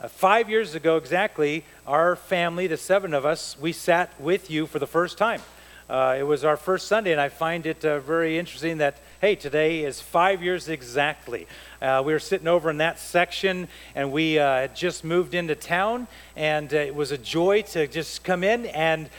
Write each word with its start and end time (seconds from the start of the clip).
Uh, 0.00 0.06
five 0.06 0.48
years 0.48 0.76
ago, 0.76 0.96
exactly, 0.96 1.64
our 1.84 2.14
family, 2.14 2.68
the 2.68 2.76
seven 2.76 3.12
of 3.12 3.26
us, 3.26 3.56
we 3.60 3.72
sat 3.72 4.08
with 4.20 4.48
you 4.48 4.64
for 4.64 4.78
the 4.78 4.86
first 4.86 5.18
time. 5.18 5.42
Uh, 5.90 6.14
it 6.16 6.22
was 6.22 6.44
our 6.44 6.56
first 6.56 6.86
Sunday, 6.86 7.10
and 7.10 7.20
I 7.20 7.28
find 7.28 7.66
it 7.66 7.84
uh, 7.84 7.98
very 7.98 8.38
interesting 8.38 8.78
that, 8.78 8.98
hey, 9.20 9.34
today 9.34 9.82
is 9.82 10.00
five 10.00 10.40
years 10.40 10.68
exactly. 10.68 11.48
Uh, 11.82 12.00
we 12.06 12.12
were 12.12 12.20
sitting 12.20 12.46
over 12.46 12.70
in 12.70 12.76
that 12.76 13.00
section, 13.00 13.66
and 13.96 14.12
we 14.12 14.38
uh, 14.38 14.60
had 14.60 14.76
just 14.76 15.02
moved 15.02 15.34
into 15.34 15.56
town, 15.56 16.06
and 16.36 16.72
uh, 16.72 16.76
it 16.76 16.94
was 16.94 17.10
a 17.10 17.18
joy 17.18 17.62
to 17.62 17.88
just 17.88 18.22
come 18.22 18.44
in, 18.44 18.66
and 18.66 19.10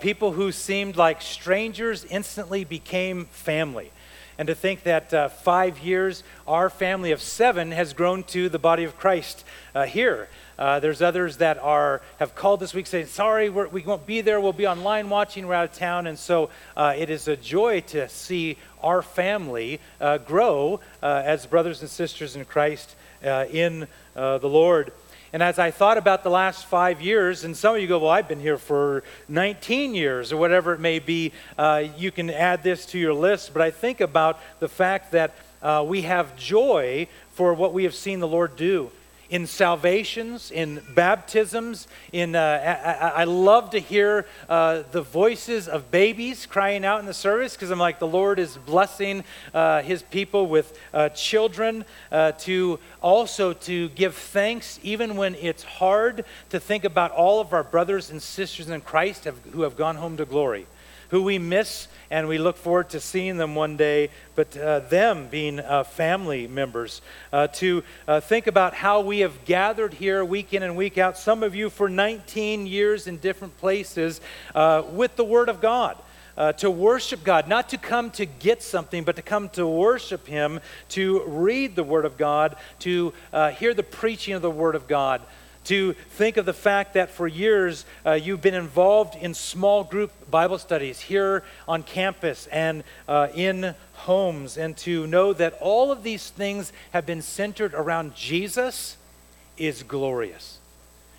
people 0.00 0.32
who 0.32 0.52
seemed 0.52 0.96
like 0.96 1.22
strangers 1.22 2.04
instantly 2.04 2.62
became 2.62 3.24
family 3.26 3.90
and 4.38 4.48
to 4.48 4.54
think 4.54 4.82
that 4.82 5.12
uh, 5.14 5.28
five 5.28 5.78
years, 5.78 6.22
our 6.46 6.68
family 6.68 7.12
of 7.12 7.20
seven 7.20 7.72
has 7.72 7.92
grown 7.92 8.22
to 8.24 8.48
the 8.48 8.58
body 8.58 8.84
of 8.84 8.98
Christ 8.98 9.44
uh, 9.74 9.84
here. 9.84 10.28
Uh, 10.58 10.80
there's 10.80 11.02
others 11.02 11.36
that 11.38 11.58
are 11.58 12.00
have 12.18 12.34
called 12.34 12.60
this 12.60 12.72
week 12.72 12.86
saying, 12.86 13.06
"Sorry, 13.06 13.50
we're, 13.50 13.68
we 13.68 13.82
will 13.82 13.98
not 13.98 14.06
be 14.06 14.22
there. 14.22 14.40
We'll 14.40 14.52
be 14.52 14.66
online 14.66 15.10
watching. 15.10 15.46
We're 15.46 15.54
out 15.54 15.70
of 15.70 15.76
town." 15.76 16.06
And 16.06 16.18
so 16.18 16.50
uh, 16.76 16.94
it 16.96 17.10
is 17.10 17.28
a 17.28 17.36
joy 17.36 17.80
to 17.88 18.08
see 18.08 18.56
our 18.82 19.02
family 19.02 19.80
uh, 20.00 20.18
grow 20.18 20.80
uh, 21.02 21.22
as 21.24 21.46
brothers 21.46 21.82
and 21.82 21.90
sisters 21.90 22.36
in 22.36 22.44
Christ 22.44 22.96
in 23.22 23.88
the 24.14 24.40
Lord. 24.42 24.92
And 25.36 25.42
as 25.42 25.58
I 25.58 25.70
thought 25.70 25.98
about 25.98 26.22
the 26.22 26.30
last 26.30 26.64
five 26.64 27.02
years, 27.02 27.44
and 27.44 27.54
some 27.54 27.74
of 27.74 27.82
you 27.82 27.86
go, 27.86 27.98
Well, 27.98 28.08
I've 28.08 28.26
been 28.26 28.40
here 28.40 28.56
for 28.56 29.04
19 29.28 29.94
years, 29.94 30.32
or 30.32 30.38
whatever 30.38 30.72
it 30.72 30.80
may 30.80 30.98
be, 30.98 31.30
uh, 31.58 31.84
you 31.98 32.10
can 32.10 32.30
add 32.30 32.62
this 32.62 32.86
to 32.86 32.98
your 32.98 33.12
list. 33.12 33.52
But 33.52 33.60
I 33.60 33.70
think 33.70 34.00
about 34.00 34.40
the 34.60 34.68
fact 34.68 35.12
that 35.12 35.34
uh, 35.60 35.84
we 35.86 36.00
have 36.00 36.38
joy 36.38 37.06
for 37.32 37.52
what 37.52 37.74
we 37.74 37.84
have 37.84 37.94
seen 37.94 38.20
the 38.20 38.26
Lord 38.26 38.56
do 38.56 38.90
in 39.30 39.46
salvations, 39.46 40.50
in 40.50 40.82
baptisms. 40.94 41.88
In 42.12 42.36
uh, 42.36 42.80
I, 42.84 43.22
I, 43.22 43.24
love 43.24 43.70
to 43.70 43.78
hear 43.78 44.26
uh, 44.48 44.82
the 44.92 45.02
voices 45.02 45.68
of 45.68 45.90
babies 45.90 46.46
crying 46.46 46.84
out 46.84 47.00
in 47.00 47.06
the 47.06 47.14
service 47.14 47.54
because 47.54 47.70
I'm 47.70 47.78
like 47.78 47.98
the 47.98 48.06
Lord 48.06 48.38
is 48.38 48.56
blessing 48.56 49.24
uh, 49.52 49.82
His 49.82 50.02
people 50.02 50.46
with 50.46 50.78
uh, 50.92 51.08
children 51.10 51.84
uh, 52.12 52.32
to 52.32 52.78
also 53.02 53.52
to 53.52 53.88
give 53.90 54.14
thanks 54.14 54.78
even 54.82 55.16
when 55.16 55.34
it's 55.36 55.62
hard 55.62 56.24
to 56.50 56.60
think 56.60 56.84
about 56.84 57.10
all 57.10 57.40
of 57.40 57.52
our 57.52 57.64
brothers 57.64 58.10
and 58.10 58.22
sisters 58.22 58.68
in 58.68 58.80
Christ 58.80 59.24
have, 59.24 59.38
who 59.52 59.62
have 59.62 59.76
gone 59.76 59.96
home 59.96 60.16
to 60.16 60.24
glory 60.24 60.66
who 61.10 61.22
we 61.22 61.38
miss 61.38 61.88
and 62.10 62.28
we 62.28 62.38
look 62.38 62.56
forward 62.56 62.90
to 62.90 63.00
seeing 63.00 63.36
them 63.36 63.54
one 63.54 63.76
day, 63.76 64.10
but 64.34 64.56
uh, 64.56 64.80
them 64.80 65.28
being 65.28 65.60
uh, 65.60 65.84
family 65.84 66.46
members. 66.46 67.02
Uh, 67.32 67.46
to 67.48 67.82
uh, 68.06 68.20
think 68.20 68.46
about 68.46 68.74
how 68.74 69.00
we 69.00 69.20
have 69.20 69.44
gathered 69.44 69.94
here 69.94 70.24
week 70.24 70.54
in 70.54 70.62
and 70.62 70.76
week 70.76 70.98
out, 70.98 71.18
some 71.18 71.42
of 71.42 71.54
you 71.54 71.70
for 71.70 71.88
19 71.88 72.66
years 72.66 73.06
in 73.06 73.16
different 73.18 73.56
places, 73.58 74.20
uh, 74.54 74.82
with 74.92 75.16
the 75.16 75.24
Word 75.24 75.48
of 75.48 75.60
God. 75.60 75.96
Uh, 76.36 76.52
to 76.52 76.70
worship 76.70 77.24
God, 77.24 77.48
not 77.48 77.70
to 77.70 77.78
come 77.78 78.10
to 78.10 78.26
get 78.26 78.62
something, 78.62 79.04
but 79.04 79.16
to 79.16 79.22
come 79.22 79.48
to 79.48 79.66
worship 79.66 80.26
Him, 80.26 80.60
to 80.90 81.22
read 81.24 81.74
the 81.74 81.82
Word 81.82 82.04
of 82.04 82.18
God, 82.18 82.56
to 82.80 83.14
hear 83.54 83.72
the 83.72 83.82
preaching 83.82 84.34
of 84.34 84.42
the 84.42 84.50
Word 84.50 84.74
of 84.74 84.86
God 84.86 85.22
to 85.66 85.92
think 86.10 86.36
of 86.36 86.46
the 86.46 86.52
fact 86.52 86.94
that 86.94 87.10
for 87.10 87.28
years 87.28 87.84
uh, 88.04 88.12
you've 88.12 88.40
been 88.40 88.54
involved 88.54 89.14
in 89.16 89.34
small 89.34 89.84
group 89.84 90.12
Bible 90.30 90.58
studies 90.58 91.00
here 91.00 91.44
on 91.68 91.82
campus 91.82 92.46
and 92.48 92.84
uh, 93.08 93.28
in 93.34 93.74
homes, 93.94 94.56
and 94.56 94.76
to 94.78 95.06
know 95.06 95.32
that 95.32 95.58
all 95.60 95.90
of 95.90 96.02
these 96.02 96.30
things 96.30 96.72
have 96.92 97.06
been 97.06 97.22
centered 97.22 97.74
around 97.74 98.14
Jesus 98.14 98.96
is 99.56 99.82
glorious. 99.82 100.58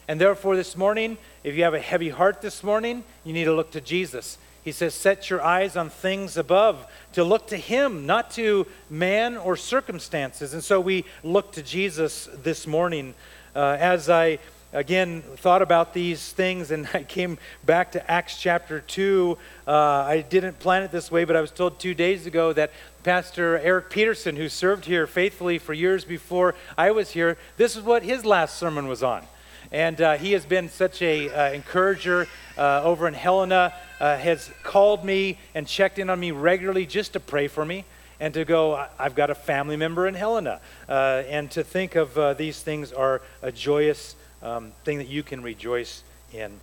And 0.07 0.21
therefore, 0.21 0.55
this 0.55 0.77
morning, 0.77 1.17
if 1.43 1.55
you 1.55 1.63
have 1.63 1.73
a 1.73 1.79
heavy 1.79 2.09
heart 2.09 2.41
this 2.41 2.63
morning, 2.63 3.03
you 3.25 3.33
need 3.33 3.45
to 3.45 3.53
look 3.53 3.71
to 3.71 3.81
Jesus. 3.81 4.37
He 4.63 4.71
says, 4.71 4.93
Set 4.93 5.29
your 5.29 5.41
eyes 5.41 5.75
on 5.75 5.89
things 5.89 6.37
above, 6.37 6.85
to 7.13 7.23
look 7.23 7.47
to 7.47 7.57
Him, 7.57 8.05
not 8.05 8.31
to 8.31 8.67
man 8.89 9.37
or 9.37 9.57
circumstances. 9.57 10.53
And 10.53 10.63
so 10.63 10.79
we 10.79 11.05
look 11.23 11.53
to 11.53 11.63
Jesus 11.63 12.29
this 12.43 12.67
morning 12.67 13.15
uh, 13.57 13.75
as 13.79 14.07
I 14.07 14.37
again 14.71 15.23
thought 15.37 15.63
about 15.63 15.93
these 15.93 16.31
things 16.31 16.69
and 16.69 16.87
I 16.93 17.03
came 17.03 17.39
back 17.65 17.93
to 17.93 18.11
Acts 18.11 18.39
chapter 18.39 18.81
2, 18.81 19.37
uh, 19.67 19.71
I 19.71 20.21
didn't 20.21 20.59
plan 20.59 20.83
it 20.83 20.91
this 20.91 21.09
way, 21.09 21.25
but 21.25 21.35
I 21.35 21.41
was 21.41 21.49
told 21.49 21.79
two 21.79 21.95
days 21.95 22.27
ago 22.27 22.53
that 22.53 22.71
Pastor 23.03 23.57
Eric 23.57 23.89
Peterson, 23.89 24.35
who 24.35 24.47
served 24.47 24.85
here 24.85 25.07
faithfully 25.07 25.57
for 25.57 25.73
years 25.73 26.05
before 26.05 26.53
I 26.77 26.91
was 26.91 27.11
here, 27.11 27.37
this 27.57 27.75
is 27.75 27.81
what 27.81 28.03
his 28.03 28.25
last 28.25 28.57
sermon 28.57 28.87
was 28.87 29.01
on. 29.01 29.25
And 29.71 29.99
uh, 29.99 30.17
he 30.17 30.33
has 30.33 30.45
been 30.45 30.69
such 30.69 31.01
a 31.01 31.29
uh, 31.29 31.51
encourager 31.51 32.27
uh, 32.57 32.83
over 32.83 33.07
in 33.07 33.13
Helena, 33.15 33.73
uh, 33.99 34.17
has 34.17 34.51
called 34.61 35.03
me 35.03 35.39
and 35.55 35.67
checked 35.67 35.97
in 35.97 36.11
on 36.11 36.19
me 36.19 36.29
regularly 36.31 36.85
just 36.85 37.13
to 37.13 37.19
pray 37.19 37.47
for 37.47 37.65
me 37.65 37.85
and 38.19 38.33
to 38.33 38.45
go, 38.45 38.85
I've 38.97 39.15
got 39.15 39.29
a 39.29 39.35
family 39.35 39.77
member 39.77 40.07
in 40.07 40.13
Helena. 40.13 40.59
Uh, 40.89 41.23
and 41.27 41.49
to 41.51 41.63
think 41.63 41.95
of 41.95 42.17
uh, 42.17 42.33
these 42.33 42.61
things 42.61 42.91
are 42.91 43.21
a 43.41 43.51
joyous 43.51 44.15
um, 44.41 44.71
thing 44.83 44.97
that 44.97 45.07
you 45.07 45.23
can 45.23 45.41
rejoice 45.43 46.03
in. 46.33 46.59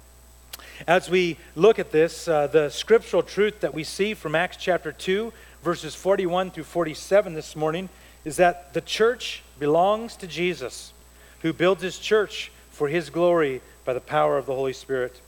As 0.86 1.08
we 1.08 1.36
look 1.54 1.78
at 1.78 1.92
this, 1.92 2.26
uh, 2.26 2.46
the 2.48 2.68
scriptural 2.70 3.22
truth 3.22 3.60
that 3.60 3.74
we 3.74 3.84
see 3.84 4.14
from 4.14 4.34
Acts 4.34 4.56
chapter 4.56 4.92
2, 4.92 5.32
verses 5.62 5.94
41 5.94 6.50
through 6.50 6.64
47 6.64 7.34
this 7.34 7.54
morning, 7.54 7.88
is 8.24 8.36
that 8.36 8.72
the 8.74 8.80
church 8.80 9.42
belongs 9.58 10.16
to 10.16 10.26
Jesus, 10.26 10.92
who 11.42 11.52
builds 11.52 11.82
his 11.82 11.98
church 11.98 12.50
for 12.70 12.88
his 12.88 13.10
glory 13.10 13.60
by 13.84 13.92
the 13.92 14.00
power 14.00 14.36
of 14.38 14.46
the 14.46 14.54
Holy 14.54 14.72
Spirit. 14.72 15.20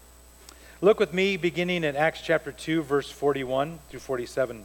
Look 0.80 0.98
with 0.98 1.14
me 1.14 1.36
beginning 1.36 1.84
in 1.84 1.96
Acts 1.96 2.20
chapter 2.20 2.52
2, 2.52 2.82
verse 2.82 3.10
41 3.10 3.78
through 3.88 4.00
47. 4.00 4.64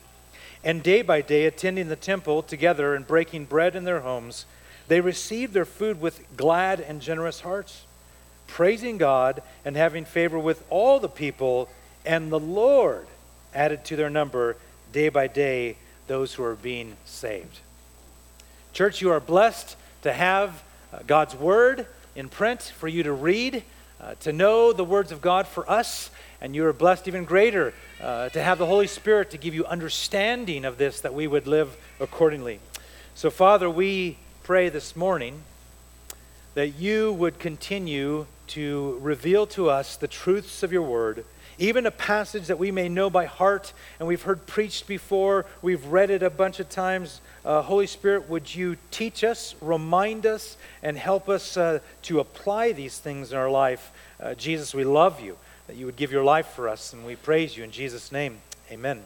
and 0.63 0.83
day 0.83 1.01
by 1.01 1.21
day 1.21 1.45
attending 1.45 1.87
the 1.87 1.95
temple 1.95 2.43
together 2.43 2.95
and 2.95 3.07
breaking 3.07 3.45
bread 3.45 3.75
in 3.75 3.83
their 3.83 4.01
homes, 4.01 4.45
they 4.87 5.01
received 5.01 5.53
their 5.53 5.65
food 5.65 6.01
with 6.01 6.23
glad 6.35 6.79
and 6.79 7.01
generous 7.01 7.41
hearts, 7.41 7.85
praising 8.47 8.97
God 8.97 9.41
and 9.63 9.75
having 9.75 10.05
favor 10.05 10.37
with 10.37 10.63
all 10.69 10.99
the 10.99 11.09
people, 11.09 11.69
and 12.05 12.31
the 12.31 12.39
Lord 12.39 13.07
added 13.53 13.85
to 13.85 13.95
their 13.95 14.09
number 14.09 14.57
day 14.91 15.09
by 15.09 15.27
day 15.27 15.77
those 16.07 16.33
who 16.33 16.43
are 16.43 16.55
being 16.55 16.97
saved. 17.05 17.59
Church, 18.73 19.01
you 19.01 19.11
are 19.11 19.19
blessed 19.19 19.75
to 20.01 20.13
have 20.13 20.63
uh, 20.93 20.99
God's 21.07 21.35
Word 21.35 21.87
in 22.15 22.29
print 22.29 22.61
for 22.61 22.87
you 22.87 23.03
to 23.03 23.13
read, 23.13 23.63
uh, 23.99 24.15
to 24.21 24.33
know 24.33 24.73
the 24.73 24.83
words 24.83 25.11
of 25.11 25.21
God 25.21 25.47
for 25.47 25.69
us 25.69 26.09
and 26.41 26.55
you 26.55 26.65
are 26.65 26.73
blessed 26.73 27.07
even 27.07 27.23
greater 27.23 27.73
uh, 28.01 28.29
to 28.29 28.41
have 28.41 28.57
the 28.57 28.65
Holy 28.65 28.87
Spirit 28.87 29.29
to 29.29 29.37
give 29.37 29.53
you 29.53 29.63
understanding 29.65 30.65
of 30.65 30.77
this 30.77 31.01
that 31.01 31.13
we 31.13 31.27
would 31.27 31.45
live 31.45 31.77
accordingly. 31.99 32.59
So, 33.13 33.29
Father, 33.29 33.69
we 33.69 34.17
pray 34.43 34.69
this 34.69 34.95
morning 34.95 35.43
that 36.55 36.69
you 36.69 37.13
would 37.13 37.37
continue 37.37 38.25
to 38.47 38.97
reveal 39.01 39.45
to 39.47 39.69
us 39.69 39.95
the 39.95 40.07
truths 40.07 40.63
of 40.63 40.73
your 40.73 40.81
word, 40.81 41.23
even 41.59 41.85
a 41.85 41.91
passage 41.91 42.47
that 42.47 42.57
we 42.57 42.71
may 42.71 42.89
know 42.89 43.09
by 43.09 43.25
heart 43.25 43.71
and 43.99 44.07
we've 44.07 44.23
heard 44.23 44.47
preached 44.47 44.87
before, 44.87 45.45
we've 45.61 45.85
read 45.85 46.09
it 46.09 46.23
a 46.23 46.29
bunch 46.29 46.59
of 46.59 46.67
times. 46.69 47.21
Uh, 47.45 47.61
Holy 47.61 47.87
Spirit, 47.87 48.27
would 48.29 48.53
you 48.53 48.77
teach 48.89 49.23
us, 49.23 49.53
remind 49.61 50.25
us, 50.25 50.57
and 50.81 50.97
help 50.97 51.29
us 51.29 51.55
uh, 51.55 51.79
to 52.01 52.19
apply 52.19 52.71
these 52.71 52.97
things 52.97 53.31
in 53.31 53.37
our 53.37 53.49
life? 53.49 53.91
Uh, 54.19 54.33
Jesus, 54.33 54.73
we 54.73 54.83
love 54.83 55.21
you 55.21 55.37
that 55.67 55.75
you 55.75 55.85
would 55.85 55.95
give 55.95 56.11
your 56.11 56.23
life 56.23 56.47
for 56.47 56.67
us, 56.67 56.93
and 56.93 57.05
we 57.05 57.15
praise 57.15 57.55
you 57.55 57.63
in 57.63 57.71
Jesus' 57.71 58.11
name. 58.11 58.37
Amen. 58.71 59.03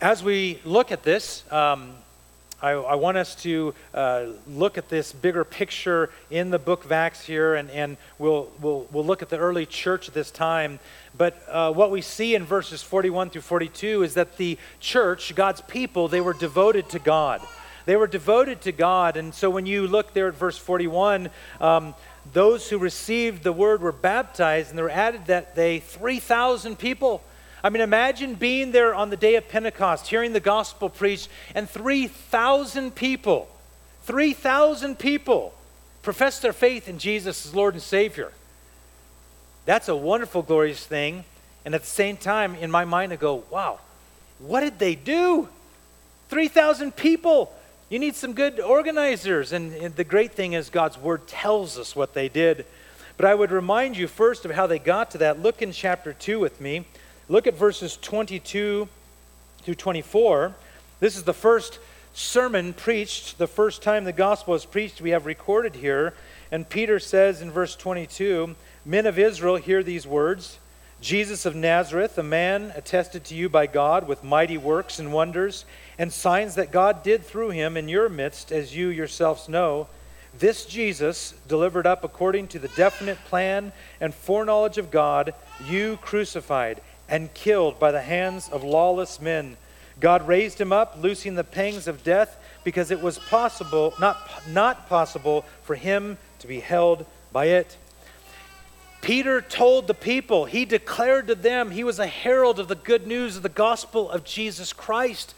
As 0.00 0.22
we 0.22 0.60
look 0.64 0.92
at 0.92 1.02
this, 1.02 1.50
um, 1.50 1.94
I, 2.62 2.70
I, 2.70 2.94
want 2.94 3.18
us 3.18 3.34
to 3.42 3.74
uh, 3.92 4.26
look 4.46 4.78
at 4.78 4.88
this 4.88 5.12
bigger 5.12 5.44
picture 5.44 6.10
in 6.30 6.50
the 6.50 6.58
book 6.58 6.84
of 6.86 6.92
Acts 6.92 7.22
here, 7.24 7.54
and, 7.54 7.70
and 7.70 7.98
we'll, 8.18 8.50
we'll, 8.60 8.86
we'll 8.90 9.04
look 9.04 9.20
at 9.20 9.28
the 9.28 9.36
early 9.36 9.66
church 9.66 10.08
at 10.08 10.14
this 10.14 10.30
time. 10.30 10.78
But 11.16 11.42
uh, 11.48 11.72
what 11.72 11.90
we 11.90 12.00
see 12.00 12.34
in 12.34 12.44
verses 12.44 12.82
41 12.82 13.30
through 13.30 13.42
42 13.42 14.02
is 14.02 14.14
that 14.14 14.38
the 14.38 14.58
church, 14.80 15.34
God's 15.34 15.60
people, 15.60 16.08
they 16.08 16.22
were 16.22 16.32
devoted 16.32 16.88
to 16.90 16.98
God. 16.98 17.42
They 17.86 17.96
were 17.96 18.08
devoted 18.08 18.60
to 18.62 18.72
God. 18.72 19.16
And 19.16 19.32
so 19.32 19.48
when 19.48 19.64
you 19.64 19.86
look 19.86 20.12
there 20.12 20.28
at 20.28 20.34
verse 20.34 20.58
41, 20.58 21.30
um, 21.60 21.94
those 22.32 22.68
who 22.68 22.78
received 22.78 23.44
the 23.44 23.52
word 23.52 23.80
were 23.80 23.92
baptized, 23.92 24.70
and 24.70 24.76
there 24.76 24.84
were 24.84 24.90
added 24.90 25.26
that 25.26 25.54
they 25.54 25.78
3,000 25.78 26.76
people. 26.76 27.22
I 27.62 27.70
mean, 27.70 27.82
imagine 27.82 28.34
being 28.34 28.72
there 28.72 28.94
on 28.94 29.10
the 29.10 29.16
day 29.16 29.36
of 29.36 29.48
Pentecost, 29.48 30.08
hearing 30.08 30.32
the 30.32 30.40
gospel 30.40 30.90
preached, 30.90 31.28
and 31.54 31.70
3,000 31.70 32.94
people, 32.94 33.48
3,000 34.02 34.98
people 34.98 35.54
profess 36.02 36.40
their 36.40 36.52
faith 36.52 36.88
in 36.88 36.98
Jesus 36.98 37.46
as 37.46 37.54
Lord 37.54 37.74
and 37.74 37.82
Savior. 37.82 38.32
That's 39.64 39.88
a 39.88 39.96
wonderful, 39.96 40.42
glorious 40.42 40.84
thing. 40.84 41.24
And 41.64 41.74
at 41.74 41.80
the 41.80 41.88
same 41.88 42.16
time, 42.16 42.54
in 42.56 42.70
my 42.70 42.84
mind, 42.84 43.12
I 43.12 43.16
go, 43.16 43.42
wow, 43.50 43.80
what 44.38 44.60
did 44.60 44.78
they 44.78 44.94
do? 44.94 45.48
3,000 46.28 46.94
people. 46.94 47.52
You 47.88 48.00
need 48.00 48.16
some 48.16 48.32
good 48.32 48.58
organizers. 48.58 49.52
And, 49.52 49.72
and, 49.74 49.94
the 49.94 50.04
great 50.04 50.32
thing 50.32 50.54
is, 50.54 50.70
God's 50.70 50.98
word 50.98 51.26
tells 51.28 51.78
us 51.78 51.94
what 51.94 52.14
they 52.14 52.28
did. 52.28 52.66
But 53.16 53.26
I 53.26 53.34
would 53.34 53.52
remind 53.52 53.96
you 53.96 54.08
first 54.08 54.44
of 54.44 54.50
how 54.50 54.66
they 54.66 54.78
got 54.78 55.12
to 55.12 55.18
that. 55.18 55.40
Look 55.40 55.62
in 55.62 55.72
chapter 55.72 56.12
2 56.12 56.40
with 56.40 56.60
me. 56.60 56.84
Look 57.28 57.46
at 57.46 57.54
verses 57.54 57.96
22 57.96 58.88
through 59.62 59.74
24. 59.74 60.54
This 60.98 61.16
is 61.16 61.22
the 61.22 61.32
first 61.32 61.78
sermon 62.12 62.72
preached, 62.72 63.36
the 63.38 63.46
first 63.46 63.82
time 63.82 64.04
the 64.04 64.12
gospel 64.12 64.54
is 64.54 64.64
preached, 64.64 65.00
we 65.00 65.10
have 65.10 65.26
recorded 65.26 65.74
here. 65.74 66.14
And 66.50 66.68
Peter 66.68 66.98
says 66.98 67.42
in 67.42 67.50
verse 67.50 67.76
22 67.76 68.56
Men 68.84 69.06
of 69.06 69.18
Israel, 69.18 69.56
hear 69.56 69.82
these 69.82 70.06
words. 70.06 70.58
Jesus 71.00 71.44
of 71.44 71.54
Nazareth, 71.54 72.16
a 72.16 72.22
man 72.22 72.72
attested 72.74 73.24
to 73.24 73.34
you 73.34 73.48
by 73.48 73.66
God 73.66 74.08
with 74.08 74.24
mighty 74.24 74.56
works 74.56 74.98
and 74.98 75.12
wonders 75.12 75.66
and 75.98 76.12
signs 76.12 76.54
that 76.56 76.70
God 76.70 77.02
did 77.02 77.24
through 77.24 77.50
him 77.50 77.76
in 77.76 77.88
your 77.88 78.08
midst, 78.08 78.52
as 78.52 78.76
you 78.76 78.88
yourselves 78.88 79.48
know. 79.48 79.88
This 80.38 80.66
Jesus, 80.66 81.32
delivered 81.48 81.86
up 81.86 82.04
according 82.04 82.48
to 82.48 82.58
the 82.58 82.68
definite 82.68 83.18
plan 83.26 83.72
and 84.00 84.14
foreknowledge 84.14 84.76
of 84.76 84.90
God, 84.90 85.34
you 85.66 85.98
crucified 86.02 86.82
and 87.08 87.32
killed 87.32 87.78
by 87.78 87.92
the 87.92 88.02
hands 88.02 88.48
of 88.50 88.62
lawless 88.62 89.20
men. 89.20 89.56
God 89.98 90.28
raised 90.28 90.60
him 90.60 90.72
up, 90.72 90.98
loosing 91.00 91.34
the 91.34 91.44
pangs 91.44 91.88
of 91.88 92.04
death, 92.04 92.36
because 92.64 92.90
it 92.90 93.00
was 93.00 93.18
possible, 93.18 93.94
not, 93.98 94.18
not 94.48 94.88
possible 94.88 95.44
for 95.62 95.74
him 95.74 96.18
to 96.40 96.46
be 96.46 96.60
held 96.60 97.06
by 97.32 97.46
it. 97.46 97.76
Peter 99.00 99.40
told 99.40 99.86
the 99.86 99.94
people, 99.94 100.44
he 100.44 100.64
declared 100.64 101.28
to 101.28 101.34
them, 101.34 101.70
he 101.70 101.84
was 101.84 101.98
a 101.98 102.06
herald 102.06 102.58
of 102.58 102.68
the 102.68 102.74
good 102.74 103.06
news 103.06 103.36
of 103.36 103.42
the 103.42 103.48
gospel 103.48 104.10
of 104.10 104.24
Jesus 104.24 104.72
Christ. 104.72 105.34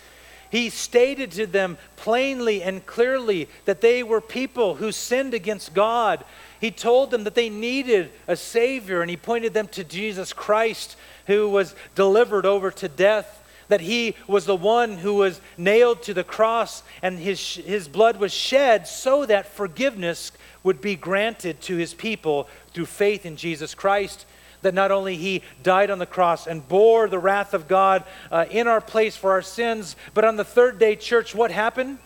He 0.50 0.70
stated 0.70 1.32
to 1.32 1.46
them 1.46 1.76
plainly 1.96 2.62
and 2.62 2.84
clearly 2.86 3.48
that 3.66 3.80
they 3.80 4.02
were 4.02 4.20
people 4.20 4.76
who 4.76 4.92
sinned 4.92 5.34
against 5.34 5.74
God. 5.74 6.24
He 6.60 6.70
told 6.70 7.10
them 7.10 7.24
that 7.24 7.34
they 7.34 7.50
needed 7.50 8.10
a 8.26 8.36
Savior, 8.36 9.02
and 9.02 9.10
he 9.10 9.16
pointed 9.16 9.52
them 9.52 9.68
to 9.68 9.84
Jesus 9.84 10.32
Christ, 10.32 10.96
who 11.26 11.48
was 11.48 11.74
delivered 11.94 12.46
over 12.46 12.70
to 12.70 12.88
death. 12.88 13.34
That 13.68 13.82
he 13.82 14.16
was 14.26 14.46
the 14.46 14.56
one 14.56 14.96
who 14.96 15.14
was 15.14 15.42
nailed 15.58 16.02
to 16.04 16.14
the 16.14 16.24
cross, 16.24 16.82
and 17.02 17.18
his, 17.18 17.56
his 17.56 17.86
blood 17.86 18.16
was 18.16 18.32
shed 18.32 18.88
so 18.88 19.26
that 19.26 19.52
forgiveness 19.52 20.32
would 20.62 20.80
be 20.80 20.96
granted 20.96 21.60
to 21.62 21.76
his 21.76 21.92
people 21.92 22.48
through 22.72 22.86
faith 22.86 23.26
in 23.26 23.36
Jesus 23.36 23.74
Christ 23.74 24.24
that 24.62 24.74
not 24.74 24.90
only 24.90 25.16
he 25.16 25.42
died 25.62 25.90
on 25.90 25.98
the 25.98 26.06
cross 26.06 26.46
and 26.46 26.66
bore 26.66 27.08
the 27.08 27.18
wrath 27.18 27.54
of 27.54 27.68
God 27.68 28.04
uh, 28.30 28.46
in 28.50 28.66
our 28.66 28.80
place 28.80 29.16
for 29.16 29.32
our 29.32 29.42
sins, 29.42 29.96
but 30.14 30.24
on 30.24 30.36
the 30.36 30.44
third 30.44 30.78
day, 30.78 30.96
church, 30.96 31.34
what 31.34 31.50
happened? 31.50 31.98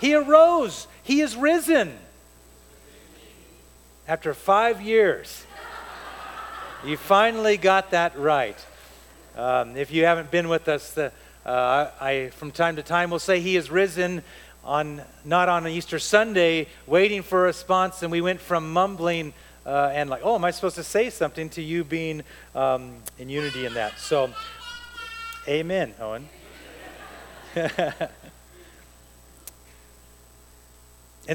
He 0.00 0.14
arose. 0.14 0.86
He 1.02 1.20
is 1.20 1.36
risen. 1.36 1.96
After 4.08 4.34
five 4.34 4.80
years, 4.80 5.44
you 6.84 6.96
finally 6.96 7.56
got 7.56 7.90
that 7.90 8.18
right. 8.18 8.56
Um, 9.36 9.76
if 9.76 9.92
you 9.92 10.04
haven't 10.04 10.30
been 10.30 10.48
with 10.48 10.68
us, 10.68 10.92
the, 10.92 11.12
uh, 11.46 11.90
I, 12.00 12.30
from 12.30 12.50
time 12.50 12.76
to 12.76 12.82
time, 12.82 13.10
will 13.10 13.18
say 13.18 13.40
he 13.40 13.56
is 13.56 13.70
risen 13.70 14.22
on 14.64 15.02
not 15.24 15.48
on 15.48 15.66
Easter 15.68 15.98
Sunday, 15.98 16.66
waiting 16.86 17.22
for 17.22 17.40
a 17.40 17.46
response, 17.46 18.02
and 18.02 18.10
we 18.10 18.20
went 18.20 18.40
from 18.40 18.72
mumbling 18.72 19.32
uh, 19.66 19.90
and 19.92 20.08
like, 20.10 20.22
oh, 20.24 20.34
am 20.34 20.44
I 20.44 20.50
supposed 20.50 20.76
to 20.76 20.84
say 20.84 21.10
something 21.10 21.48
to 21.50 21.62
you 21.62 21.84
being 21.84 22.22
um, 22.54 22.94
in 23.18 23.28
unity 23.28 23.66
in 23.66 23.74
that? 23.74 23.98
So, 23.98 24.30
amen, 25.46 25.94
Owen. 26.00 26.28
and 27.54 27.68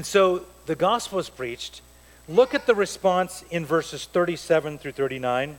so 0.02 0.44
the 0.66 0.74
gospel 0.74 1.18
is 1.18 1.28
preached. 1.28 1.82
Look 2.28 2.54
at 2.54 2.66
the 2.66 2.74
response 2.74 3.44
in 3.50 3.64
verses 3.64 4.06
37 4.06 4.78
through 4.78 4.92
39. 4.92 5.58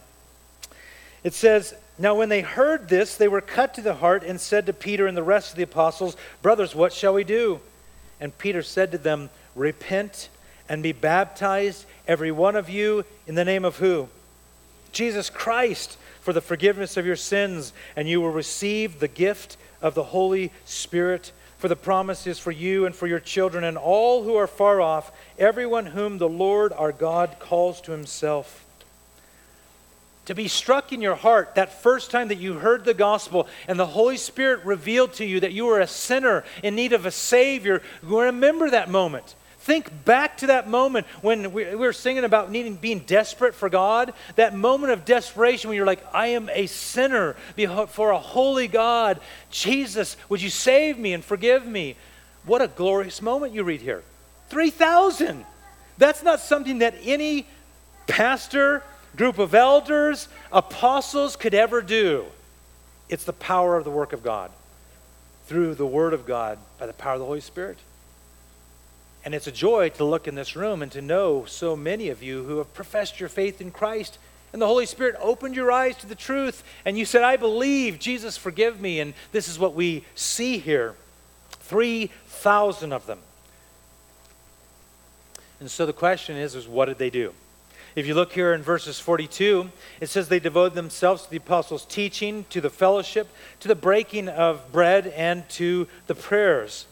It 1.24 1.34
says, 1.34 1.74
Now 1.98 2.16
when 2.16 2.30
they 2.30 2.42
heard 2.42 2.90
this, 2.90 3.16
they 3.16 3.28
were 3.28 3.42
cut 3.42 3.74
to 3.75 3.81
the 3.81 3.96
heart 3.96 4.24
and 4.24 4.40
said 4.40 4.66
to 4.66 4.74
Peter 4.74 5.08
and 5.08 5.16
the 5.16 5.24
rest 5.24 5.52
of 5.52 5.58
the 5.58 5.64
apostles, 5.64 6.18
Brothers, 6.42 6.75
what 6.75 6.92
shall 6.92 7.14
we 7.14 7.24
do? 7.24 7.62
And 8.19 8.38
Peter 8.38 8.62
said 8.62 8.92
to 8.92 8.98
them, 8.98 9.30
Repent 9.56 10.30
and 10.69 10.84
be 10.84 10.92
baptized, 10.92 11.86
every 12.08 12.31
one 12.31 12.56
of 12.56 12.69
you, 12.69 13.06
in 13.25 13.36
the 13.36 13.46
name 13.46 13.66
of 13.66 13.78
who? 13.78 14.10
Jesus 14.92 15.30
Christ, 15.30 15.98
for 16.22 16.34
the 16.34 16.42
forgiveness 16.42 16.98
of 16.98 17.06
your 17.06 17.16
sins, 17.16 17.74
and 17.96 18.08
you 18.08 18.22
will 18.22 18.31
receive 18.31 19.00
the 19.00 19.08
gift 19.08 19.58
of 19.81 19.96
the 19.96 20.04
Holy 20.04 20.52
Spirit. 20.66 21.31
For 21.58 21.68
the 21.68 21.75
promise 21.75 22.28
is 22.28 22.40
for 22.40 22.52
you 22.52 22.86
and 22.86 22.96
for 22.96 23.08
your 23.08 23.19
children 23.19 23.64
and 23.64 23.78
all 23.78 24.24
who 24.24 24.36
are 24.36 24.48
far 24.48 24.80
off, 24.81 25.12
everyone 25.40 25.88
whom 25.88 26.18
the 26.18 26.30
Lord 26.30 26.72
our 26.74 26.92
God 26.92 27.38
calls 27.40 27.81
to 27.81 27.92
himself 27.92 28.66
to 30.28 30.36
be 30.36 30.50
struck 30.50 30.92
in 30.92 31.02
your 31.02 31.16
heart 31.16 31.56
that 31.56 31.81
first 31.81 32.12
time 32.12 32.28
that 32.28 32.38
you 32.38 32.56
heard 32.56 32.84
the 32.84 32.94
gospel 32.94 33.48
and 33.66 33.80
the 33.80 33.86
Holy 33.86 34.18
Spirit 34.18 34.64
revealed 34.66 35.14
to 35.14 35.25
you 35.25 35.40
that 35.40 35.54
you 35.54 35.66
were 35.66 35.80
a 35.80 35.88
sinner 35.88 36.44
in 36.62 36.75
need 36.75 36.92
of 36.92 37.06
a 37.06 37.12
Savior, 37.12 37.81
remember 38.04 38.69
that 38.69 38.90
moment. 38.90 39.36
Think 39.68 40.06
back 40.06 40.38
to 40.38 40.48
that 40.48 40.69
moment 40.69 41.06
when 41.22 41.52
we, 41.52 41.75
were 41.75 41.92
singing 41.92 42.24
about 42.24 42.50
needing, 42.50 42.75
being 42.75 43.00
desperate 43.00 43.54
for 43.54 43.68
God. 43.68 44.14
That 44.38 44.56
moment 44.56 44.94
of 44.94 45.04
desperation 45.04 45.68
when 45.68 45.75
you're 45.75 45.86
like, 45.86 46.06
I 46.14 46.28
am 46.28 46.50
a 46.54 46.68
sinner 46.68 47.36
before 47.58 48.12
a 48.12 48.18
holy 48.18 48.69
God. 48.69 49.19
Jesus, 49.52 50.16
would 50.30 50.42
you 50.42 50.50
save 50.50 50.98
me 50.98 51.12
and 51.12 51.22
forgive 51.22 51.68
me? 51.68 51.98
What 52.46 52.62
a 52.62 52.69
glorious 52.69 53.22
moment 53.22 53.54
you 53.54 53.66
read 53.66 53.81
here. 53.81 54.06
3,000. 54.48 55.44
That's 55.98 56.24
not 56.24 56.40
something 56.40 56.80
that 56.80 56.96
any 57.04 57.46
pastor, 58.08 58.83
group 59.18 59.38
of 59.38 59.54
elders, 59.54 60.30
apostles 60.50 61.36
could 61.36 61.54
ever 61.54 61.81
do. 61.81 62.24
It's 63.09 63.26
the 63.26 63.33
power 63.33 63.76
of 63.76 63.83
the 63.83 63.92
work 63.92 64.14
of 64.14 64.24
God 64.24 64.50
through 65.47 65.76
the 65.76 65.86
Word 65.86 66.14
of 66.14 66.26
God 66.26 66.57
by 66.80 66.86
the 66.86 66.94
power 66.94 67.16
of 67.16 67.19
the 67.19 67.26
Holy 67.26 67.42
Spirit. 67.42 67.80
And 69.28 69.36
it's 69.36 69.46
a 69.46 69.52
joy 69.52 69.90
to 69.90 70.06
look 70.06 70.26
in 70.26 70.36
this 70.36 70.56
room 70.56 70.81
and 70.81 70.90
to 70.94 71.02
know 71.02 71.44
so 71.44 71.76
many 71.76 72.07
of 72.07 72.24
you 72.24 72.46
who 72.46 72.60
have 72.60 72.74
professed 72.74 73.19
your 73.19 73.28
faith 73.28 73.60
in 73.60 73.72
Christ. 73.72 74.19
And 74.54 74.62
the 74.62 74.68
Holy 74.68 74.86
Spirit 74.86 75.18
opened 75.19 75.54
your 75.54 75.69
eyes 75.69 75.98
to 75.98 76.07
the 76.07 76.16
truth. 76.16 76.64
And 76.86 76.98
you 76.98 77.04
said, 77.04 77.24
I 77.24 77.36
believe, 77.36 78.00
Jesus, 78.00 78.38
forgive 78.38 78.80
me. 78.80 79.02
And 79.02 79.14
this 79.34 79.50
is 79.50 79.60
what 79.60 79.74
we 79.74 80.06
see 80.16 80.60
here 80.60 80.96
3,000 81.50 82.94
of 82.94 83.06
them. 83.06 83.19
And 85.60 85.69
so 85.69 85.86
the 85.86 85.92
question 85.92 86.38
is, 86.38 86.56
is 86.56 86.66
what 86.66 86.86
did 86.86 86.98
they 86.98 87.10
do? 87.10 87.34
If 87.98 88.07
you 88.07 88.14
look 88.14 88.31
here 88.31 88.54
in 88.54 88.62
verses 88.62 88.98
42, 88.98 89.69
it 90.00 90.07
says 90.07 90.30
they 90.30 90.40
devoted 90.40 90.74
themselves 90.74 91.26
to 91.26 91.30
the 91.30 91.36
apostles' 91.36 91.84
teaching, 91.84 92.46
to 92.52 92.62
the 92.62 92.69
fellowship, 92.69 93.28
to 93.60 93.68
the 93.68 93.76
breaking 93.76 94.30
of 94.30 94.72
bread, 94.72 95.07
and 95.07 95.50
to 95.50 95.90
the 96.06 96.16
prayers. 96.16 96.86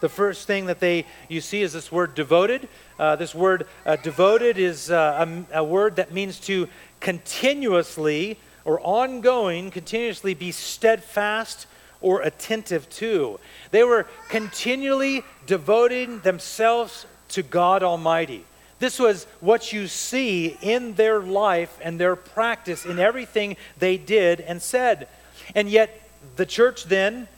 The 0.00 0.08
first 0.08 0.46
thing 0.46 0.66
that 0.66 0.80
they 0.80 1.06
you 1.28 1.40
see 1.40 1.62
is 1.62 1.72
this 1.72 1.90
word 1.90 2.14
devoted. 2.14 2.68
Uh, 2.98 3.16
this 3.16 3.34
word 3.34 3.66
uh, 3.86 3.96
devoted 3.96 4.58
is 4.58 4.90
uh, 4.90 5.44
a, 5.52 5.58
a 5.60 5.64
word 5.64 5.96
that 5.96 6.12
means 6.12 6.38
to 6.40 6.68
continuously 7.00 8.38
or 8.64 8.80
ongoing, 8.80 9.70
continuously 9.70 10.34
be 10.34 10.50
steadfast 10.52 11.66
or 12.00 12.22
attentive 12.22 12.88
to. 12.90 13.38
They 13.70 13.84
were 13.84 14.06
continually 14.28 15.22
devoting 15.46 16.20
themselves 16.20 17.06
to 17.30 17.42
God 17.42 17.82
Almighty. 17.82 18.44
This 18.78 18.98
was 18.98 19.24
what 19.40 19.72
you 19.72 19.86
see 19.86 20.56
in 20.60 20.94
their 20.94 21.20
life 21.20 21.78
and 21.82 21.98
their 21.98 22.16
practice 22.16 22.84
in 22.84 22.98
everything 22.98 23.56
they 23.78 23.96
did 23.96 24.40
and 24.40 24.60
said. 24.60 25.08
And 25.54 25.70
yet, 25.70 26.08
the 26.36 26.46
church 26.46 26.84
then 26.84 27.28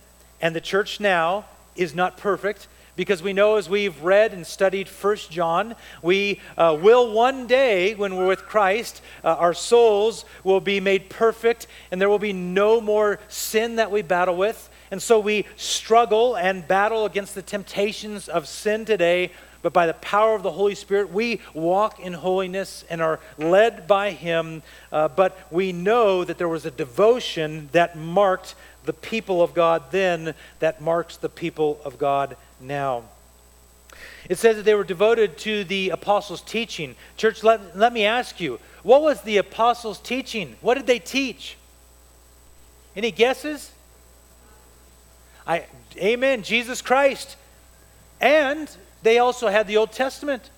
and 0.41 0.55
the 0.55 0.61
church 0.61 0.99
now 1.01 1.45
is 1.77 1.95
not 1.95 2.17
perfect 2.17 2.69
because 2.97 3.23
we 3.23 3.33
know 3.33 3.57
as 3.57 3.69
we've 3.69 4.03
read 4.03 4.33
and 4.33 4.47
studied 4.47 4.89
First 4.89 5.31
John, 5.31 5.77
we 6.03 6.41
uh, 6.57 6.77
will 6.81 7.13
one 7.13 7.47
day, 7.47 7.95
when 7.95 8.17
we're 8.17 8.27
with 8.27 8.47
Christ, 8.47 9.03
uh, 9.23 9.35
our 9.35 9.55
souls 9.55 10.25
will 10.43 10.61
be 10.61 10.81
made 10.81 11.11
perfect 11.11 11.67
and 11.91 12.01
there 12.01 12.09
will 12.09 12.19
be 12.19 12.33
no 12.33 12.81
more 12.81 13.21
sin 13.29 13.77
that 13.77 13.91
we 13.91 14.03
battle 14.03 14.37
with. 14.37 14.71
And 14.91 15.03
so 15.03 15.19
we 15.19 15.47
struggle 15.57 16.37
and 16.37 16.67
battle 16.67 17.05
against 17.05 17.35
the 17.35 17.43
temptations 17.43 18.29
of 18.29 18.47
sin 18.47 18.85
today, 18.85 19.33
but 19.63 19.73
by 19.73 19.87
the 19.87 19.95
power 19.95 20.35
of 20.35 20.43
the 20.45 20.53
Holy 20.53 20.77
Spirit, 20.77 21.13
we 21.13 21.41
walk 21.53 21.99
in 21.99 22.13
holiness 22.13 22.85
and 22.89 23.03
are 23.03 23.19
led 23.37 23.89
by 23.89 24.13
Him. 24.13 24.63
Uh, 24.93 25.09
but 25.09 25.37
we 25.51 25.73
know 25.73 26.23
that 26.23 26.39
there 26.39 26.49
was 26.49 26.67
a 26.67 26.71
devotion 26.71 27.69
that 27.73 27.97
marked 27.97 28.55
the 28.85 28.93
people 28.93 29.43
of 29.43 29.55
God 29.55 29.91
then, 29.91 30.35
that 30.61 30.81
marks 30.81 31.17
the 31.17 31.29
people 31.29 31.81
of 31.85 31.99
God 31.99 32.37
now. 32.61 33.03
It 34.29 34.39
says 34.39 34.57
that 34.57 34.65
they 34.65 34.75
were 34.75 34.85
devoted 34.85 35.39
to 35.39 35.65
the 35.65 35.91
apostles' 35.91 36.43
teaching. 36.43 36.95
Church, 37.17 37.43
let, 37.43 37.77
let 37.77 37.93
me 37.93 38.05
ask 38.05 38.41
you, 38.41 38.61
what 38.83 39.03
was 39.03 39.23
the 39.23 39.37
apostles' 39.39 39.99
teaching? 39.99 40.57
What 40.61 40.75
did 40.75 40.87
they 40.87 40.99
teach? 40.99 41.57
Any 42.95 43.11
guesses? 43.11 43.73
I, 45.47 45.67
amen, 45.97 46.43
Jesus 46.43 46.83
Christ. 46.83 47.37
And 48.21 48.69
they 49.03 49.19
also 49.19 49.49
had 49.49 49.67
the 49.67 49.77
Old 49.77 49.93
Testament. 49.93 50.51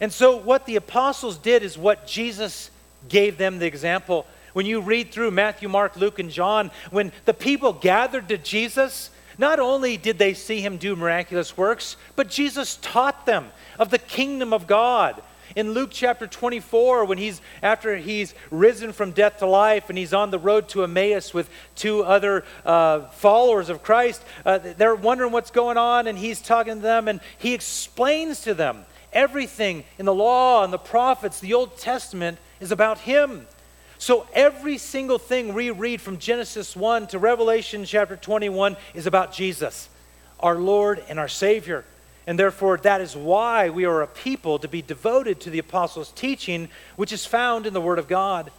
And 0.00 0.12
so, 0.12 0.36
what 0.36 0.66
the 0.66 0.76
apostles 0.76 1.38
did 1.38 1.62
is 1.62 1.76
what 1.76 2.06
Jesus 2.06 2.70
gave 3.08 3.38
them 3.38 3.58
the 3.58 3.66
example. 3.66 4.26
When 4.52 4.66
you 4.66 4.80
read 4.80 5.12
through 5.12 5.30
Matthew, 5.30 5.68
Mark, 5.68 5.96
Luke, 5.96 6.18
and 6.18 6.30
John, 6.30 6.70
when 6.90 7.12
the 7.24 7.34
people 7.34 7.72
gathered 7.72 8.28
to 8.28 8.38
Jesus, 8.38 9.10
not 9.38 9.60
only 9.60 9.96
did 9.96 10.18
they 10.18 10.34
see 10.34 10.60
him 10.60 10.78
do 10.78 10.96
miraculous 10.96 11.56
works, 11.56 11.96
but 12.16 12.28
Jesus 12.28 12.78
taught 12.82 13.26
them 13.26 13.50
of 13.78 13.90
the 13.90 13.98
kingdom 13.98 14.52
of 14.52 14.66
God. 14.66 15.22
In 15.58 15.72
Luke 15.72 15.90
chapter 15.90 16.28
24, 16.28 17.06
when 17.06 17.18
he's 17.18 17.42
after 17.64 17.96
he's 17.96 18.32
risen 18.48 18.92
from 18.92 19.10
death 19.10 19.38
to 19.38 19.46
life 19.46 19.88
and 19.88 19.98
he's 19.98 20.14
on 20.14 20.30
the 20.30 20.38
road 20.38 20.68
to 20.68 20.84
Emmaus 20.84 21.34
with 21.34 21.50
two 21.74 22.04
other 22.04 22.44
uh, 22.64 23.08
followers 23.08 23.68
of 23.68 23.82
Christ, 23.82 24.22
uh, 24.46 24.58
they're 24.58 24.94
wondering 24.94 25.32
what's 25.32 25.50
going 25.50 25.76
on, 25.76 26.06
and 26.06 26.16
he's 26.16 26.40
talking 26.40 26.76
to 26.76 26.80
them, 26.80 27.08
and 27.08 27.18
he 27.38 27.54
explains 27.54 28.42
to 28.42 28.54
them 28.54 28.86
everything 29.12 29.82
in 29.98 30.06
the 30.06 30.14
law 30.14 30.62
and 30.62 30.72
the 30.72 30.78
prophets, 30.78 31.40
the 31.40 31.54
Old 31.54 31.76
Testament, 31.76 32.38
is 32.60 32.70
about 32.70 33.00
him. 33.00 33.44
So 33.98 34.28
every 34.34 34.78
single 34.78 35.18
thing 35.18 35.54
we 35.54 35.70
read 35.70 36.00
from 36.00 36.18
Genesis 36.18 36.76
1 36.76 37.08
to 37.08 37.18
Revelation 37.18 37.84
chapter 37.84 38.14
21 38.14 38.76
is 38.94 39.08
about 39.08 39.32
Jesus, 39.32 39.88
our 40.38 40.54
Lord 40.54 41.02
and 41.08 41.18
our 41.18 41.26
Savior. 41.26 41.84
And 42.28 42.38
therefore, 42.38 42.76
that 42.76 43.00
is 43.00 43.16
why 43.16 43.70
we 43.70 43.86
are 43.86 44.02
a 44.02 44.06
people 44.06 44.58
to 44.58 44.68
be 44.68 44.82
devoted 44.82 45.40
to 45.40 45.50
the 45.50 45.60
apostles' 45.60 46.12
teaching, 46.12 46.68
which 46.94 47.10
is 47.10 47.24
found 47.24 47.66
in 47.66 47.72
the 47.72 47.80
Word 47.80 47.98
of 47.98 48.06
God. 48.06 48.50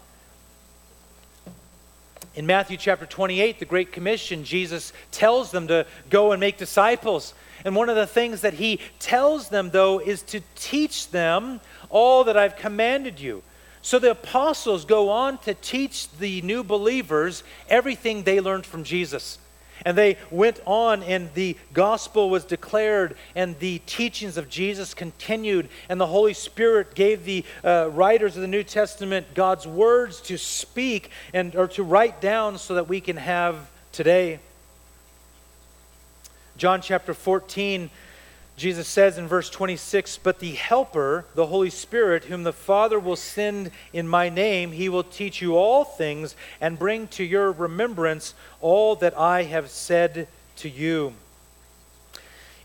In 2.33 2.47
Matthew 2.47 2.77
chapter 2.77 3.05
28, 3.05 3.59
the 3.59 3.65
Great 3.65 3.91
Commission, 3.91 4.43
Jesus 4.43 4.91
tells 5.11 5.51
them 5.51 5.67
to 5.67 5.85
go 6.09 6.31
and 6.31 6.39
make 6.39 6.57
disciples. 6.57 7.35
And 7.63 7.75
one 7.75 7.89
of 7.89 7.95
the 7.95 8.07
things 8.07 8.41
that 8.41 8.55
he 8.55 8.79
tells 8.97 9.49
them, 9.49 9.69
though, 9.69 9.99
is 9.99 10.23
to 10.23 10.41
teach 10.55 11.11
them 11.11 11.61
all 11.91 12.23
that 12.23 12.35
I've 12.35 12.55
commanded 12.55 13.19
you. 13.19 13.43
So 13.83 13.99
the 13.99 14.09
apostles 14.09 14.83
go 14.83 15.09
on 15.11 15.37
to 15.39 15.53
teach 15.53 16.09
the 16.13 16.41
new 16.41 16.63
believers 16.63 17.43
everything 17.69 18.23
they 18.23 18.39
learned 18.39 18.65
from 18.65 18.83
Jesus. 18.83 19.37
And 19.85 19.97
they 19.97 20.17
went 20.29 20.59
on, 20.65 21.03
and 21.03 21.33
the 21.33 21.57
gospel 21.73 22.29
was 22.29 22.45
declared, 22.45 23.15
and 23.35 23.57
the 23.59 23.79
teachings 23.85 24.37
of 24.37 24.49
Jesus 24.49 24.93
continued, 24.93 25.69
and 25.87 25.99
the 25.99 26.07
Holy 26.07 26.33
Spirit 26.33 26.95
gave 26.95 27.25
the 27.25 27.45
uh, 27.63 27.89
writers 27.91 28.35
of 28.35 28.41
the 28.41 28.47
New 28.47 28.63
Testament 28.63 29.33
God's 29.33 29.67
words 29.67 30.21
to 30.21 30.37
speak 30.37 31.11
and 31.33 31.55
or 31.55 31.67
to 31.69 31.83
write 31.83 32.21
down 32.21 32.57
so 32.57 32.75
that 32.75 32.87
we 32.87 33.01
can 33.01 33.17
have 33.17 33.69
today. 33.91 34.39
John 36.57 36.81
chapter 36.81 37.13
14 37.13 37.89
Jesus 38.59 38.89
says 38.89 39.17
in 39.17 39.25
verse 39.25 39.49
26 39.49 40.19
But 40.21 40.39
the 40.39 40.51
Helper, 40.51 41.25
the 41.33 41.47
Holy 41.47 41.69
Spirit, 41.69 42.25
whom 42.25 42.43
the 42.43 42.53
Father 42.53 42.99
will 42.99 43.15
send 43.15 43.71
in 43.93 44.05
my 44.07 44.27
name, 44.27 44.73
he 44.73 44.89
will 44.89 45.03
teach 45.03 45.41
you 45.41 45.55
all 45.55 45.85
things 45.85 46.35
and 46.59 46.77
bring 46.77 47.07
to 47.07 47.23
your 47.23 47.53
remembrance 47.53 48.33
all 48.59 48.97
that 48.97 49.17
I 49.17 49.43
have 49.43 49.69
said 49.69 50.27
to 50.57 50.69
you. 50.69 51.13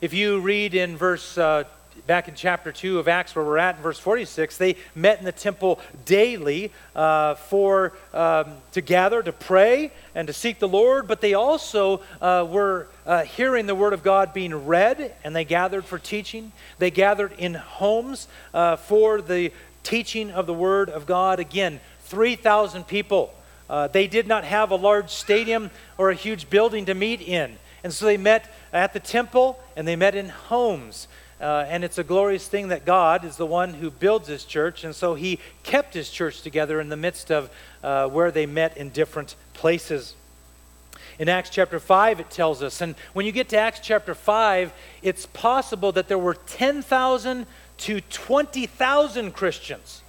If 0.01 0.13
you 0.13 0.41
read 0.41 0.75
in 0.75 0.97
verse 0.97 1.39
uh, 1.39 1.65
back 2.07 2.29
in 2.29 2.35
chapter 2.35 2.71
2 2.71 2.99
of 2.99 3.09
Acts, 3.09 3.35
where 3.35 3.45
we're 3.45 3.59
at 3.59 3.77
in 3.77 3.83
verse 3.83 3.99
46, 3.99 4.57
they 4.59 4.77
met 4.95 5.19
in 5.19 5.25
the 5.25 5.33
temple 5.33 5.81
daily 6.05 6.71
uh, 6.95 7.35
for 7.35 7.93
um, 8.13 8.57
to 8.73 8.81
gather, 8.81 9.23
to 9.23 9.33
pray, 9.33 9.93
and 10.15 10.27
to 10.29 10.33
seek 10.33 10.59
the 10.59 10.69
Lord. 10.69 11.09
But 11.09 11.21
they 11.21 11.35
also 11.35 12.03
uh, 12.21 12.47
were 12.49 12.89
uh, 13.07 13.23
hearing 13.23 13.67
the 13.67 13.75
word 13.75 13.93
of 13.93 14.03
God 14.03 14.35
being 14.35 14.67
read, 14.67 15.15
and 15.25 15.35
they 15.35 15.45
gathered 15.45 15.85
for 15.85 15.99
teaching. 15.99 16.53
They 16.79 16.91
gathered 16.91 17.33
in 17.39 17.55
homes 17.55 18.29
uh, 18.53 18.77
for 18.77 19.21
the 19.21 19.53
teaching 19.83 20.31
of 20.31 20.47
the 20.47 20.55
word 20.55 20.91
of 20.91 21.07
God. 21.07 21.41
Again, 21.41 21.81
3,000 22.03 22.87
people. 22.87 23.33
Uh, 23.69 23.89
they 23.89 24.07
did 24.07 24.27
not 24.27 24.45
have 24.45 24.71
a 24.71 24.77
large 24.77 25.11
stadium 25.11 25.71
or 25.97 26.11
a 26.11 26.15
huge 26.15 26.51
building 26.51 26.85
to 26.87 26.95
meet 26.95 27.23
in. 27.23 27.57
And 27.83 27.93
so 27.93 28.07
they 28.07 28.17
met 28.17 28.53
at 28.73 28.93
the 28.93 29.01
temple 29.01 29.59
and 29.77 29.87
they 29.87 29.97
met 29.97 30.15
in 30.15 30.29
homes. 30.29 31.09
Uh, 31.41 31.67
and 31.69 31.85
it's 31.85 31.99
a 31.99 32.05
glorious 32.05 32.47
thing 32.47 32.69
that 32.69 32.85
God 32.85 33.25
is 33.25 33.37
the 33.37 33.47
one 33.47 33.75
who 33.75 33.91
builds 33.91 34.29
his 34.29 34.45
church. 34.45 34.85
And 34.85 34.95
so 34.95 35.15
he 35.15 35.41
kept 35.63 35.95
his 35.95 36.11
church 36.11 36.43
together 36.43 36.81
in 36.81 36.89
the 36.89 36.97
midst 36.97 37.31
of 37.31 37.51
uh, 37.83 38.09
where 38.09 38.31
they 38.31 38.47
met 38.47 38.77
in 38.77 38.91
different 38.91 39.35
places. 39.53 40.15
In 41.19 41.29
Acts 41.29 41.51
chapter 41.51 41.79
5, 41.79 42.21
it 42.21 42.31
tells 42.31 42.63
us, 42.63 42.81
and 42.81 42.95
when 43.13 43.25
you 43.27 43.33
get 43.33 43.49
to 43.51 43.59
Acts 43.59 43.81
chapter 43.81 44.15
5, 44.15 44.73
it's 45.03 45.27
possible 45.27 45.93
that 45.93 46.09
there 46.09 46.19
were 46.19 46.35
10,000 46.35 47.47
to 47.77 48.01
20,000 48.01 49.33
Christians. 49.33 50.03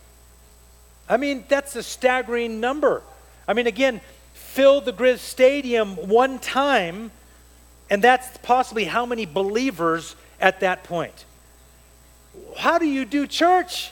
I 1.07 1.17
mean, 1.17 1.45
that's 1.47 1.75
a 1.75 1.83
staggering 1.83 2.59
number. 2.59 3.03
I 3.47 3.53
mean, 3.53 3.67
again, 3.67 4.01
fill 4.33 4.81
the 4.81 4.91
Griz 4.91 5.21
Stadium 5.21 5.95
one 5.95 6.39
time, 6.39 7.11
and 7.89 8.01
that's 8.01 8.37
possibly 8.39 8.85
how 8.85 9.05
many 9.05 9.25
believers 9.25 10.15
at 10.39 10.59
that 10.61 10.83
point. 10.83 11.25
How 12.57 12.77
do 12.77 12.85
you 12.85 13.05
do 13.05 13.27
church? 13.27 13.91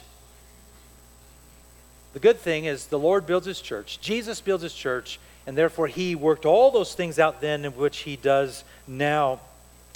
The 2.13 2.19
good 2.19 2.39
thing 2.39 2.65
is 2.65 2.87
the 2.87 2.99
Lord 2.99 3.25
builds 3.25 3.45
his 3.45 3.61
church, 3.61 3.99
Jesus 3.99 4.41
builds 4.41 4.63
his 4.63 4.73
church, 4.73 5.19
and 5.47 5.57
therefore 5.57 5.87
he 5.87 6.15
worked 6.15 6.45
all 6.45 6.71
those 6.71 6.93
things 6.93 7.19
out 7.19 7.41
then 7.41 7.65
in 7.65 7.71
which 7.71 7.99
he 7.99 8.15
does 8.15 8.63
now. 8.87 9.39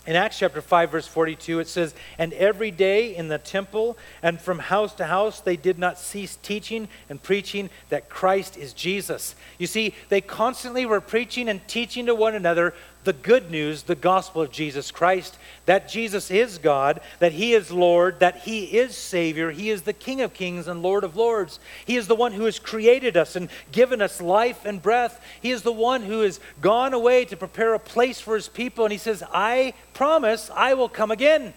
In 0.07 0.15
Acts 0.15 0.39
chapter 0.39 0.61
5, 0.61 0.89
verse 0.89 1.05
42, 1.05 1.59
it 1.59 1.67
says, 1.67 1.93
And 2.17 2.31
every 2.31 2.71
day 2.71 3.13
in 3.13 3.27
the 3.27 3.37
temple 3.37 3.97
and 4.23 4.39
from 4.39 4.57
house 4.57 4.95
to 4.95 5.05
house, 5.05 5.41
they 5.41 5.57
did 5.57 5.77
not 5.77 5.99
cease 5.99 6.37
teaching 6.37 6.87
and 7.09 7.21
preaching 7.21 7.69
that 7.89 8.07
Christ 8.07 8.55
is 8.55 8.71
Jesus. 8.71 9.35
You 9.57 9.67
see, 9.67 9.93
they 10.07 10.21
constantly 10.21 10.85
were 10.85 11.01
preaching 11.01 11.49
and 11.49 11.65
teaching 11.67 12.05
to 12.05 12.15
one 12.15 12.35
another 12.35 12.73
the 13.07 13.13
good 13.13 13.49
news, 13.49 13.83
the 13.83 13.95
gospel 13.95 14.41
of 14.41 14.51
Jesus 14.51 14.91
Christ, 14.91 15.37
that 15.65 15.87
Jesus 15.87 16.29
is 16.29 16.57
God, 16.57 16.99
that 17.19 17.31
He 17.31 17.53
is 17.53 17.71
Lord, 17.71 18.19
that 18.19 18.39
He 18.39 18.65
is 18.65 18.97
Savior, 18.97 19.49
He 19.49 19.69
is 19.69 19.83
the 19.83 19.93
King 19.93 20.19
of 20.19 20.33
kings 20.33 20.67
and 20.67 20.83
Lord 20.83 21.05
of 21.05 21.15
lords. 21.15 21.61
He 21.85 21.95
is 21.95 22.07
the 22.07 22.15
one 22.15 22.33
who 22.33 22.43
has 22.43 22.59
created 22.59 23.15
us 23.15 23.37
and 23.37 23.47
given 23.71 24.01
us 24.01 24.19
life 24.19 24.65
and 24.65 24.81
breath. 24.81 25.23
He 25.41 25.51
is 25.51 25.61
the 25.61 25.71
one 25.71 26.03
who 26.03 26.19
has 26.19 26.41
gone 26.59 26.93
away 26.93 27.23
to 27.23 27.37
prepare 27.37 27.73
a 27.73 27.79
place 27.79 28.19
for 28.19 28.35
His 28.35 28.49
people. 28.49 28.83
And 28.83 28.91
He 28.91 28.97
says, 28.97 29.23
I 29.33 29.73
promise 29.93 30.51
I 30.53 30.73
will 30.73 30.89
come 30.89 31.09
again, 31.09 31.53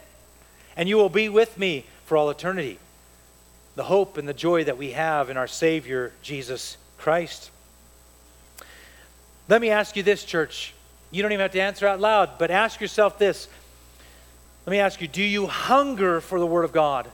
and 0.77 0.89
you 0.89 0.99
will 0.99 1.09
be 1.09 1.29
with 1.29 1.59
me 1.59 1.85
for 2.05 2.17
all 2.17 2.31
eternity. 2.31 2.79
The 3.75 3.83
hope 3.83 4.19
and 4.19 4.29
the 4.29 4.35
joy 4.35 4.63
that 4.65 4.79
we 4.79 4.93
have 4.93 5.31
in 5.31 5.37
our 5.37 5.49
Savior, 5.49 6.13
Jesus 6.23 6.77
Christ. 6.97 7.51
Let 9.49 9.61
me 9.61 9.71
ask 9.71 9.97
you 9.97 10.05
this, 10.05 10.23
church. 10.25 10.75
You 11.11 11.23
don't 11.23 11.33
even 11.33 11.43
have 11.43 11.53
to 11.53 11.61
answer 11.61 11.87
out 11.87 12.01
loud, 12.01 12.39
but 12.39 12.51
ask 12.51 12.81
yourself 12.81 13.19
this. 13.19 13.49
Let 14.67 14.71
me 14.71 14.79
ask 14.79 15.01
you 15.01 15.09
do 15.09 15.23
you 15.23 15.47
hunger 15.47 16.21
for 16.21 16.39
the 16.39 16.47
Word 16.47 16.65
of 16.65 16.73
God? 16.73 17.09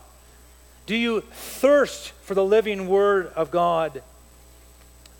Do 0.85 0.95
you 0.95 1.23
thirst 1.23 2.13
for 2.23 2.35
the 2.35 2.45
living 2.45 2.89
Word 2.89 3.33
of 3.35 3.51
God? 3.51 4.03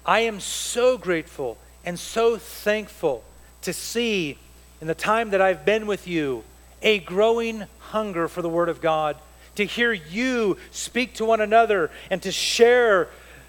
I 0.05 0.21
am 0.21 0.41
so 0.41 0.97
grateful 0.97 1.59
and 1.85 1.99
so 1.99 2.37
thankful 2.37 3.25
to 3.63 3.73
see 3.73 4.39
in 4.81 4.87
the 4.87 4.95
time 4.95 5.31
that 5.31 5.41
I've 5.41 5.65
been 5.65 5.87
with 5.87 6.07
you 6.07 6.45
a 6.83 6.99
growing 6.99 7.65
hunger 7.79 8.29
for 8.29 8.43
the 8.43 8.49
Word 8.49 8.69
of 8.69 8.81
God, 8.81 9.17
to 9.57 9.65
hear 9.65 9.93
you 9.93 10.59
speak 10.71 11.15
to 11.15 11.25
one 11.25 11.41
another 11.41 11.91
and 12.11 12.23
to 12.23 12.31
share 12.31 13.09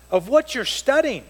of 0.10 0.30
what 0.30 0.56
you're 0.56 0.66
studying. 0.66 1.26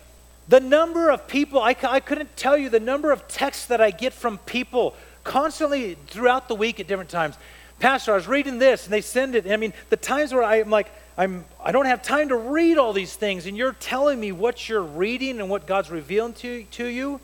The 0.48 0.60
number 0.60 1.10
of 1.10 1.28
people, 1.28 1.62
I, 1.62 1.76
I 1.84 2.00
couldn't 2.00 2.36
tell 2.38 2.58
you 2.58 2.70
the 2.70 2.80
number 2.80 3.12
of 3.12 3.28
texts 3.28 3.66
that 3.66 3.82
I 3.82 3.92
get 3.92 4.14
from 4.14 4.38
people 4.40 4.96
constantly 5.24 5.96
throughout 6.08 6.48
the 6.48 6.56
week 6.56 6.80
at 6.80 6.88
different 6.88 7.10
times. 7.10 7.36
Pastor, 7.80 8.14
I 8.14 8.16
was 8.16 8.28
reading 8.28 8.58
this 8.58 8.86
and 8.86 8.94
they 8.94 9.02
send 9.02 9.36
it. 9.36 9.50
I 9.52 9.58
mean, 9.58 9.74
the 9.90 9.98
times 9.98 10.34
where 10.34 10.44
I'm 10.44 10.70
like, 10.70 10.90
I'm, 11.18 11.46
I 11.64 11.72
don't 11.72 11.86
have 11.86 12.02
time 12.02 12.30
to 12.30 12.36
read 12.36 12.78
all 12.78 12.94
these 12.94 13.16
things, 13.16 13.48
and 13.48 13.58
you're 13.58 13.74
telling 13.74 14.20
me 14.20 14.32
what 14.32 14.70
you're 14.70 14.82
reading 14.82 15.40
and 15.40 15.50
what 15.50 15.66
God's 15.66 15.90
revealing 15.90 16.34
to, 16.34 16.64
to 16.64 16.86
you. 16.86 17.20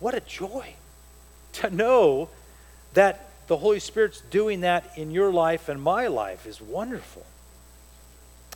What 0.00 0.14
a 0.14 0.20
joy. 0.20 0.74
to 1.54 1.70
know 1.70 2.28
that 2.94 3.28
the 3.46 3.56
Holy 3.56 3.80
Spirit's 3.80 4.22
doing 4.30 4.60
that 4.60 4.96
in 4.96 5.10
your 5.10 5.32
life 5.32 5.68
and 5.68 5.80
my 5.80 6.06
life 6.06 6.46
is 6.46 6.60
wonderful. 6.60 7.24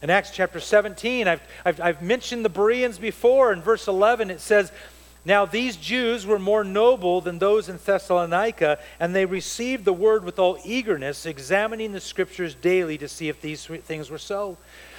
In 0.03 0.11
Acts 0.11 0.31
chapter 0.31 0.61
17, 0.61 1.27
I've, 1.27 1.41
I've, 1.65 1.81
I've, 1.81 2.03
mentioned 2.03 2.45
the 2.45 2.51
Bereans 2.51 2.99
before. 2.99 3.53
In 3.53 3.63
verse 3.63 3.89
11, 3.89 4.31
it 4.31 4.41
says, 4.41 4.71
Now 5.25 5.47
these 5.47 5.77
Jews 5.77 6.27
were 6.27 6.39
more 6.39 6.65
noble 6.65 7.23
than 7.23 7.39
those 7.39 7.71
in 7.71 7.79
Thessalonica, 7.79 8.79
and 9.01 9.15
they 9.15 9.25
received 9.25 9.87
the 9.87 9.95
word 9.95 10.23
with 10.23 10.39
all 10.39 10.59
eagerness, 10.65 11.25
examining 11.25 11.93
the 11.93 12.01
scriptures 12.01 12.55
daily 12.55 12.99
to 12.99 13.09
see 13.09 13.31
if 13.31 13.41
these 13.41 13.65
things 13.65 14.11
were 14.11 14.19
so. 14.19 14.59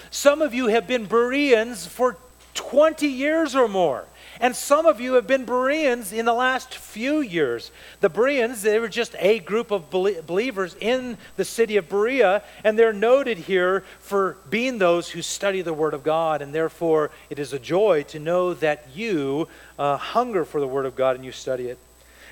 Some 0.10 0.42
of 0.42 0.56
you 0.56 0.68
have 0.68 0.88
been 0.88 1.06
Bereans 1.06 1.86
for 1.86 2.18
20 2.56 3.08
years 3.08 3.56
or 3.56 3.68
more. 3.68 4.06
And 4.40 4.56
some 4.56 4.86
of 4.86 5.02
you 5.02 5.14
have 5.14 5.28
been 5.28 5.46
Bereans 5.46 6.14
in 6.14 6.26
the 6.26 6.34
last 6.34 6.76
few 6.76 7.22
years. 7.22 7.72
The 8.02 8.10
Bereans, 8.10 8.62
they 8.62 8.80
were 8.80 8.88
just 8.88 9.16
a 9.20 9.40
group 9.40 9.72
of 9.72 9.90
believers 9.90 10.76
in 10.80 11.18
the 11.38 11.46
city 11.46 11.78
of 11.78 11.90
Berea, 11.90 12.44
and 12.64 12.78
they're 12.78 12.94
noted 12.94 13.38
here 13.38 13.84
for 14.00 14.38
being 14.50 14.78
those 14.78 15.10
who 15.10 15.22
study 15.22 15.62
the 15.62 15.74
Word 15.74 15.94
of 15.94 16.04
God. 16.04 16.42
And 16.42 16.54
therefore, 16.54 17.12
it 17.30 17.40
is 17.40 17.54
a 17.54 17.60
joy 17.60 18.04
to 18.10 18.20
know 18.20 18.54
that 18.56 18.88
you 18.94 19.48
uh, 19.80 19.98
hunger 19.98 20.46
for 20.46 20.60
the 20.60 20.68
Word 20.68 20.86
of 20.86 20.96
God 20.96 21.16
and 21.16 21.26
you 21.26 21.32
study 21.32 21.68
it. 21.68 21.80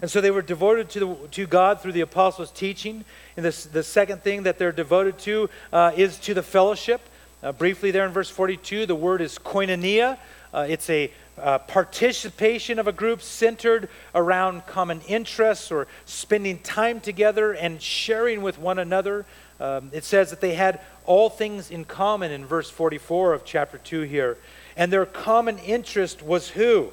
And 0.02 0.12
so 0.12 0.20
they 0.22 0.32
were 0.32 0.42
devoted 0.42 0.90
to, 0.90 1.00
the, 1.00 1.28
to 1.32 1.48
God 1.48 1.82
through 1.82 1.94
the 1.94 2.02
apostles' 2.02 2.52
teaching. 2.52 3.06
And 3.38 3.46
this, 3.46 3.64
the 3.66 3.84
second 3.84 4.22
thing 4.22 4.44
that 4.44 4.58
they're 4.58 4.72
devoted 4.72 5.18
to 5.20 5.50
uh, 5.72 5.94
is 5.96 6.20
to 6.20 6.34
the 6.34 6.44
fellowship. 6.44 7.02
Uh, 7.42 7.52
briefly, 7.52 7.92
there 7.92 8.06
in 8.06 8.12
verse 8.12 8.30
42, 8.30 8.86
the 8.86 8.96
word 8.96 9.22
is 9.22 9.38
koinonia. 9.38 10.18
Uh, 10.54 10.66
it's 10.70 10.90
a 10.90 11.12
uh, 11.38 11.60
participation 11.60 12.80
of 12.80 12.88
a 12.88 12.92
group 12.92 13.22
centered 13.22 13.90
around 14.14 14.66
common 14.66 15.02
interests 15.02 15.72
or 15.72 15.88
spending 16.06 16.60
time 16.60 17.00
together 17.00 17.54
and 17.54 17.82
sharing 17.82 18.42
with 18.42 18.58
one 18.58 18.80
another. 18.80 19.26
Um, 19.60 19.90
it 19.94 20.04
says 20.04 20.30
that 20.30 20.42
they 20.42 20.54
had 20.54 20.80
all 21.06 21.30
things 21.30 21.72
in 21.72 21.86
common 21.86 22.32
in 22.32 22.46
verse 22.46 22.70
44 22.70 23.34
of 23.34 23.46
chapter 23.46 23.78
2 23.78 24.02
here. 24.02 24.38
And 24.78 24.92
their 24.92 25.06
common 25.06 25.58
interest 25.60 26.22
was 26.22 26.50
who? 26.50 26.92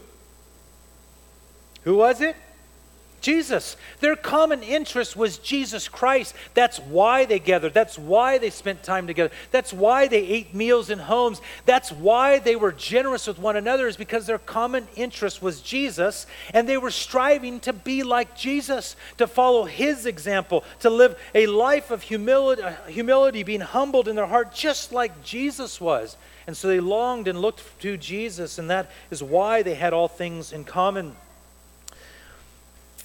Who 1.82 1.96
was 1.96 2.20
it? 2.20 2.36
Jesus. 3.22 3.76
Their 4.00 4.16
common 4.16 4.62
interest 4.62 5.16
was 5.16 5.38
Jesus 5.38 5.88
Christ. 5.88 6.34
That's 6.52 6.78
why 6.78 7.24
they 7.24 7.38
gathered. 7.38 7.72
That's 7.72 7.98
why 7.98 8.36
they 8.36 8.50
spent 8.50 8.82
time 8.82 9.06
together. 9.06 9.32
That's 9.50 9.72
why 9.72 10.08
they 10.08 10.26
ate 10.26 10.54
meals 10.54 10.90
in 10.90 10.98
homes. 10.98 11.40
That's 11.64 11.90
why 11.90 12.40
they 12.40 12.56
were 12.56 12.72
generous 12.72 13.26
with 13.26 13.38
one 13.38 13.56
another, 13.56 13.88
is 13.88 13.96
because 13.96 14.26
their 14.26 14.38
common 14.38 14.88
interest 14.96 15.40
was 15.40 15.62
Jesus, 15.62 16.26
and 16.52 16.68
they 16.68 16.76
were 16.76 16.90
striving 16.90 17.60
to 17.60 17.72
be 17.72 18.02
like 18.02 18.36
Jesus, 18.36 18.96
to 19.18 19.26
follow 19.26 19.64
his 19.64 20.04
example, 20.04 20.64
to 20.80 20.90
live 20.90 21.18
a 21.34 21.46
life 21.46 21.90
of 21.90 22.02
humility, 22.02 22.62
uh, 22.62 22.74
humility 22.88 23.42
being 23.44 23.60
humbled 23.60 24.08
in 24.08 24.16
their 24.16 24.26
heart, 24.26 24.52
just 24.52 24.92
like 24.92 25.22
Jesus 25.22 25.80
was. 25.80 26.16
And 26.46 26.56
so 26.56 26.66
they 26.66 26.80
longed 26.80 27.28
and 27.28 27.40
looked 27.40 27.62
to 27.82 27.96
Jesus, 27.96 28.58
and 28.58 28.68
that 28.68 28.90
is 29.12 29.22
why 29.22 29.62
they 29.62 29.74
had 29.74 29.92
all 29.92 30.08
things 30.08 30.52
in 30.52 30.64
common. 30.64 31.14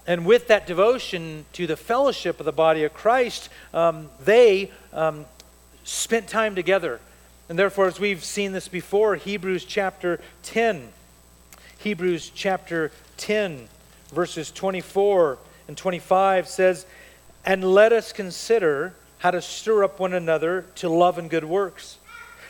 And 0.08 0.26
with 0.26 0.48
that 0.48 0.66
devotion 0.66 1.46
to 1.54 1.68
the 1.68 1.76
fellowship 1.76 2.40
of 2.40 2.46
the 2.46 2.54
body 2.54 2.86
of 2.86 2.94
Christ, 2.94 3.50
um, 3.74 4.10
they 4.24 4.72
um, 4.94 5.26
spent 5.84 6.30
time 6.30 6.56
together. 6.56 7.02
And 7.50 7.60
therefore, 7.60 7.88
as 7.88 8.00
we've 8.00 8.24
seen 8.24 8.54
this 8.54 8.70
before, 8.70 9.16
Hebrews 9.16 9.66
chapter 9.66 10.22
10, 10.44 10.88
Hebrews 11.80 12.32
chapter 12.34 12.92
10, 13.18 13.68
verses 14.14 14.50
24 14.52 15.38
and 15.68 15.78
25 15.78 16.48
says, 16.48 16.86
And 17.46 17.64
let 17.64 17.92
us 17.92 18.14
consider 18.14 18.94
how 19.20 19.32
to 19.32 19.42
stir 19.42 19.84
up 19.84 20.00
one 20.00 20.14
another 20.14 20.66
to 20.76 20.90
love 20.90 21.18
and 21.18 21.30
good 21.30 21.44
works, 21.44 21.98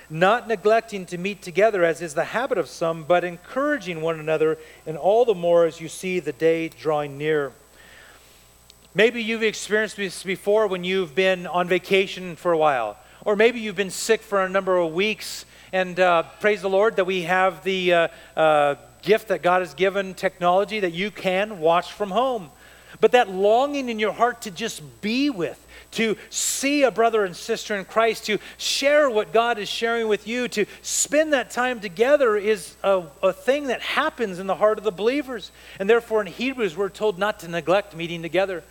not 0.09 0.47
neglecting 0.47 1.05
to 1.07 1.17
meet 1.17 1.41
together 1.41 1.83
as 1.83 2.01
is 2.01 2.13
the 2.13 2.23
habit 2.23 2.57
of 2.57 2.67
some, 2.67 3.03
but 3.03 3.23
encouraging 3.23 4.01
one 4.01 4.19
another, 4.19 4.57
and 4.85 4.97
all 4.97 5.25
the 5.25 5.35
more 5.35 5.65
as 5.65 5.81
you 5.81 5.89
see 5.89 6.19
the 6.19 6.31
day 6.31 6.69
drawing 6.69 7.17
near. 7.17 7.51
Maybe 8.95 9.21
you've 9.21 9.43
experienced 9.43 9.97
this 9.97 10.23
before 10.23 10.67
when 10.67 10.83
you've 10.83 11.13
been 11.13 11.45
on 11.45 11.67
vacation 11.67 12.35
for 12.35 12.51
a 12.51 12.57
while, 12.57 12.97
or 13.25 13.35
maybe 13.35 13.59
you've 13.59 13.75
been 13.75 13.91
sick 13.91 14.21
for 14.21 14.43
a 14.43 14.49
number 14.49 14.77
of 14.77 14.93
weeks. 14.93 15.45
And 15.73 15.99
uh, 15.99 16.23
praise 16.39 16.61
the 16.61 16.69
Lord 16.69 16.95
that 16.95 17.05
we 17.05 17.23
have 17.23 17.63
the 17.63 17.93
uh, 17.93 18.07
uh, 18.35 18.75
gift 19.01 19.27
that 19.27 19.41
God 19.41 19.61
has 19.61 19.73
given 19.73 20.13
technology 20.13 20.79
that 20.79 20.93
you 20.93 21.11
can 21.11 21.59
watch 21.59 21.91
from 21.91 22.09
home. 22.09 22.49
But 22.99 23.11
that 23.11 23.29
longing 23.29 23.89
in 23.89 23.99
your 23.99 24.11
heart 24.11 24.41
to 24.41 24.51
just 24.51 24.81
be 25.01 25.29
with, 25.29 25.63
to 25.91 26.17
see 26.29 26.83
a 26.83 26.91
brother 26.91 27.25
and 27.25 27.35
sister 27.35 27.75
in 27.75 27.85
Christ, 27.85 28.25
to 28.25 28.39
share 28.57 29.09
what 29.09 29.31
God 29.31 29.57
is 29.59 29.69
sharing 29.69 30.07
with 30.07 30.27
you, 30.27 30.47
to 30.49 30.65
spend 30.81 31.33
that 31.33 31.51
time 31.51 31.79
together 31.79 32.35
is 32.35 32.75
a, 32.83 33.03
a, 33.21 33.33
thing 33.33 33.67
that 33.67 33.81
happens 33.81 34.39
in 34.39 34.47
the 34.47 34.55
heart 34.55 34.77
of 34.77 34.83
the 34.83 34.91
believers. 34.91 35.51
And 35.79 35.89
therefore, 35.89 36.21
in 36.21 36.27
Hebrews, 36.27 36.75
we're 36.75 36.89
told 36.89 37.17
not 37.19 37.39
to 37.41 37.47
neglect 37.47 37.95
meeting 37.95 38.21
together. 38.21 38.63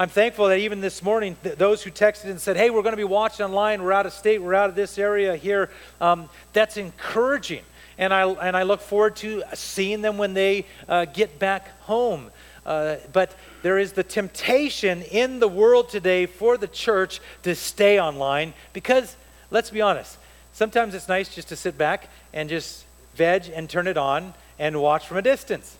I'm 0.00 0.08
thankful 0.08 0.46
that 0.48 0.58
even 0.58 0.80
this 0.80 1.02
morning, 1.02 1.36
th- 1.42 1.56
those 1.56 1.82
who 1.82 1.90
texted 1.90 2.26
and 2.26 2.40
said, 2.40 2.56
hey, 2.56 2.70
we're 2.70 2.82
going 2.82 2.92
to 2.92 2.96
be 2.96 3.04
watching 3.04 3.44
online, 3.44 3.82
we're 3.82 3.92
out 3.92 4.06
of 4.06 4.12
state, 4.12 4.40
we're 4.40 4.54
out 4.54 4.68
of 4.68 4.76
this 4.76 4.96
area 4.96 5.34
here, 5.34 5.70
um, 6.00 6.28
that's 6.52 6.76
encouraging. 6.76 7.64
And 7.98 8.14
I, 8.14 8.28
and 8.30 8.56
I 8.56 8.62
look 8.62 8.80
forward 8.80 9.16
to 9.16 9.42
seeing 9.54 10.02
them 10.02 10.16
when 10.16 10.34
they 10.34 10.66
uh, 10.88 11.06
get 11.06 11.40
back 11.40 11.80
home. 11.80 12.30
Uh, 12.68 12.98
but 13.14 13.34
there 13.62 13.78
is 13.78 13.92
the 13.92 14.02
temptation 14.02 15.00
in 15.00 15.40
the 15.40 15.48
world 15.48 15.88
today 15.88 16.26
for 16.26 16.58
the 16.58 16.68
church 16.68 17.18
to 17.42 17.54
stay 17.54 17.98
online 17.98 18.52
because, 18.74 19.16
let's 19.50 19.70
be 19.70 19.80
honest, 19.80 20.18
sometimes 20.52 20.94
it's 20.94 21.08
nice 21.08 21.34
just 21.34 21.48
to 21.48 21.56
sit 21.56 21.78
back 21.78 22.10
and 22.34 22.50
just 22.50 22.84
veg 23.14 23.50
and 23.54 23.70
turn 23.70 23.86
it 23.86 23.96
on 23.96 24.34
and 24.58 24.78
watch 24.82 25.06
from 25.06 25.16
a 25.16 25.22
distance. 25.22 25.78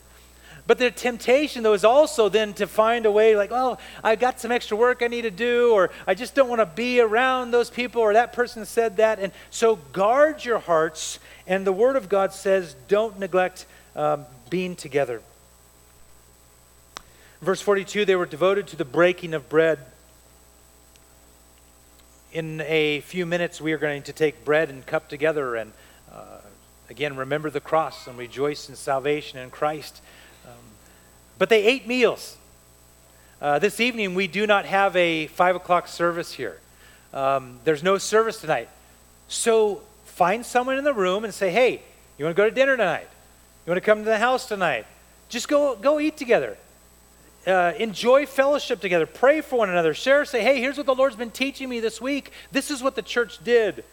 But 0.67 0.79
the 0.79 0.91
temptation, 0.91 1.63
though, 1.63 1.75
is 1.75 1.85
also 1.85 2.31
then 2.31 2.55
to 2.55 2.67
find 2.67 3.05
a 3.05 3.11
way 3.11 3.37
like, 3.37 3.51
oh, 3.53 3.77
I've 4.03 4.19
got 4.19 4.41
some 4.41 4.51
extra 4.51 4.75
work 4.75 5.03
I 5.03 5.09
need 5.09 5.23
to 5.23 5.31
do, 5.31 5.73
or 5.73 5.91
I 6.07 6.15
just 6.15 6.35
don't 6.35 6.49
want 6.49 6.63
to 6.63 6.67
be 6.67 7.01
around 7.01 7.51
those 7.51 7.69
people, 7.69 8.01
or 8.01 8.15
that 8.15 8.33
person 8.33 8.65
said 8.65 8.97
that. 8.97 9.19
And 9.19 9.31
so 9.51 9.77
guard 9.93 10.43
your 10.43 10.59
hearts. 10.59 11.19
And 11.47 11.67
the 11.67 11.73
Word 11.73 11.97
of 11.97 12.09
God 12.09 12.33
says, 12.33 12.75
don't 12.87 13.19
neglect 13.19 13.67
um, 13.95 14.25
being 14.49 14.75
together. 14.75 15.21
Verse 17.41 17.61
42 17.61 18.05
they 18.05 18.17
were 18.17 18.27
devoted 18.27 18.67
to 18.69 18.77
the 18.77 18.85
breaking 18.85 19.35
of 19.35 19.49
bread. 19.49 19.79
In 22.33 22.61
a 22.61 23.01
few 23.01 23.25
minutes, 23.25 23.61
we 23.61 23.73
are 23.73 23.79
going 23.79 24.03
to 24.03 24.13
take 24.13 24.45
bread 24.45 24.69
and 24.69 24.85
cup 24.85 25.09
together 25.09 25.57
and 25.57 25.73
uh, 26.13 26.41
again 26.91 27.17
remember 27.17 27.49
the 27.51 27.61
cross 27.61 28.07
and 28.07 28.19
rejoice 28.19 28.69
in 28.69 28.77
salvation 28.77 29.39
in 29.39 29.51
Christ. 29.51 30.03
But 31.39 31.49
they 31.49 31.65
ate 31.65 31.87
meals. 31.87 32.37
Uh, 33.41 33.61
this 33.61 33.79
evening, 33.79 34.15
we 34.17 34.27
do 34.27 34.47
not 34.47 34.65
have 34.65 34.97
a 34.97 35.29
5 35.29 35.57
o'clock 35.57 35.87
service 35.87 36.33
here. 36.33 36.59
Um, 37.15 37.61
there's 37.65 37.85
no 37.85 37.99
service 37.99 38.41
tonight. 38.41 38.69
So 39.29 39.83
find 40.05 40.45
someone 40.45 40.77
in 40.77 40.85
the 40.85 40.93
room 40.93 41.25
and 41.25 41.33
say, 41.33 41.51
hey, 41.51 41.83
you 42.19 42.25
want 42.25 42.37
to 42.37 42.43
go 42.43 42.49
to 42.49 42.55
dinner 42.55 42.77
tonight? 42.77 43.07
You 43.65 43.71
want 43.71 43.77
to 43.83 43.87
come 43.87 43.99
to 44.01 44.05
the 44.05 44.19
house 44.19 44.47
tonight? 44.47 44.87
Just 45.29 45.47
go, 45.47 45.77
go 45.77 46.01
eat 46.01 46.17
together. 46.17 46.57
Uh, 47.49 47.73
enjoy 47.79 48.27
fellowship 48.27 48.79
together. 48.79 49.07
Pray 49.07 49.41
for 49.41 49.59
one 49.59 49.71
another. 49.71 49.95
Share, 49.95 50.27
say, 50.27 50.43
hey, 50.43 50.61
here's 50.61 50.77
what 50.77 50.85
the 50.85 50.95
Lord's 50.95 51.17
been 51.17 51.31
teaching 51.31 51.69
me 51.69 51.81
this 51.81 51.99
week. 51.99 52.33
This 52.53 52.71
is 52.71 52.83
what 52.83 52.95
the 52.95 53.01
church 53.01 53.43
did. 53.43 53.85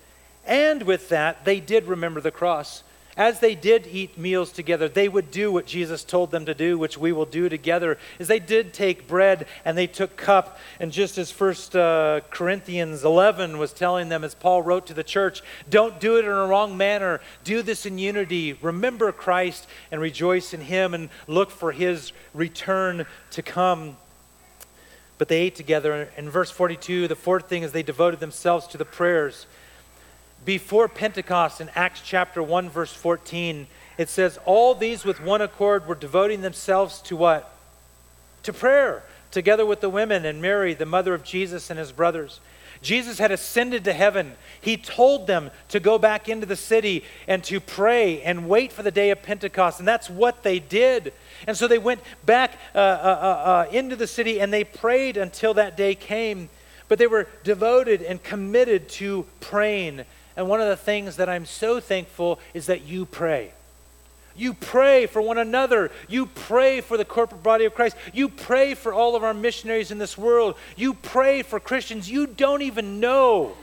And 0.45 0.83
with 0.83 1.07
that, 1.09 1.45
they 1.45 1.61
did 1.61 1.85
remember 1.85 2.19
the 2.19 2.31
cross 2.31 2.83
as 3.17 3.39
they 3.39 3.55
did 3.55 3.87
eat 3.87 4.17
meals 4.17 4.51
together, 4.51 4.89
they 4.89 5.07
would 5.07 5.31
do 5.31 5.49
what 5.49 5.65
Jesus 5.65 6.03
told 6.03 6.31
them 6.31 6.45
to 6.47 6.53
do, 6.53 6.77
which 6.77 6.97
we 6.97 7.13
will 7.13 7.25
do 7.25 7.47
together. 7.47 7.97
Is 8.19 8.27
they 8.27 8.39
did 8.39 8.73
take 8.73 9.07
bread 9.07 9.47
and 9.63 9.77
they 9.77 9.87
took 9.87 10.17
cup, 10.17 10.57
and 10.81 10.91
just 10.91 11.17
as 11.17 11.31
First 11.31 11.77
uh, 11.77 12.21
Corinthians 12.29 13.05
11 13.05 13.57
was 13.57 13.71
telling 13.71 14.09
them, 14.09 14.25
as 14.25 14.35
Paul 14.35 14.63
wrote 14.63 14.87
to 14.87 14.93
the 14.93 15.03
church, 15.03 15.41
don't 15.69 15.99
do 16.01 16.17
it 16.17 16.25
in 16.25 16.31
a 16.31 16.45
wrong 16.45 16.75
manner. 16.75 17.21
Do 17.45 17.61
this 17.61 17.85
in 17.85 17.97
unity. 17.97 18.53
Remember 18.61 19.13
Christ 19.13 19.65
and 19.91 20.01
rejoice 20.01 20.53
in 20.53 20.61
Him, 20.61 20.93
and 20.93 21.09
look 21.25 21.51
for 21.51 21.71
His 21.71 22.11
return 22.33 23.05
to 23.31 23.41
come. 23.41 23.95
But 25.17 25.29
they 25.29 25.39
ate 25.39 25.55
together. 25.55 26.09
In 26.17 26.29
verse 26.29 26.51
42, 26.51 27.07
the 27.07 27.15
fourth 27.15 27.47
thing 27.47 27.63
is 27.63 27.71
they 27.71 27.83
devoted 27.83 28.19
themselves 28.19 28.67
to 28.67 28.77
the 28.77 28.83
prayers 28.83 29.45
before 30.45 30.87
Pentecost 30.87 31.59
in 31.59 31.69
Acts 31.75 32.01
chapter 32.05 32.41
1, 32.41 32.69
verse 32.69 32.93
14, 32.93 33.67
it 33.97 34.09
says, 34.09 34.37
All 34.45 34.75
these 34.75 35.03
with 35.03 35.19
one 35.21 35.41
accord 35.41 35.87
were 35.87 35.95
devoting 35.95 36.41
themselves 36.41 37.01
to 37.03 37.15
what? 37.15 37.51
To 38.43 38.53
prayer, 38.53 39.03
together 39.31 39.65
with 39.65 39.81
the 39.81 39.89
women 39.89 40.23
and 40.23 40.41
Mary, 40.41 40.75
the 40.75 40.85
mother 40.85 41.15
of 41.15 41.23
Jesus, 41.23 41.69
and 41.69 41.79
his 41.79 41.91
brothers. 41.91 42.39
Jesus 42.81 43.17
had 43.17 43.31
ascended 43.31 43.85
to 43.85 43.93
heaven. 43.93 44.33
He 44.61 44.77
told 44.77 45.25
them 45.25 45.49
to 45.69 45.79
go 45.79 45.97
back 45.97 46.29
into 46.29 46.45
the 46.45 46.55
city 46.55 47.03
and 47.27 47.43
to 47.45 47.59
pray 47.59 48.21
and 48.21 48.47
wait 48.47 48.71
for 48.71 48.83
the 48.83 48.91
day 48.91 49.09
of 49.09 49.23
Pentecost. 49.23 49.79
And 49.79 49.87
that's 49.87 50.09
what 50.09 50.43
they 50.43 50.59
did. 50.59 51.13
And 51.47 51.57
so 51.57 51.67
they 51.67 51.79
went 51.79 52.01
back 52.25 52.59
uh, 52.75 52.77
uh, 52.77 52.81
uh, 52.81 53.67
uh 53.67 53.71
into 53.71 53.95
the 53.95 54.07
city 54.07 54.39
and 54.39 54.53
they 54.53 54.63
prayed 54.63 55.17
until 55.17 55.55
that 55.55 55.75
day 55.77 55.95
came. 55.95 56.49
But 56.87 56.99
they 56.99 57.07
were 57.07 57.27
devoted 57.43 58.03
and 58.03 58.21
committed 58.21 58.89
to 58.89 59.25
praying. 59.39 60.05
And 60.35 60.49
one 60.49 60.61
of 60.61 60.67
the 60.67 60.75
things 60.75 61.17
that 61.17 61.29
I'm 61.29 61.45
so 61.45 61.79
thankful 61.79 62.39
is 62.53 62.65
that 62.65 62.83
you 62.83 63.05
pray. 63.05 63.51
You 64.35 64.53
pray 64.53 65.05
for 65.05 65.21
one 65.21 65.37
another. 65.37 65.91
You 66.09 66.25
pray 66.25 66.81
for 66.81 66.97
the 66.97 67.05
corporate 67.05 67.41
body 67.41 67.65
of 67.65 67.73
Christ. 67.73 67.95
You 68.13 68.27
pray 68.27 68.73
for 68.73 68.93
all 68.93 69.15
of 69.15 69.23
our 69.23 69.33
missionaries 69.33 69.91
in 69.91 69.97
this 69.97 70.17
world. 70.17 70.55
You 70.75 70.93
pray 70.93 71.41
for 71.41 71.59
Christians 71.59 72.09
you 72.09 72.27
don't 72.27 72.61
even 72.61 72.99
know. 72.99 73.55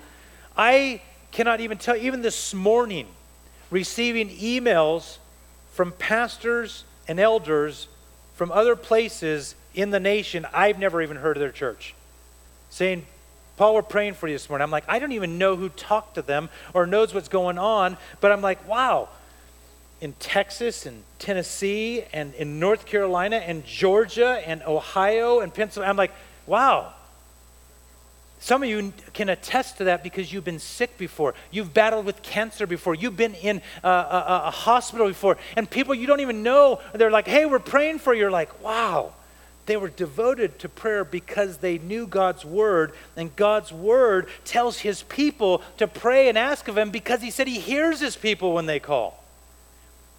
I 0.56 1.02
cannot 1.30 1.60
even 1.60 1.78
tell, 1.78 1.96
even 1.96 2.22
this 2.22 2.54
morning, 2.54 3.06
receiving 3.70 4.30
emails 4.30 5.18
from 5.72 5.92
pastors 5.92 6.84
and 7.06 7.20
elders 7.20 7.88
from 8.34 8.50
other 8.50 8.76
places 8.76 9.54
in 9.74 9.90
the 9.90 10.00
nation 10.00 10.46
I've 10.52 10.78
never 10.78 11.02
even 11.02 11.16
heard 11.16 11.36
of 11.36 11.40
their 11.40 11.52
church 11.52 11.94
saying, 12.70 13.04
Paul, 13.62 13.76
we're 13.76 13.82
praying 13.82 14.14
for 14.14 14.26
you 14.26 14.34
this 14.34 14.48
morning. 14.48 14.64
I'm 14.64 14.72
like, 14.72 14.82
I 14.88 14.98
don't 14.98 15.12
even 15.12 15.38
know 15.38 15.54
who 15.54 15.68
talked 15.68 16.16
to 16.16 16.22
them 16.22 16.48
or 16.74 16.84
knows 16.84 17.14
what's 17.14 17.28
going 17.28 17.58
on, 17.58 17.96
but 18.20 18.32
I'm 18.32 18.40
like, 18.40 18.66
wow, 18.66 19.08
in 20.00 20.14
Texas 20.14 20.84
and 20.84 21.04
Tennessee 21.20 22.02
and 22.12 22.34
in 22.34 22.58
North 22.58 22.86
Carolina 22.86 23.36
and 23.36 23.64
Georgia 23.64 24.42
and 24.44 24.64
Ohio 24.64 25.38
and 25.38 25.54
Pennsylvania. 25.54 25.90
I'm 25.90 25.96
like, 25.96 26.10
wow. 26.44 26.92
Some 28.40 28.64
of 28.64 28.68
you 28.68 28.92
can 29.12 29.28
attest 29.28 29.78
to 29.78 29.84
that 29.84 30.02
because 30.02 30.32
you've 30.32 30.42
been 30.42 30.58
sick 30.58 30.98
before. 30.98 31.36
You've 31.52 31.72
battled 31.72 32.04
with 32.04 32.20
cancer 32.20 32.66
before. 32.66 32.96
You've 32.96 33.16
been 33.16 33.34
in 33.34 33.62
a, 33.84 33.88
a, 33.88 34.42
a 34.46 34.50
hospital 34.50 35.06
before. 35.06 35.38
And 35.56 35.70
people 35.70 35.94
you 35.94 36.08
don't 36.08 36.18
even 36.18 36.42
know, 36.42 36.80
they're 36.94 37.12
like, 37.12 37.28
hey, 37.28 37.46
we're 37.46 37.60
praying 37.60 38.00
for 38.00 38.12
you. 38.12 38.22
You're 38.22 38.32
like, 38.32 38.60
wow. 38.60 39.12
They 39.66 39.76
were 39.76 39.88
devoted 39.88 40.58
to 40.60 40.68
prayer 40.68 41.04
because 41.04 41.58
they 41.58 41.78
knew 41.78 42.06
God's 42.06 42.44
word, 42.44 42.92
and 43.16 43.34
God's 43.36 43.72
word 43.72 44.28
tells 44.44 44.80
his 44.80 45.02
people 45.04 45.62
to 45.78 45.86
pray 45.86 46.28
and 46.28 46.36
ask 46.36 46.66
of 46.66 46.76
him 46.76 46.90
because 46.90 47.22
he 47.22 47.30
said 47.30 47.46
he 47.46 47.60
hears 47.60 48.00
his 48.00 48.16
people 48.16 48.54
when 48.54 48.66
they 48.66 48.80
call. 48.80 49.22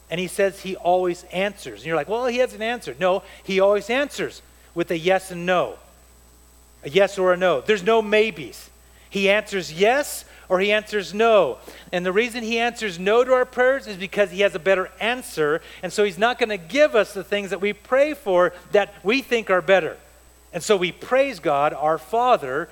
And 0.09 0.19
he 0.19 0.27
says 0.27 0.61
he 0.61 0.75
always 0.75 1.23
answers. 1.25 1.79
And 1.79 1.87
you're 1.87 1.95
like, 1.95 2.07
well, 2.07 2.25
he 2.27 2.37
hasn't 2.37 2.61
answered. 2.61 2.99
No, 2.99 3.23
he 3.43 3.59
always 3.59 3.89
answers 3.89 4.41
with 4.75 4.91
a 4.91 4.97
yes 4.97 5.31
and 5.31 5.45
no. 5.45 5.77
A 6.83 6.89
yes 6.89 7.17
or 7.17 7.33
a 7.33 7.37
no. 7.37 7.61
There's 7.61 7.83
no 7.83 8.01
maybes. 8.01 8.69
He 9.09 9.29
answers 9.29 9.73
yes 9.73 10.25
or 10.53 10.59
he 10.59 10.71
answers 10.71 11.15
no. 11.15 11.57
And 11.91 12.05
the 12.05 12.11
reason 12.11 12.43
he 12.43 12.59
answers 12.59 12.99
no 12.99 13.23
to 13.23 13.33
our 13.33 13.43
prayers 13.43 13.87
is 13.87 13.97
because 13.97 14.29
he 14.29 14.41
has 14.41 14.53
a 14.53 14.59
better 14.59 14.91
answer. 14.99 15.63
And 15.81 15.91
so 15.91 16.03
he's 16.03 16.19
not 16.19 16.37
going 16.37 16.49
to 16.49 16.57
give 16.57 16.93
us 16.93 17.11
the 17.11 17.23
things 17.23 17.49
that 17.49 17.59
we 17.59 17.73
pray 17.73 18.13
for 18.13 18.53
that 18.71 18.93
we 19.01 19.23
think 19.23 19.49
are 19.49 19.63
better. 19.63 19.97
And 20.53 20.61
so 20.61 20.77
we 20.77 20.91
praise 20.91 21.39
God, 21.39 21.73
our 21.73 21.97
Father, 21.97 22.69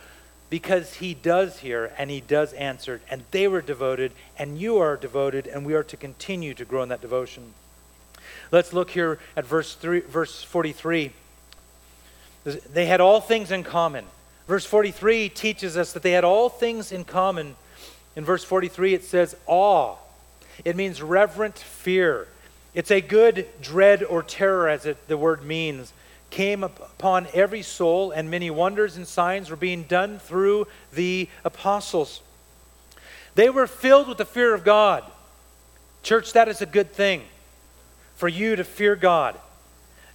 because 0.52 0.94
he 0.94 1.16
does 1.16 1.58
hear 1.58 1.92
and 1.98 2.12
he 2.12 2.22
does 2.22 2.54
answer. 2.54 3.02
And 3.10 3.24
they 3.32 3.48
were 3.48 3.64
devoted, 3.64 4.12
and 4.38 4.60
you 4.60 4.78
are 4.78 4.96
devoted, 4.96 5.48
and 5.48 5.66
we 5.66 5.74
are 5.74 5.82
to 5.86 5.98
continue 5.98 6.54
to 6.54 6.66
grow 6.66 6.84
in 6.84 6.90
that 6.90 7.02
devotion. 7.02 7.52
Let's 8.52 8.74
look 8.74 8.92
here 8.92 9.18
at 9.36 9.44
verse, 9.44 9.74
three, 9.74 10.02
verse 10.02 10.44
43. 10.44 11.14
They 12.44 12.86
had 12.86 13.02
all 13.02 13.22
things 13.22 13.50
in 13.50 13.64
common. 13.64 14.06
Verse 14.48 14.68
43 14.68 15.30
teaches 15.30 15.78
us 15.78 15.94
that 15.94 16.04
they 16.04 16.12
had 16.12 16.24
all 16.24 16.48
things 16.48 16.92
in 16.92 17.06
common. 17.06 17.56
In 18.16 18.26
verse 18.26 18.44
43, 18.44 18.94
it 18.94 19.04
says 19.04 19.36
awe. 19.46 19.96
It 20.66 20.76
means 20.76 21.02
reverent 21.02 21.58
fear. 21.58 22.28
It's 22.74 22.92
a 22.92 23.02
good 23.02 23.48
dread 23.62 24.04
or 24.04 24.24
terror, 24.24 24.70
as 24.70 24.86
it, 24.86 25.08
the 25.08 25.18
word 25.18 25.44
means 25.44 25.94
came 26.32 26.64
upon 26.64 27.28
every 27.34 27.62
soul, 27.62 28.12
and 28.12 28.32
many 28.32 28.50
wonders 28.50 28.96
and 28.96 29.06
signs 29.06 29.50
were 29.50 29.56
being 29.58 29.84
done 29.84 30.18
through 30.18 30.66
the 30.94 31.28
apostles. 31.44 32.22
They 33.36 33.50
were 33.50 33.68
filled 33.68 34.08
with 34.08 34.18
the 34.18 34.26
fear 34.26 34.54
of 34.54 34.64
God. 34.64 35.04
Church, 36.04 36.34
that 36.34 36.48
is 36.48 36.62
a 36.62 36.66
good 36.66 36.94
thing 36.94 37.24
for 38.16 38.28
you 38.28 38.56
to 38.56 38.64
fear 38.64 38.96
God. 38.96 39.38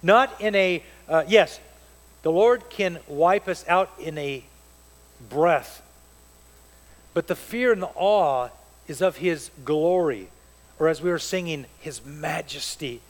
Not 0.03 0.41
in 0.41 0.55
a, 0.55 0.83
uh, 1.07 1.23
yes, 1.27 1.59
the 2.23 2.31
Lord 2.31 2.69
can 2.69 2.99
wipe 3.07 3.47
us 3.47 3.63
out 3.67 3.91
in 3.99 4.17
a 4.17 4.43
breath, 5.29 5.81
but 7.17 7.25
the 7.25 7.35
fear 7.35 7.71
and 7.71 7.81
the 7.81 7.89
awe 7.95 8.47
is 8.87 9.01
of 9.01 9.17
His 9.17 9.49
glory, 9.65 10.27
or 10.77 10.87
as 10.87 11.01
we 11.01 11.09
were 11.09 11.17
singing, 11.17 11.65
His 11.79 12.05
majesty 12.05 13.01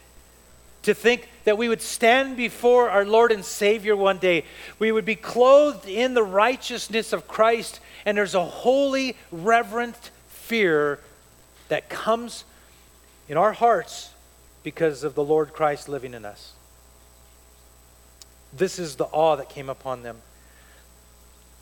to 0.84 0.94
think 0.94 1.28
that 1.44 1.58
we 1.58 1.68
would 1.68 1.82
stand 1.82 2.38
before 2.38 2.90
our 2.90 3.04
Lord 3.04 3.34
and 3.34 3.44
Savior 3.44 3.98
one 3.98 4.20
day. 4.20 4.46
We 4.80 4.94
would 4.94 5.04
be 5.04 5.18
clothed 5.18 5.90
in 5.90 6.14
the 6.14 6.24
righteousness 6.24 7.12
of 7.12 7.28
Christ, 7.28 7.82
and 8.06 8.18
there's 8.18 8.34
a 8.34 8.46
holy, 8.46 9.18
reverent 9.30 10.12
fear 10.30 11.00
that 11.68 11.90
comes 11.90 12.46
in 13.28 13.36
our 13.36 13.52
hearts 13.52 14.12
because 14.64 15.04
of 15.04 15.16
the 15.16 15.24
Lord 15.26 15.52
Christ 15.52 15.90
living 15.90 16.14
in 16.14 16.24
us. 16.24 16.54
This 18.54 18.80
is 18.80 18.96
the 18.96 19.04
awe 19.04 19.36
that 19.36 19.50
came 19.50 19.68
upon 19.68 20.04
them. 20.04 20.22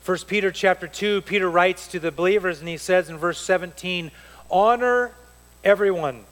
1 0.06 0.18
Peter 0.28 0.52
chapter 0.52 0.86
2, 0.86 1.22
Peter 1.22 1.50
writes 1.50 1.88
to 1.88 1.98
the 1.98 2.12
believers, 2.12 2.60
and 2.60 2.68
he 2.68 2.76
says 2.76 3.10
in 3.10 3.18
verse 3.18 3.40
17, 3.40 4.12
Honor 4.48 5.10
everyone, 5.64 6.24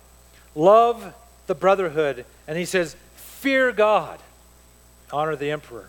love 0.55 1.13
the 1.49 1.57
brotherhood. 1.57 2.25
And 2.47 2.57
he 2.57 2.67
says, 2.67 2.95
Fear 3.17 3.73
God, 3.73 4.21
honor 5.13 5.35
the 5.35 5.51
emperor. 5.51 5.89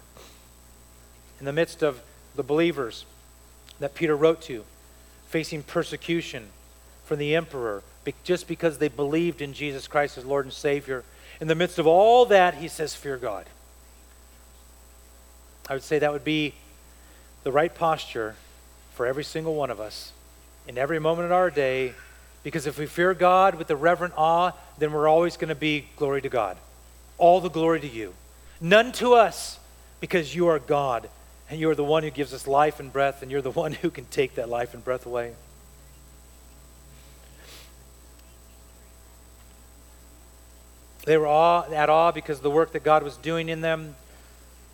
In 1.39 1.45
the 1.45 1.53
midst 1.53 1.83
of 1.83 2.01
the 2.35 2.41
believers 2.41 3.05
that 3.79 3.93
Peter 3.93 4.15
wrote 4.15 4.41
to, 4.43 4.63
facing 5.27 5.61
persecution 5.61 6.47
from 7.05 7.19
the 7.19 7.35
emperor 7.35 7.83
just 8.23 8.47
because 8.47 8.79
they 8.79 8.87
believed 8.87 9.43
in 9.43 9.53
Jesus 9.53 9.87
Christ 9.87 10.17
as 10.17 10.25
Lord 10.25 10.45
and 10.45 10.53
Savior. 10.53 11.03
In 11.39 11.47
the 11.47 11.55
midst 11.55 11.77
of 11.77 11.85
all 11.85 12.25
that, 12.25 12.55
he 12.55 12.67
says, 12.67 12.95
Fear 12.95 13.17
God. 13.17 13.45
I 15.69 15.73
would 15.73 15.83
say 15.83 15.99
that 15.99 16.11
would 16.11 16.23
be 16.23 16.55
the 17.45 17.51
right 17.51 17.73
posture 17.75 18.35
for 18.95 19.05
every 19.05 19.23
single 19.23 19.53
one 19.53 19.69
of 19.69 19.79
us 19.79 20.11
in 20.67 20.79
every 20.79 20.97
moment 20.99 21.27
of 21.27 21.31
our 21.31 21.51
day 21.51 21.93
because 22.41 22.65
if 22.65 22.79
we 22.79 22.87
fear 22.87 23.13
God 23.13 23.53
with 23.53 23.67
the 23.67 23.75
reverent 23.75 24.15
awe, 24.17 24.51
then 24.79 24.91
we're 24.91 25.07
always 25.07 25.37
going 25.37 25.49
to 25.49 25.55
be 25.55 25.85
glory 25.95 26.23
to 26.23 26.29
God. 26.29 26.57
All 27.19 27.39
the 27.39 27.49
glory 27.49 27.79
to 27.81 27.87
you. 27.87 28.15
None 28.59 28.91
to 28.93 29.13
us 29.13 29.59
because 29.99 30.33
you 30.33 30.47
are 30.47 30.57
God 30.57 31.07
and 31.47 31.59
you 31.59 31.69
are 31.69 31.75
the 31.75 31.83
one 31.83 32.01
who 32.01 32.09
gives 32.09 32.33
us 32.33 32.47
life 32.47 32.79
and 32.79 32.91
breath 32.91 33.21
and 33.21 33.29
you're 33.29 33.43
the 33.43 33.51
one 33.63 33.73
who 33.73 33.91
can 33.91 34.05
take 34.05 34.35
that 34.35 34.49
life 34.49 34.73
and 34.73 34.83
breath 34.83 35.05
away. 35.05 35.33
They 41.05 41.17
were 41.17 41.27
awe, 41.27 41.71
at 41.71 41.91
awe 41.91 42.11
because 42.11 42.37
of 42.37 42.43
the 42.43 42.49
work 42.49 42.71
that 42.71 42.83
God 42.83 43.03
was 43.03 43.17
doing 43.17 43.49
in 43.49 43.61
them, 43.61 43.95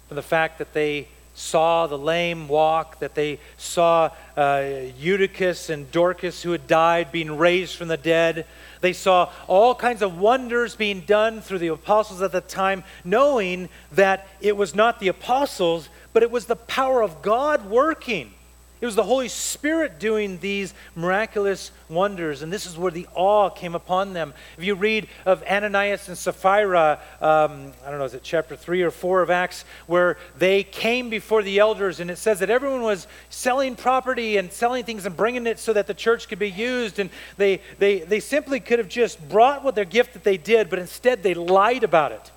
from 0.07 0.15
the 0.15 0.21
fact 0.21 0.59
that 0.59 0.71
they 0.71 1.09
saw 1.33 1.87
the 1.87 1.97
lame 1.97 2.47
walk, 2.47 2.99
that 2.99 3.15
they 3.15 3.39
saw 3.57 4.09
uh, 4.35 4.63
Eutychus 4.97 5.69
and 5.69 5.89
Dorcas 5.91 6.41
who 6.43 6.51
had 6.51 6.67
died 6.67 7.11
being 7.11 7.37
raised 7.37 7.75
from 7.75 7.87
the 7.87 7.97
dead. 7.97 8.45
They 8.81 8.93
saw 8.93 9.31
all 9.47 9.73
kinds 9.73 10.01
of 10.01 10.19
wonders 10.19 10.75
being 10.75 11.01
done 11.01 11.41
through 11.41 11.59
the 11.59 11.67
apostles 11.67 12.21
at 12.21 12.31
the 12.31 12.41
time, 12.41 12.83
knowing 13.03 13.69
that 13.93 14.27
it 14.41 14.57
was 14.57 14.75
not 14.75 14.99
the 14.99 15.07
apostles, 15.07 15.89
but 16.13 16.23
it 16.23 16.31
was 16.31 16.45
the 16.45 16.55
power 16.55 17.01
of 17.01 17.21
God 17.21 17.69
working. 17.69 18.33
It 18.81 18.85
was 18.87 18.95
the 18.95 19.03
Holy 19.03 19.27
Spirit 19.27 19.99
doing 19.99 20.39
these 20.39 20.73
miraculous 20.95 21.69
wonders, 21.87 22.41
and 22.41 22.51
this 22.51 22.65
is 22.65 22.75
where 22.75 22.91
the 22.91 23.07
awe 23.13 23.51
came 23.51 23.75
upon 23.75 24.13
them. 24.13 24.33
If 24.57 24.63
you 24.63 24.73
read 24.73 25.07
of 25.23 25.43
Ananias 25.43 26.07
and 26.07 26.17
Sapphira, 26.17 26.99
um, 27.21 27.73
I 27.85 27.91
don't 27.91 27.99
know, 27.99 28.05
is 28.05 28.15
it 28.15 28.23
chapter 28.23 28.55
3 28.55 28.81
or 28.81 28.89
4 28.89 29.21
of 29.21 29.29
Acts, 29.29 29.65
where 29.85 30.17
they 30.35 30.63
came 30.63 31.11
before 31.11 31.43
the 31.43 31.59
elders, 31.59 31.99
and 31.99 32.09
it 32.09 32.17
says 32.17 32.39
that 32.39 32.49
everyone 32.49 32.81
was 32.81 33.05
selling 33.29 33.75
property 33.75 34.37
and 34.37 34.51
selling 34.51 34.83
things 34.83 35.05
and 35.05 35.15
bringing 35.15 35.45
it 35.45 35.59
so 35.59 35.73
that 35.73 35.85
the 35.85 35.93
church 35.93 36.27
could 36.27 36.39
be 36.39 36.49
used, 36.49 36.97
and 36.97 37.11
they, 37.37 37.61
they, 37.77 37.99
they 37.99 38.19
simply 38.19 38.59
could 38.59 38.79
have 38.79 38.89
just 38.89 39.29
brought 39.29 39.63
what 39.63 39.75
their 39.75 39.85
gift 39.85 40.13
that 40.13 40.23
they 40.23 40.37
did, 40.37 40.71
but 40.71 40.79
instead 40.79 41.21
they 41.21 41.35
lied 41.35 41.83
about 41.83 42.13
it. 42.13 42.31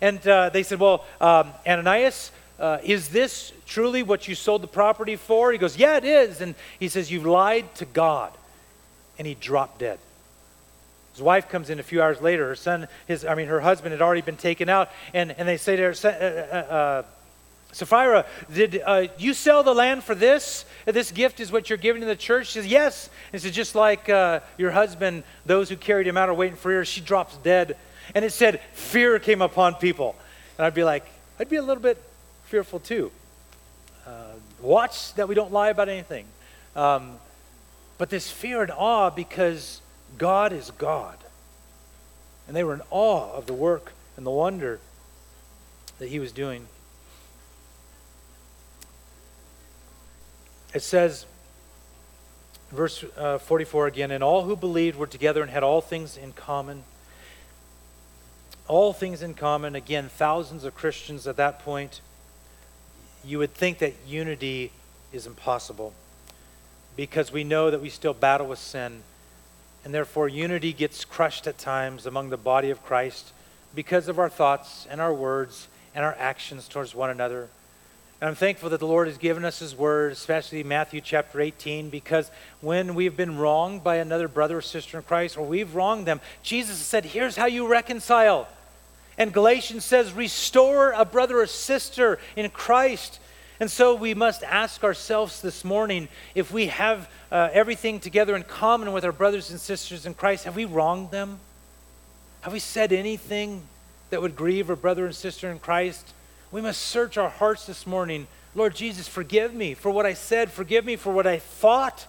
And 0.00 0.26
uh, 0.26 0.48
they 0.48 0.62
said, 0.62 0.80
Well, 0.80 1.04
um, 1.20 1.52
Ananias, 1.66 2.30
uh, 2.60 2.78
Is 2.84 3.08
this 3.08 3.52
truly 3.70 4.02
what 4.02 4.28
you 4.28 4.34
sold 4.34 4.62
the 4.62 4.68
property 4.68 5.16
for? 5.16 5.52
He 5.52 5.58
goes, 5.58 5.78
Yeah, 5.78 5.96
it 5.96 6.04
is. 6.04 6.40
And 6.40 6.54
he 6.78 6.88
says, 6.88 7.10
You've 7.10 7.24
lied 7.24 7.74
to 7.76 7.86
God. 7.86 8.32
And 9.18 9.26
he 9.26 9.34
dropped 9.34 9.78
dead. 9.78 9.98
His 11.12 11.22
wife 11.22 11.48
comes 11.48 11.70
in 11.70 11.78
a 11.78 11.82
few 11.82 12.02
hours 12.02 12.20
later. 12.20 12.48
Her 12.48 12.54
son, 12.54 12.88
his, 13.06 13.24
I 13.24 13.34
mean, 13.34 13.48
her 13.48 13.60
husband 13.60 13.92
had 13.92 14.02
already 14.02 14.20
been 14.20 14.36
taken 14.36 14.68
out. 14.68 14.90
And, 15.14 15.32
and 15.32 15.48
they 15.48 15.56
say 15.56 15.76
to 15.76 15.82
her, 15.82 15.94
uh, 16.04 16.08
uh, 16.08 16.72
uh, 16.74 17.02
Sapphira, 17.72 18.26
did 18.52 18.82
uh, 18.84 19.06
you 19.18 19.34
sell 19.34 19.62
the 19.62 19.74
land 19.74 20.02
for 20.02 20.14
this? 20.14 20.64
This 20.86 21.12
gift 21.12 21.38
is 21.40 21.52
what 21.52 21.70
you're 21.70 21.78
giving 21.78 22.00
to 22.00 22.06
the 22.06 22.16
church? 22.16 22.48
She 22.48 22.52
says, 22.54 22.66
Yes. 22.66 23.08
And 23.32 23.44
it's 23.44 23.54
just 23.54 23.74
like 23.74 24.08
uh, 24.08 24.40
your 24.58 24.72
husband, 24.72 25.22
those 25.46 25.68
who 25.68 25.76
carried 25.76 26.06
him 26.06 26.16
out 26.16 26.28
are 26.28 26.34
waiting 26.34 26.56
for 26.56 26.72
her. 26.72 26.84
She 26.84 27.00
drops 27.00 27.36
dead. 27.38 27.76
And 28.14 28.24
it 28.24 28.32
said, 28.32 28.60
Fear 28.72 29.20
came 29.20 29.42
upon 29.42 29.74
people. 29.74 30.16
And 30.58 30.66
I'd 30.66 30.74
be 30.74 30.84
like, 30.84 31.06
I'd 31.38 31.48
be 31.48 31.56
a 31.56 31.62
little 31.62 31.82
bit 31.82 32.02
fearful 32.44 32.80
too. 32.80 33.12
Uh, 34.10 34.32
watch 34.60 35.14
that 35.14 35.28
we 35.28 35.36
don't 35.36 35.52
lie 35.52 35.68
about 35.68 35.88
anything. 35.88 36.26
Um, 36.74 37.18
but 37.96 38.10
this 38.10 38.28
fear 38.28 38.60
and 38.62 38.72
awe 38.72 39.10
because 39.10 39.80
God 40.18 40.52
is 40.52 40.72
God. 40.72 41.16
And 42.48 42.56
they 42.56 42.64
were 42.64 42.74
in 42.74 42.82
awe 42.90 43.32
of 43.32 43.46
the 43.46 43.52
work 43.52 43.92
and 44.16 44.26
the 44.26 44.30
wonder 44.30 44.80
that 46.00 46.08
he 46.08 46.18
was 46.18 46.32
doing. 46.32 46.66
It 50.74 50.82
says, 50.82 51.24
verse 52.72 53.04
uh, 53.16 53.38
44 53.38 53.86
again, 53.86 54.10
and 54.10 54.24
all 54.24 54.42
who 54.42 54.56
believed 54.56 54.98
were 54.98 55.06
together 55.06 55.40
and 55.40 55.50
had 55.50 55.62
all 55.62 55.80
things 55.80 56.16
in 56.16 56.32
common. 56.32 56.82
All 58.66 58.92
things 58.92 59.22
in 59.22 59.34
common. 59.34 59.76
Again, 59.76 60.08
thousands 60.08 60.64
of 60.64 60.74
Christians 60.74 61.28
at 61.28 61.36
that 61.36 61.60
point. 61.60 62.00
You 63.24 63.38
would 63.38 63.54
think 63.54 63.78
that 63.78 63.94
unity 64.06 64.72
is 65.12 65.26
impossible 65.26 65.92
because 66.96 67.32
we 67.32 67.44
know 67.44 67.70
that 67.70 67.80
we 67.80 67.90
still 67.90 68.14
battle 68.14 68.46
with 68.46 68.58
sin. 68.58 69.02
And 69.84 69.94
therefore, 69.94 70.28
unity 70.28 70.72
gets 70.72 71.04
crushed 71.04 71.46
at 71.46 71.58
times 71.58 72.06
among 72.06 72.30
the 72.30 72.36
body 72.36 72.70
of 72.70 72.84
Christ 72.84 73.32
because 73.74 74.08
of 74.08 74.18
our 74.18 74.28
thoughts 74.28 74.86
and 74.90 75.00
our 75.00 75.14
words 75.14 75.68
and 75.94 76.04
our 76.04 76.14
actions 76.18 76.68
towards 76.68 76.94
one 76.94 77.10
another. 77.10 77.48
And 78.20 78.28
I'm 78.28 78.34
thankful 78.34 78.68
that 78.70 78.80
the 78.80 78.86
Lord 78.86 79.08
has 79.08 79.16
given 79.16 79.46
us 79.46 79.60
His 79.60 79.74
Word, 79.74 80.12
especially 80.12 80.62
Matthew 80.62 81.00
chapter 81.00 81.40
18, 81.40 81.88
because 81.88 82.30
when 82.60 82.94
we've 82.94 83.16
been 83.16 83.38
wronged 83.38 83.82
by 83.82 83.96
another 83.96 84.28
brother 84.28 84.58
or 84.58 84.62
sister 84.62 84.98
in 84.98 85.02
Christ, 85.04 85.38
or 85.38 85.46
we've 85.46 85.74
wronged 85.74 86.06
them, 86.06 86.20
Jesus 86.42 86.76
said, 86.76 87.06
Here's 87.06 87.36
how 87.36 87.46
you 87.46 87.66
reconcile. 87.66 88.46
And 89.20 89.34
Galatians 89.34 89.84
says, 89.84 90.14
Restore 90.14 90.92
a 90.92 91.04
brother 91.04 91.40
or 91.40 91.46
sister 91.46 92.18
in 92.36 92.48
Christ. 92.48 93.20
And 93.60 93.70
so 93.70 93.94
we 93.94 94.14
must 94.14 94.42
ask 94.42 94.82
ourselves 94.82 95.42
this 95.42 95.62
morning 95.62 96.08
if 96.34 96.50
we 96.50 96.68
have 96.68 97.06
uh, 97.30 97.50
everything 97.52 98.00
together 98.00 98.34
in 98.34 98.44
common 98.44 98.92
with 98.92 99.04
our 99.04 99.12
brothers 99.12 99.50
and 99.50 99.60
sisters 99.60 100.06
in 100.06 100.14
Christ, 100.14 100.44
have 100.44 100.56
we 100.56 100.64
wronged 100.64 101.10
them? 101.10 101.38
Have 102.40 102.54
we 102.54 102.60
said 102.60 102.94
anything 102.94 103.60
that 104.08 104.22
would 104.22 104.36
grieve 104.36 104.70
a 104.70 104.74
brother 104.74 105.04
and 105.04 105.14
sister 105.14 105.50
in 105.50 105.58
Christ? 105.58 106.14
We 106.50 106.62
must 106.62 106.80
search 106.80 107.18
our 107.18 107.28
hearts 107.28 107.66
this 107.66 107.86
morning. 107.86 108.26
Lord 108.54 108.74
Jesus, 108.74 109.06
forgive 109.06 109.52
me 109.52 109.74
for 109.74 109.90
what 109.90 110.06
I 110.06 110.14
said. 110.14 110.50
Forgive 110.50 110.86
me 110.86 110.96
for 110.96 111.12
what 111.12 111.26
I 111.26 111.40
thought. 111.40 112.06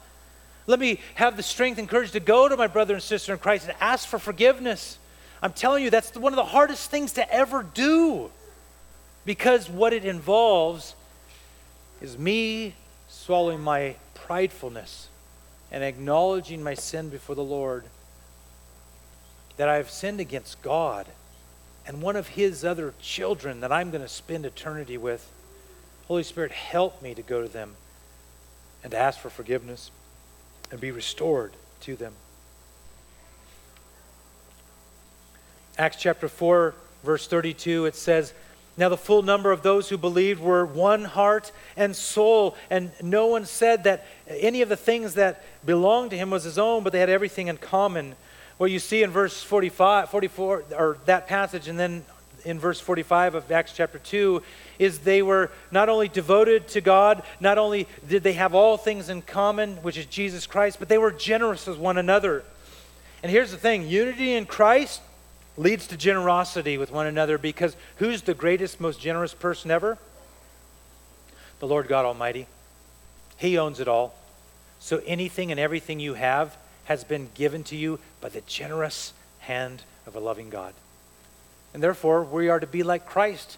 Let 0.66 0.80
me 0.80 1.02
have 1.16 1.36
the 1.36 1.44
strength 1.44 1.78
and 1.78 1.90
courage 1.90 2.12
to 2.12 2.22
go 2.22 2.48
to 2.48 2.56
my 2.56 2.68
brother 2.68 2.94
and 2.94 3.04
sister 3.04 3.34
in 3.34 3.40
Christ 3.40 3.68
and 3.68 3.76
ask 3.82 4.08
for 4.08 4.18
forgiveness. 4.18 4.98
I'm 5.42 5.54
telling 5.54 5.84
you, 5.84 5.90
that's 5.90 6.16
one 6.16 6.34
of 6.34 6.38
the 6.38 6.46
hardest 6.46 6.92
things 6.92 7.14
to 7.14 7.34
ever 7.34 7.64
do 7.64 8.30
because 9.26 9.70
what 9.70 9.94
it 9.94 10.06
involves 10.06 10.96
is 12.02 12.18
me 12.18 12.76
swallowing 13.08 13.62
my 13.62 13.96
pridefulness 14.14 15.08
and 15.72 15.84
acknowledging 15.84 16.62
my 16.62 16.74
sin 16.74 17.10
before 17.10 17.36
the 17.36 17.44
Lord 17.44 17.86
that 19.58 19.70
I 19.70 19.76
have 19.76 19.90
sinned 19.90 20.20
against 20.20 20.62
God 20.62 21.08
and 21.86 22.02
one 22.02 22.16
of 22.16 22.30
his 22.30 22.64
other 22.64 22.94
children 23.02 23.62
that 23.62 23.72
I'm 23.72 23.90
going 23.90 24.04
to 24.04 24.10
spend 24.10 24.46
eternity 24.46 24.98
with. 24.98 25.30
Holy 26.08 26.24
Spirit, 26.24 26.52
help 26.52 27.02
me 27.02 27.14
to 27.16 27.22
go 27.22 27.42
to 27.42 27.48
them 27.48 27.76
and 28.84 28.92
to 28.92 28.98
ask 28.98 29.20
for 29.20 29.30
forgiveness 29.30 29.92
and 30.72 30.80
be 30.80 30.92
restored 30.92 31.54
to 31.82 31.96
them. 31.96 32.14
Acts 35.78 35.98
chapter 35.98 36.28
4, 36.28 36.76
verse 37.04 37.28
32, 37.28 37.86
it 37.86 37.96
says, 37.96 38.34
Now 38.78 38.90
the 38.90 38.98
full 38.98 39.22
number 39.22 39.52
of 39.52 39.64
those 39.64 39.88
who 39.88 39.98
believed 39.98 40.42
were 40.42 40.66
one 40.66 41.06
heart 41.06 41.52
and 41.78 41.96
soul, 41.96 42.56
and 42.70 42.92
no 43.02 43.28
one 43.28 43.46
said 43.46 43.86
that 43.86 44.06
any 44.28 44.62
of 44.62 44.70
the 44.70 44.76
things 44.76 45.14
that 45.14 45.44
belonged 45.66 46.12
to 46.12 46.18
him 46.18 46.30
was 46.30 46.44
his 46.44 46.58
own, 46.58 46.84
but 46.84 46.92
they 46.92 47.00
had 47.00 47.10
everything 47.10 47.48
in 47.48 47.58
common. 47.58 48.16
What 48.58 48.70
you 48.70 48.80
see 48.80 49.02
in 49.02 49.12
verse 49.12 49.42
45, 49.42 50.10
44, 50.10 50.64
or 50.78 50.98
that 51.06 51.28
passage, 51.28 51.68
and 51.68 51.80
then 51.80 52.04
in 52.44 52.60
verse 52.60 52.80
45 52.80 53.36
of 53.36 53.52
Acts 53.52 53.74
chapter 53.74 54.00
2, 54.00 54.42
is 54.78 55.00
they 55.00 55.22
were 55.22 55.52
not 55.72 55.90
only 55.90 56.10
devoted 56.10 56.68
to 56.70 56.82
God, 56.82 57.24
not 57.40 57.58
only 57.58 57.88
did 58.08 58.24
they 58.24 58.34
have 58.34 58.54
all 58.54 58.78
things 58.78 59.10
in 59.10 59.22
common, 59.22 59.78
which 59.78 59.98
is 59.98 60.06
Jesus 60.06 60.46
Christ, 60.48 60.80
but 60.80 60.90
they 60.90 60.98
were 60.98 61.12
generous 61.12 61.66
with 61.68 61.78
one 61.78 61.98
another. 61.98 62.44
And 63.24 63.32
here's 63.32 63.52
the 63.52 63.58
thing 63.58 63.88
unity 63.88 64.34
in 64.34 64.46
Christ 64.46 65.02
leads 65.58 65.88
to 65.88 65.98
generosity 65.98 66.78
with 66.78 66.92
one 66.92 67.08
another 67.08 67.38
because 67.38 67.76
who's 67.98 68.22
the 68.22 68.34
greatest, 68.34 68.80
most 68.80 69.00
generous 69.00 69.34
person 69.34 69.72
ever? 69.72 69.98
The 71.60 71.68
Lord 71.68 71.88
God 71.88 72.06
Almighty. 72.06 72.48
He 73.38 73.58
owns 73.58 73.80
it 73.80 73.88
all. 73.88 74.16
So 74.80 75.02
anything 75.06 75.52
and 75.52 75.60
everything 75.60 76.00
you 76.00 76.16
have 76.16 76.58
has 76.86 77.04
been 77.04 77.30
given 77.36 77.64
to 77.66 77.76
you 77.76 78.00
by 78.20 78.30
the 78.30 78.42
generous 78.42 79.14
hand 79.40 79.84
of 80.08 80.16
a 80.16 80.20
loving 80.20 80.50
God. 80.50 80.74
And 81.74 81.82
therefore, 81.82 82.24
we 82.24 82.50
are 82.50 82.60
to 82.60 82.68
be 82.68 82.84
like 82.84 83.06
Christ 83.06 83.58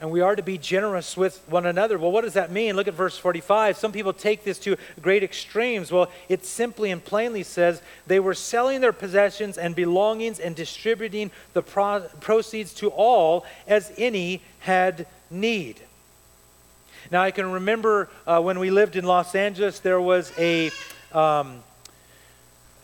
and 0.00 0.10
we 0.10 0.20
are 0.20 0.36
to 0.36 0.42
be 0.42 0.58
generous 0.58 1.16
with 1.16 1.42
one 1.48 1.64
another. 1.64 1.96
Well, 1.96 2.12
what 2.12 2.24
does 2.24 2.34
that 2.34 2.50
mean? 2.50 2.76
Look 2.76 2.86
at 2.86 2.92
verse 2.92 3.16
45. 3.16 3.78
Some 3.78 3.92
people 3.92 4.12
take 4.12 4.44
this 4.44 4.58
to 4.60 4.76
great 5.00 5.22
extremes. 5.22 5.90
Well, 5.90 6.10
it 6.28 6.44
simply 6.44 6.90
and 6.90 7.02
plainly 7.02 7.42
says 7.42 7.80
they 8.06 8.20
were 8.20 8.34
selling 8.34 8.82
their 8.82 8.92
possessions 8.92 9.56
and 9.56 9.74
belongings 9.74 10.38
and 10.38 10.54
distributing 10.54 11.30
the 11.54 11.62
pro- 11.62 12.00
proceeds 12.20 12.74
to 12.74 12.88
all 12.88 13.46
as 13.66 13.90
any 13.96 14.42
had 14.58 15.06
need. 15.30 15.80
Now, 17.10 17.22
I 17.22 17.30
can 17.30 17.50
remember 17.50 18.10
uh, 18.26 18.42
when 18.42 18.58
we 18.58 18.70
lived 18.70 18.96
in 18.96 19.04
Los 19.04 19.34
Angeles, 19.34 19.80
there 19.80 20.00
was 20.00 20.32
a. 20.38 20.70
Um, 21.12 21.62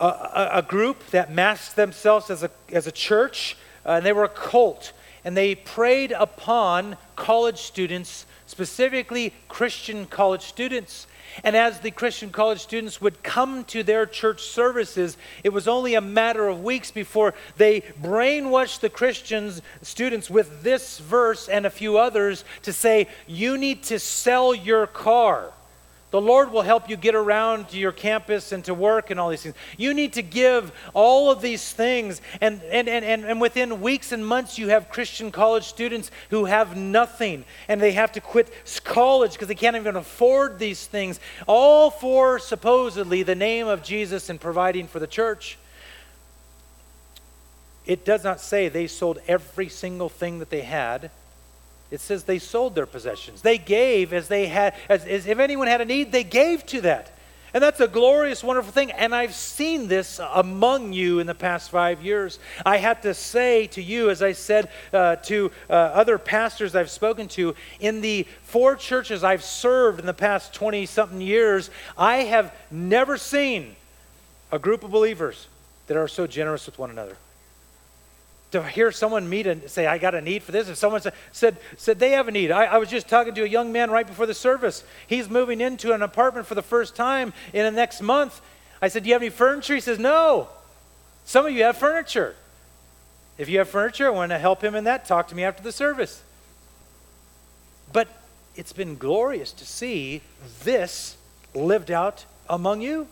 a, 0.00 0.50
a, 0.54 0.62
group 0.62 1.06
that 1.10 1.32
masked 1.32 1.76
themselves 1.76 2.28
as 2.28 2.42
a, 2.42 2.50
as 2.72 2.88
a 2.88 2.92
church, 2.92 3.56
uh, 3.86 3.90
and 3.90 4.06
they 4.06 4.12
were 4.12 4.24
a 4.24 4.28
cult. 4.28 4.92
And 5.24 5.36
they 5.36 5.54
preyed 5.54 6.12
upon 6.12 6.96
college 7.14 7.58
students, 7.58 8.26
specifically 8.46 9.32
Christian 9.48 10.06
college 10.06 10.42
students. 10.42 11.06
And 11.44 11.56
as 11.56 11.80
the 11.80 11.90
Christian 11.90 12.30
college 12.30 12.60
students 12.60 13.00
would 13.00 13.22
come 13.22 13.64
to 13.66 13.82
their 13.82 14.04
church 14.04 14.42
services, 14.42 15.16
it 15.42 15.50
was 15.50 15.68
only 15.68 15.94
a 15.94 16.00
matter 16.00 16.48
of 16.48 16.62
weeks 16.62 16.90
before 16.90 17.34
they 17.56 17.80
brainwashed 18.02 18.80
the 18.80 18.90
Christians 18.90 19.62
students 19.80 20.28
with 20.28 20.62
this 20.62 20.98
verse 20.98 21.48
and 21.48 21.64
a 21.64 21.70
few 21.70 21.96
others 21.96 22.44
to 22.62 22.72
say, 22.72 23.08
You 23.26 23.56
need 23.56 23.84
to 23.84 23.98
sell 23.98 24.54
your 24.54 24.86
car. 24.86 25.52
The 26.12 26.20
Lord 26.20 26.52
will 26.52 26.62
help 26.62 26.90
you 26.90 26.96
get 26.98 27.14
around 27.14 27.70
to 27.70 27.78
your 27.78 27.90
campus 27.90 28.52
and 28.52 28.62
to 28.66 28.74
work 28.74 29.10
and 29.10 29.18
all 29.18 29.30
these 29.30 29.42
things. 29.42 29.54
You 29.78 29.94
need 29.94 30.12
to 30.12 30.22
give 30.22 30.70
all 30.92 31.30
of 31.30 31.40
these 31.40 31.72
things. 31.72 32.20
And, 32.42 32.62
and, 32.64 32.86
and, 32.86 33.02
and, 33.02 33.24
and 33.24 33.40
within 33.40 33.80
weeks 33.80 34.12
and 34.12 34.24
months, 34.24 34.58
you 34.58 34.68
have 34.68 34.90
Christian 34.90 35.32
college 35.32 35.64
students 35.64 36.10
who 36.28 36.44
have 36.44 36.76
nothing 36.76 37.46
and 37.66 37.80
they 37.80 37.92
have 37.92 38.12
to 38.12 38.20
quit 38.20 38.52
college 38.84 39.32
because 39.32 39.48
they 39.48 39.54
can't 39.54 39.74
even 39.74 39.96
afford 39.96 40.58
these 40.58 40.86
things, 40.86 41.18
all 41.46 41.90
for 41.90 42.38
supposedly 42.38 43.22
the 43.22 43.34
name 43.34 43.66
of 43.66 43.82
Jesus 43.82 44.28
and 44.28 44.38
providing 44.38 44.86
for 44.86 44.98
the 44.98 45.06
church. 45.06 45.56
It 47.86 48.04
does 48.04 48.22
not 48.22 48.38
say 48.38 48.68
they 48.68 48.86
sold 48.86 49.18
every 49.26 49.70
single 49.70 50.10
thing 50.10 50.40
that 50.40 50.50
they 50.50 50.60
had 50.60 51.10
it 51.92 52.00
says 52.00 52.24
they 52.24 52.38
sold 52.38 52.74
their 52.74 52.86
possessions. 52.86 53.42
They 53.42 53.58
gave 53.58 54.14
as 54.14 54.26
they 54.26 54.46
had, 54.46 54.74
as, 54.88 55.04
as 55.04 55.26
if 55.26 55.38
anyone 55.38 55.68
had 55.68 55.82
a 55.82 55.84
need, 55.84 56.10
they 56.10 56.24
gave 56.24 56.64
to 56.66 56.80
that. 56.80 57.12
And 57.52 57.62
that's 57.62 57.80
a 57.80 57.86
glorious, 57.86 58.42
wonderful 58.42 58.72
thing. 58.72 58.90
And 58.92 59.14
I've 59.14 59.34
seen 59.34 59.88
this 59.88 60.18
among 60.32 60.94
you 60.94 61.18
in 61.18 61.26
the 61.26 61.34
past 61.34 61.70
five 61.70 62.02
years. 62.02 62.38
I 62.64 62.78
had 62.78 63.02
to 63.02 63.12
say 63.12 63.66
to 63.68 63.82
you, 63.82 64.08
as 64.08 64.22
I 64.22 64.32
said 64.32 64.70
uh, 64.90 65.16
to 65.16 65.52
uh, 65.68 65.74
other 65.74 66.16
pastors 66.16 66.74
I've 66.74 66.90
spoken 66.90 67.28
to, 67.28 67.54
in 67.78 68.00
the 68.00 68.26
four 68.42 68.74
churches 68.74 69.22
I've 69.22 69.44
served 69.44 70.00
in 70.00 70.06
the 70.06 70.14
past 70.14 70.54
20 70.54 70.86
something 70.86 71.20
years, 71.20 71.68
I 71.98 72.20
have 72.20 72.54
never 72.70 73.18
seen 73.18 73.76
a 74.50 74.58
group 74.58 74.82
of 74.82 74.90
believers 74.90 75.46
that 75.88 75.98
are 75.98 76.08
so 76.08 76.26
generous 76.26 76.64
with 76.64 76.78
one 76.78 76.88
another 76.88 77.18
to 78.52 78.62
hear 78.62 78.92
someone 78.92 79.28
meet 79.28 79.46
and 79.46 79.68
say, 79.68 79.86
I 79.86 79.98
got 79.98 80.14
a 80.14 80.20
need 80.20 80.42
for 80.42 80.52
this. 80.52 80.68
If 80.68 80.76
someone 80.76 81.02
said, 81.32 81.56
said 81.76 81.98
they 81.98 82.10
have 82.10 82.28
a 82.28 82.30
need. 82.30 82.50
I, 82.50 82.64
I, 82.64 82.78
was 82.78 82.88
just 82.88 83.08
talking 83.08 83.34
to 83.34 83.44
a 83.44 83.48
young 83.48 83.72
man 83.72 83.90
right 83.90 84.06
before 84.06 84.26
the 84.26 84.34
service. 84.34 84.84
He's 85.06 85.28
moving 85.28 85.60
into 85.60 85.92
an 85.92 86.02
apartment 86.02 86.46
for 86.46 86.54
the 86.54 86.62
first 86.62 86.94
time 86.94 87.32
in 87.52 87.64
the 87.64 87.70
next 87.70 88.00
month. 88.00 88.40
I 88.80 88.88
said, 88.88 89.02
Do 89.02 89.08
you 89.08 89.14
have 89.14 89.22
any 89.22 89.30
furniture? 89.30 89.74
He 89.74 89.80
says, 89.80 89.98
No. 89.98 90.48
Some 91.24 91.46
of 91.46 91.52
you 91.52 91.62
have 91.64 91.76
furniture. 91.76 92.34
If 93.38 93.48
you 93.48 93.58
have 93.58 93.68
furniture, 93.68 94.06
I 94.06 94.10
want 94.10 94.30
to 94.30 94.38
help 94.38 94.62
him 94.62 94.74
in 94.74 94.84
that. 94.84 95.06
Talk 95.06 95.28
to 95.28 95.34
me 95.34 95.44
after 95.44 95.62
the 95.62 95.72
service. 95.72 96.22
But 97.92 98.08
it's 98.54 98.72
been 98.72 98.96
glorious 98.96 99.52
to 99.52 99.64
see 99.64 100.22
this 100.62 101.16
lived 101.54 101.90
out 101.90 102.24
among 102.48 102.82
you. 102.82 103.08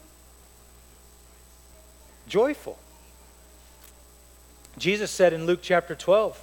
Joyful. 2.29 2.79
Jesus 4.81 5.11
said 5.11 5.35
in 5.35 5.45
Luke 5.45 5.61
chapter 5.63 5.95
12, 5.95 6.43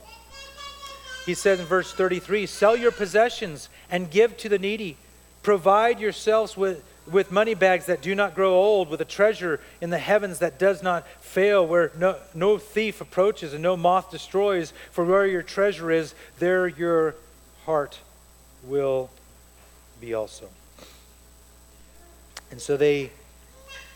he 1.26 1.34
said 1.34 1.60
in 1.60 1.66
verse 1.66 1.92
33 1.92 2.46
Sell 2.46 2.76
your 2.78 2.92
possessions 2.92 3.68
and 3.90 4.12
give 4.12 4.38
to 4.38 4.48
the 4.48 4.60
needy. 4.60 4.96
Provide 5.42 6.00
yourselves 6.00 6.56
with, 6.56 6.84
with 7.12 7.32
money 7.32 7.56
bags 7.56 7.88
that 7.88 8.02
do 8.02 8.14
not 8.14 8.36
grow 8.36 8.54
old, 8.54 8.90
with 8.90 9.02
a 9.02 9.06
treasure 9.06 9.60
in 9.82 9.90
the 9.90 9.98
heavens 9.98 10.40
that 10.40 10.60
does 10.60 10.84
not 10.84 11.08
fail, 11.20 11.66
where 11.66 11.92
no, 11.98 12.16
no 12.36 12.60
thief 12.60 13.02
approaches 13.02 13.54
and 13.54 13.64
no 13.64 13.76
moth 13.76 14.12
destroys. 14.12 14.72
For 14.92 15.04
where 15.04 15.26
your 15.26 15.42
treasure 15.42 15.90
is, 15.90 16.14
there 16.38 16.68
your 16.68 17.16
heart 17.66 17.98
will 18.64 19.10
be 20.00 20.14
also. 20.14 20.48
And 22.52 22.62
so 22.62 22.78
they 22.78 23.10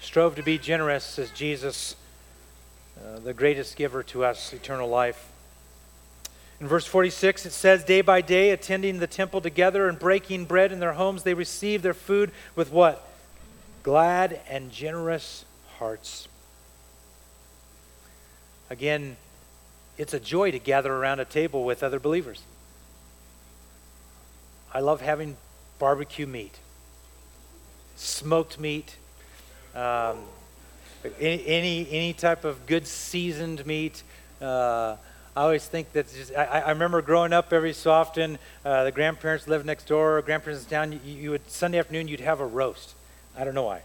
strove 0.01 0.35
to 0.35 0.43
be 0.43 0.57
generous 0.57 1.19
as 1.19 1.29
Jesus, 1.31 1.95
uh, 3.03 3.19
the 3.19 3.33
greatest 3.33 3.75
giver 3.75 4.03
to 4.03 4.23
us, 4.23 4.53
eternal 4.53 4.87
life. 4.87 5.29
In 6.59 6.67
verse 6.67 6.85
46, 6.85 7.47
it 7.47 7.51
says, 7.51 7.83
Day 7.83 8.01
by 8.01 8.21
day, 8.21 8.51
attending 8.51 8.99
the 8.99 9.07
temple 9.07 9.41
together 9.41 9.87
and 9.89 9.97
breaking 9.97 10.45
bread 10.45 10.71
in 10.71 10.79
their 10.79 10.93
homes, 10.93 11.23
they 11.23 11.33
received 11.33 11.83
their 11.83 11.95
food 11.95 12.31
with 12.55 12.71
what? 12.71 13.07
Glad 13.81 14.39
and 14.47 14.71
generous 14.71 15.45
hearts. 15.79 16.27
Again, 18.69 19.17
it's 19.97 20.13
a 20.13 20.19
joy 20.19 20.51
to 20.51 20.59
gather 20.59 20.93
around 20.93 21.19
a 21.19 21.25
table 21.25 21.65
with 21.65 21.81
other 21.81 21.99
believers. 21.99 22.43
I 24.73 24.79
love 24.79 25.01
having 25.01 25.35
barbecue 25.79 26.27
meat, 26.27 26.59
smoked 27.95 28.59
meat, 28.59 28.95
um, 29.73 30.19
any, 31.19 31.87
any, 31.89 32.13
type 32.13 32.45
of 32.45 32.65
good 32.65 32.85
seasoned 32.85 33.65
meat. 33.65 34.03
Uh, 34.41 34.95
I 35.35 35.43
always 35.43 35.65
think 35.65 35.91
that's 35.93 36.13
just, 36.13 36.35
I, 36.35 36.45
I, 36.45 36.69
remember 36.71 37.01
growing 37.01 37.33
up 37.33 37.53
every 37.53 37.73
so 37.73 37.91
often, 37.91 38.37
uh, 38.65 38.83
the 38.83 38.91
grandparents 38.91 39.47
lived 39.47 39.65
next 39.65 39.87
door, 39.87 40.21
grandparents 40.21 40.63
in 40.65 40.69
town, 40.69 40.91
you, 40.91 40.99
you, 41.05 41.31
would, 41.31 41.49
Sunday 41.49 41.79
afternoon, 41.79 42.07
you'd 42.07 42.19
have 42.19 42.41
a 42.41 42.45
roast. 42.45 42.95
I 43.37 43.43
don't 43.43 43.55
know 43.55 43.63
why. 43.63 43.81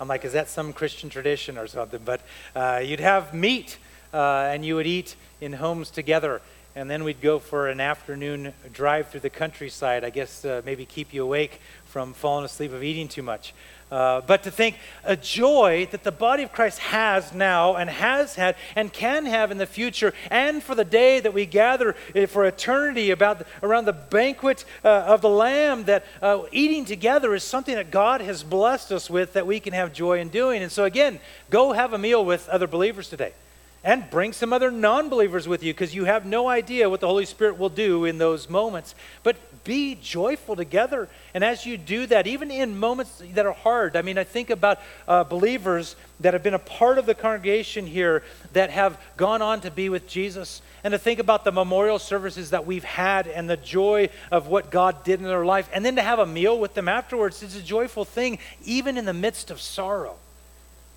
I'm 0.00 0.08
like, 0.08 0.24
is 0.24 0.32
that 0.32 0.48
some 0.48 0.72
Christian 0.72 1.08
tradition 1.10 1.58
or 1.58 1.66
something? 1.66 2.00
But 2.04 2.22
uh, 2.56 2.82
you'd 2.84 3.00
have 3.00 3.34
meat 3.34 3.78
uh, 4.12 4.48
and 4.50 4.64
you 4.64 4.74
would 4.76 4.86
eat 4.86 5.14
in 5.40 5.52
homes 5.52 5.90
together 5.90 6.40
and 6.80 6.90
then 6.90 7.04
we'd 7.04 7.20
go 7.20 7.38
for 7.38 7.68
an 7.68 7.78
afternoon 7.78 8.54
drive 8.72 9.08
through 9.08 9.20
the 9.20 9.28
countryside. 9.28 10.02
I 10.02 10.08
guess 10.08 10.46
uh, 10.46 10.62
maybe 10.64 10.86
keep 10.86 11.12
you 11.12 11.22
awake 11.22 11.60
from 11.84 12.14
falling 12.14 12.46
asleep 12.46 12.72
of 12.72 12.82
eating 12.82 13.06
too 13.06 13.22
much. 13.22 13.52
Uh, 13.92 14.22
but 14.22 14.44
to 14.44 14.50
think 14.50 14.76
a 15.04 15.14
joy 15.14 15.86
that 15.90 16.04
the 16.04 16.12
body 16.12 16.42
of 16.42 16.52
Christ 16.52 16.78
has 16.78 17.34
now 17.34 17.76
and 17.76 17.90
has 17.90 18.34
had 18.34 18.56
and 18.76 18.90
can 18.90 19.26
have 19.26 19.50
in 19.50 19.58
the 19.58 19.66
future, 19.66 20.14
and 20.30 20.62
for 20.62 20.74
the 20.74 20.84
day 20.84 21.20
that 21.20 21.34
we 21.34 21.44
gather 21.44 21.96
eh, 22.14 22.24
for 22.24 22.46
eternity 22.46 23.10
about 23.10 23.46
around 23.62 23.84
the 23.84 23.92
banquet 23.92 24.64
uh, 24.82 24.88
of 24.88 25.20
the 25.20 25.28
Lamb, 25.28 25.84
that 25.84 26.06
uh, 26.22 26.44
eating 26.50 26.86
together 26.86 27.34
is 27.34 27.44
something 27.44 27.74
that 27.74 27.90
God 27.90 28.22
has 28.22 28.42
blessed 28.42 28.90
us 28.90 29.10
with 29.10 29.34
that 29.34 29.46
we 29.46 29.60
can 29.60 29.74
have 29.74 29.92
joy 29.92 30.18
in 30.18 30.30
doing. 30.30 30.62
And 30.62 30.72
so, 30.72 30.84
again, 30.84 31.20
go 31.50 31.72
have 31.72 31.92
a 31.92 31.98
meal 31.98 32.24
with 32.24 32.48
other 32.48 32.66
believers 32.66 33.10
today. 33.10 33.34
And 33.82 34.10
bring 34.10 34.34
some 34.34 34.52
other 34.52 34.70
non 34.70 35.08
believers 35.08 35.48
with 35.48 35.62
you 35.62 35.72
because 35.72 35.94
you 35.94 36.04
have 36.04 36.26
no 36.26 36.48
idea 36.48 36.90
what 36.90 37.00
the 37.00 37.06
Holy 37.06 37.24
Spirit 37.24 37.58
will 37.58 37.70
do 37.70 38.04
in 38.04 38.18
those 38.18 38.50
moments. 38.50 38.94
But 39.22 39.36
be 39.64 39.94
joyful 39.94 40.54
together. 40.54 41.08
And 41.32 41.42
as 41.42 41.64
you 41.64 41.78
do 41.78 42.06
that, 42.06 42.26
even 42.26 42.50
in 42.50 42.78
moments 42.78 43.22
that 43.32 43.46
are 43.46 43.52
hard, 43.52 43.96
I 43.96 44.02
mean, 44.02 44.18
I 44.18 44.24
think 44.24 44.50
about 44.50 44.80
uh, 45.08 45.24
believers 45.24 45.96
that 46.20 46.34
have 46.34 46.42
been 46.42 46.54
a 46.54 46.58
part 46.58 46.98
of 46.98 47.06
the 47.06 47.14
congregation 47.14 47.86
here 47.86 48.22
that 48.52 48.70
have 48.70 49.00
gone 49.16 49.40
on 49.40 49.62
to 49.62 49.70
be 49.70 49.88
with 49.88 50.06
Jesus. 50.06 50.60
And 50.84 50.92
to 50.92 50.98
think 50.98 51.18
about 51.18 51.44
the 51.44 51.52
memorial 51.52 51.98
services 51.98 52.50
that 52.50 52.66
we've 52.66 52.84
had 52.84 53.26
and 53.26 53.48
the 53.48 53.56
joy 53.56 54.10
of 54.30 54.48
what 54.48 54.70
God 54.70 55.04
did 55.04 55.20
in 55.20 55.26
their 55.26 55.44
life. 55.44 55.70
And 55.72 55.84
then 55.84 55.96
to 55.96 56.02
have 56.02 56.18
a 56.18 56.26
meal 56.26 56.58
with 56.58 56.74
them 56.74 56.88
afterwards 56.88 57.42
is 57.42 57.56
a 57.56 57.62
joyful 57.62 58.04
thing, 58.04 58.38
even 58.64 58.98
in 58.98 59.06
the 59.06 59.14
midst 59.14 59.50
of 59.50 59.60
sorrow. 59.60 60.16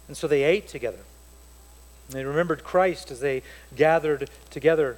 And 0.08 0.18
so 0.18 0.28
they 0.28 0.44
ate 0.44 0.68
together. 0.68 1.00
They 2.10 2.26
remembered 2.26 2.64
Christ 2.64 3.12
as 3.12 3.20
they 3.20 3.44
gathered 3.76 4.30
together. 4.50 4.98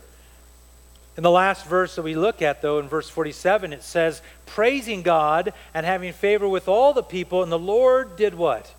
In 1.18 1.24
the 1.24 1.32
last 1.32 1.66
verse 1.66 1.96
that 1.96 2.02
we 2.02 2.16
look 2.16 2.42
at, 2.42 2.62
though, 2.62 2.80
in 2.80 2.90
verse 2.90 3.10
47, 3.10 3.72
it 3.72 3.84
says, 3.84 4.22
Praising 4.46 5.02
God 5.02 5.54
and 5.74 5.86
having 5.86 6.12
favor 6.12 6.48
with 6.48 6.68
all 6.68 6.94
the 6.94 7.04
people, 7.04 7.42
and 7.42 7.52
the 7.52 7.60
Lord 7.60 8.18
did 8.18 8.36
what? 8.36 8.74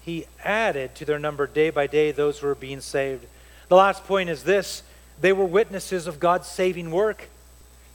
He 0.00 0.26
added 0.42 0.94
to 0.96 1.04
their 1.04 1.18
number 1.18 1.46
day 1.46 1.70
by 1.70 1.86
day 1.86 2.10
those 2.10 2.38
who 2.38 2.48
were 2.48 2.54
being 2.54 2.80
saved. 2.80 3.26
The 3.68 3.76
last 3.76 4.04
point 4.04 4.28
is 4.28 4.42
this 4.42 4.82
they 5.20 5.32
were 5.32 5.44
witnesses 5.44 6.06
of 6.06 6.20
God's 6.20 6.48
saving 6.48 6.90
work. 6.90 7.28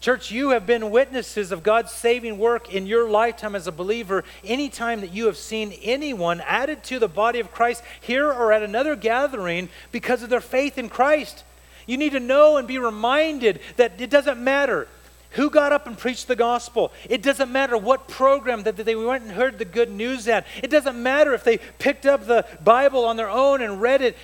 Church, 0.04 0.32
you 0.32 0.50
have 0.50 0.66
been 0.66 0.92
witnesses 0.92 1.54
of 1.54 1.64
God's 1.64 1.94
saving 1.94 2.38
work 2.38 2.74
in 2.74 2.86
your 2.86 3.10
lifetime 3.10 3.56
as 3.56 3.68
a 3.68 3.72
believer 3.72 4.26
anytime 4.44 5.00
that 5.00 5.14
you 5.14 5.28
have 5.28 5.38
seen 5.38 5.72
anyone 5.82 6.42
added 6.42 6.84
to 6.84 7.00
the 7.00 7.08
body 7.08 7.40
of 7.40 7.54
Christ 7.54 7.82
here 8.02 8.30
or 8.30 8.52
at 8.52 8.64
another 8.64 8.98
gathering 8.98 9.70
because 9.94 10.22
of 10.22 10.30
their 10.30 10.42
faith 10.42 10.78
in 10.78 10.90
Christ. 10.90 11.46
You 11.88 11.96
need 11.96 12.12
to 12.12 12.20
know 12.20 12.58
and 12.58 12.68
be 12.68 12.80
reminded 12.80 13.62
that 13.78 14.02
it 14.02 14.10
doesn't 14.10 14.44
matter 14.44 14.90
who 15.30 15.50
got 15.50 15.72
up 15.72 15.88
and 15.88 15.98
preached 15.98 16.28
the 16.28 16.36
gospel. 16.36 16.92
It 17.10 17.22
doesn't 17.22 17.50
matter 17.50 17.78
what 17.78 18.10
program 18.10 18.64
that 18.64 18.76
they 18.76 18.96
went 18.96 19.24
and 19.24 19.32
heard 19.32 19.58
the 19.58 19.64
good 19.64 19.90
news 19.90 20.28
at. 20.28 20.46
It 20.62 20.70
doesn't 20.70 21.02
matter 21.02 21.34
if 21.34 21.46
they 21.46 21.60
picked 21.80 22.06
up 22.06 22.28
the 22.28 22.46
Bible 22.62 23.06
on 23.06 23.16
their 23.16 23.30
own 23.30 23.62
and 23.62 23.82
read 23.82 24.02
it. 24.02 24.18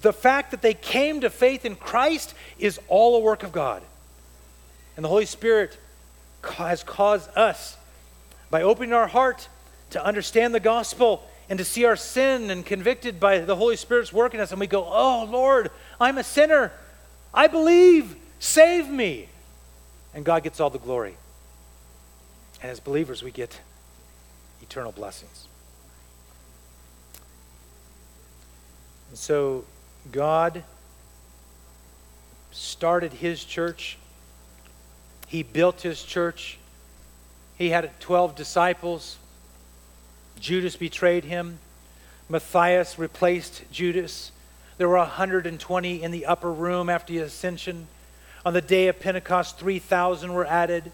The 0.00 0.14
fact 0.14 0.52
that 0.52 0.62
they 0.62 0.72
came 0.72 1.20
to 1.20 1.28
faith 1.28 1.66
in 1.66 1.76
Christ 1.76 2.32
is 2.58 2.80
all 2.88 3.16
a 3.16 3.20
work 3.20 3.42
of 3.42 3.52
God. 3.52 3.82
And 4.96 5.04
the 5.04 5.08
Holy 5.08 5.26
Spirit 5.26 5.78
has 6.42 6.82
caused 6.82 7.28
us, 7.36 7.76
by 8.50 8.62
opening 8.62 8.92
our 8.92 9.06
heart 9.06 9.48
to 9.90 10.04
understand 10.04 10.54
the 10.54 10.60
gospel 10.60 11.28
and 11.48 11.58
to 11.58 11.64
see 11.64 11.84
our 11.84 11.96
sin 11.96 12.50
and 12.50 12.64
convicted 12.64 13.20
by 13.20 13.38
the 13.38 13.56
Holy 13.56 13.76
Spirit's 13.76 14.12
work 14.12 14.34
in 14.34 14.40
us, 14.40 14.50
and 14.50 14.60
we 14.60 14.66
go, 14.66 14.84
Oh, 14.88 15.28
Lord, 15.30 15.70
I'm 16.00 16.18
a 16.18 16.24
sinner. 16.24 16.72
I 17.32 17.46
believe. 17.46 18.16
Save 18.38 18.88
me. 18.88 19.28
And 20.14 20.24
God 20.24 20.42
gets 20.42 20.60
all 20.60 20.70
the 20.70 20.78
glory. 20.78 21.16
And 22.62 22.70
as 22.70 22.80
believers, 22.80 23.22
we 23.22 23.30
get 23.30 23.60
eternal 24.62 24.92
blessings. 24.92 25.46
And 29.10 29.18
so, 29.18 29.64
God 30.10 30.64
started 32.50 33.12
His 33.12 33.44
church 33.44 33.98
he 35.26 35.42
built 35.42 35.82
his 35.82 36.02
church. 36.02 36.58
He 37.58 37.70
had 37.70 37.98
12 38.00 38.36
disciples. 38.36 39.18
Judas 40.38 40.76
betrayed 40.76 41.24
him. 41.24 41.58
Matthias 42.28 42.98
replaced 42.98 43.62
Judas. 43.70 44.32
There 44.78 44.88
were 44.88 44.98
120 44.98 46.02
in 46.02 46.10
the 46.10 46.26
upper 46.26 46.52
room 46.52 46.88
after 46.88 47.12
the 47.12 47.20
ascension. 47.20 47.88
On 48.44 48.52
the 48.52 48.60
day 48.60 48.88
of 48.88 49.00
Pentecost, 49.00 49.58
3,000 49.58 50.32
were 50.32 50.46
added, 50.46 50.92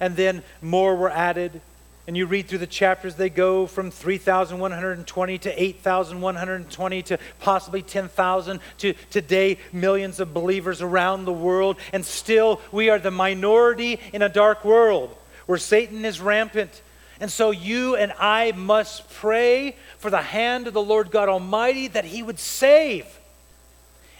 and 0.00 0.16
then 0.16 0.42
more 0.62 0.94
were 0.96 1.10
added 1.10 1.60
and 2.06 2.16
you 2.16 2.26
read 2.26 2.46
through 2.46 2.58
the 2.58 2.66
chapters, 2.68 3.16
they 3.16 3.30
go 3.30 3.66
from 3.66 3.90
3,120 3.90 5.38
to 5.38 5.62
8,120 5.62 7.02
to 7.02 7.18
possibly 7.40 7.82
10,000 7.82 8.60
to 8.78 8.92
today, 9.10 9.58
millions 9.72 10.20
of 10.20 10.32
believers 10.32 10.82
around 10.82 11.24
the 11.24 11.32
world. 11.32 11.76
And 11.92 12.04
still, 12.04 12.60
we 12.70 12.90
are 12.90 13.00
the 13.00 13.10
minority 13.10 13.98
in 14.12 14.22
a 14.22 14.28
dark 14.28 14.64
world 14.64 15.16
where 15.46 15.58
Satan 15.58 16.04
is 16.04 16.20
rampant. 16.20 16.80
And 17.18 17.30
so, 17.30 17.50
you 17.50 17.96
and 17.96 18.12
I 18.20 18.52
must 18.52 19.10
pray 19.10 19.74
for 19.98 20.10
the 20.10 20.22
hand 20.22 20.68
of 20.68 20.74
the 20.74 20.82
Lord 20.82 21.10
God 21.10 21.28
Almighty 21.28 21.88
that 21.88 22.04
He 22.04 22.22
would 22.22 22.38
save. 22.38 23.06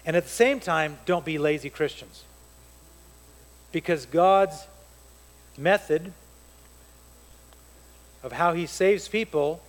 And 0.05 0.17
at 0.17 0.25
the 0.25 0.31
same 0.31 0.59
time, 0.59 0.99
don't 1.07 1.25
be 1.25 1.39
lazy 1.39 1.71
Christians. 1.71 2.25
Because 3.71 4.07
God's 4.07 4.67
method 5.57 6.13
of 8.27 8.33
how 8.33 8.53
he 8.53 8.67
saves 8.67 9.07
people 9.07 9.63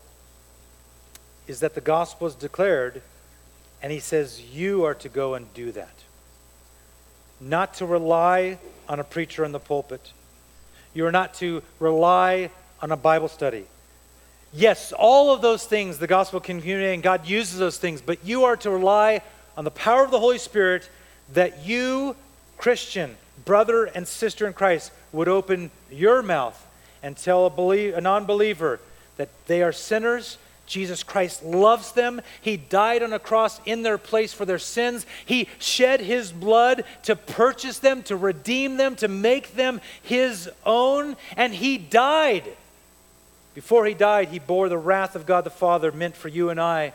is 1.46 1.60
that 1.60 1.76
the 1.76 1.82
gospel 1.82 2.26
is 2.26 2.34
declared, 2.34 3.04
and 3.84 3.92
he 3.92 4.00
says, 4.00 4.42
You 4.42 4.84
are 4.84 4.96
to 4.96 5.10
go 5.10 5.36
and 5.36 5.54
do 5.54 5.72
that. 5.74 5.94
Not 7.40 7.76
to 7.76 7.86
rely 7.86 8.58
on 8.90 9.00
a 9.00 9.04
preacher 9.04 9.46
in 9.46 9.52
the 9.52 9.60
pulpit. 9.60 10.12
You 10.96 11.06
are 11.06 11.12
not 11.12 11.36
to 11.36 11.62
rely 11.80 12.50
on 12.82 12.92
a 12.92 12.98
Bible 12.98 13.28
study. 13.28 13.66
Yes, 14.52 14.92
all 14.92 15.32
of 15.32 15.44
those 15.44 15.64
things, 15.64 16.00
the 16.00 16.08
gospel 16.08 16.40
can 16.40 16.60
communicate, 16.60 16.96
and 16.96 17.04
God 17.04 17.28
uses 17.28 17.60
those 17.60 17.78
things, 17.78 18.02
but 18.02 18.26
you 18.26 18.46
are 18.46 18.58
to 18.58 18.72
rely 18.72 19.22
on 19.56 19.66
the 19.66 19.72
power 19.72 20.04
of 20.04 20.10
the 20.10 20.20
Holy 20.20 20.40
Spirit 20.40 20.90
that 21.34 21.64
you, 21.64 22.16
Christian, 22.58 23.18
brother 23.46 23.86
and 23.86 24.08
sister 24.08 24.48
in 24.48 24.54
Christ, 24.54 24.92
would 25.12 25.28
open 25.28 25.70
your 25.92 26.24
mouth 26.24 26.64
and 27.08 27.16
tell 27.16 27.46
a, 27.46 27.50
belie- 27.50 27.94
a 27.96 28.02
non 28.02 28.26
believer 28.26 28.82
that 29.16 29.30
they 29.46 29.64
are 29.64 29.72
sinners. 29.72 30.38
Jesus 30.66 31.04
Christ 31.04 31.42
loves 31.42 31.94
them. 31.94 32.20
He 32.42 32.58
died 32.58 33.02
on 33.02 33.14
a 33.14 33.20
cross 33.20 33.62
in 33.66 33.82
their 33.82 33.98
place 33.98 34.34
for 34.34 34.44
their 34.44 34.60
sins. 34.60 35.06
He 35.26 35.48
shed 35.58 36.02
his 36.02 36.34
blood 36.34 36.84
to 37.04 37.16
purchase 37.16 37.80
them, 37.80 38.04
to 38.04 38.18
redeem 38.18 38.76
them, 38.76 38.98
to 38.98 39.08
make 39.08 39.56
them 39.56 39.80
his 40.02 40.50
own. 40.66 41.16
And 41.38 41.54
he 41.54 41.78
died. 41.78 42.44
Before 43.54 43.86
he 43.86 43.94
died, 43.94 44.28
he 44.28 44.40
bore 44.40 44.68
the 44.68 44.78
wrath 44.78 45.16
of 45.16 45.26
God 45.26 45.46
the 45.46 45.50
Father 45.50 45.94
meant 45.94 46.18
for 46.18 46.28
you 46.28 46.50
and 46.50 46.60
I. 46.60 46.92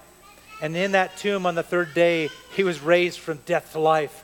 And 0.60 0.76
in 0.76 0.92
that 0.92 1.16
tomb 1.16 1.46
on 1.46 1.54
the 1.54 1.62
third 1.62 1.94
day, 1.94 2.28
he 2.54 2.64
was 2.64 2.82
raised 2.82 3.18
from 3.18 3.38
death 3.46 3.72
to 3.72 3.78
life 3.78 4.22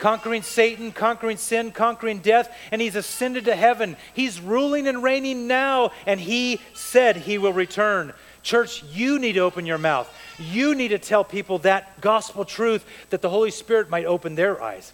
conquering 0.00 0.42
Satan, 0.42 0.90
conquering 0.90 1.36
sin, 1.36 1.70
conquering 1.70 2.18
death, 2.18 2.52
and 2.72 2.82
he's 2.82 2.96
ascended 2.96 3.44
to 3.44 3.54
heaven. 3.54 3.96
He's 4.14 4.40
ruling 4.40 4.88
and 4.88 5.02
reigning 5.02 5.46
now, 5.46 5.92
and 6.06 6.18
he 6.18 6.60
said 6.74 7.16
he 7.16 7.38
will 7.38 7.52
return. 7.52 8.12
Church, 8.42 8.82
you 8.84 9.18
need 9.18 9.34
to 9.34 9.40
open 9.40 9.66
your 9.66 9.78
mouth. 9.78 10.12
You 10.38 10.74
need 10.74 10.88
to 10.88 10.98
tell 10.98 11.22
people 11.22 11.58
that 11.58 12.00
gospel 12.00 12.44
truth 12.44 12.84
that 13.10 13.22
the 13.22 13.30
Holy 13.30 13.50
Spirit 13.50 13.90
might 13.90 14.06
open 14.06 14.34
their 14.34 14.60
eyes. 14.60 14.92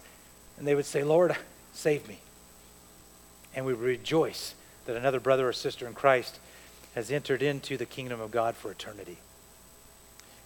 And 0.59 0.67
they 0.67 0.75
would 0.75 0.85
say, 0.85 1.03
Lord, 1.03 1.35
save 1.73 2.07
me. 2.07 2.19
And 3.55 3.65
we 3.65 3.73
rejoice 3.73 4.53
that 4.85 4.97
another 4.97 5.19
brother 5.19 5.47
or 5.47 5.53
sister 5.53 5.87
in 5.87 5.93
Christ 5.93 6.39
has 6.93 7.11
entered 7.11 7.41
into 7.41 7.77
the 7.77 7.85
kingdom 7.85 8.19
of 8.19 8.31
God 8.31 8.55
for 8.55 8.71
eternity. 8.71 9.17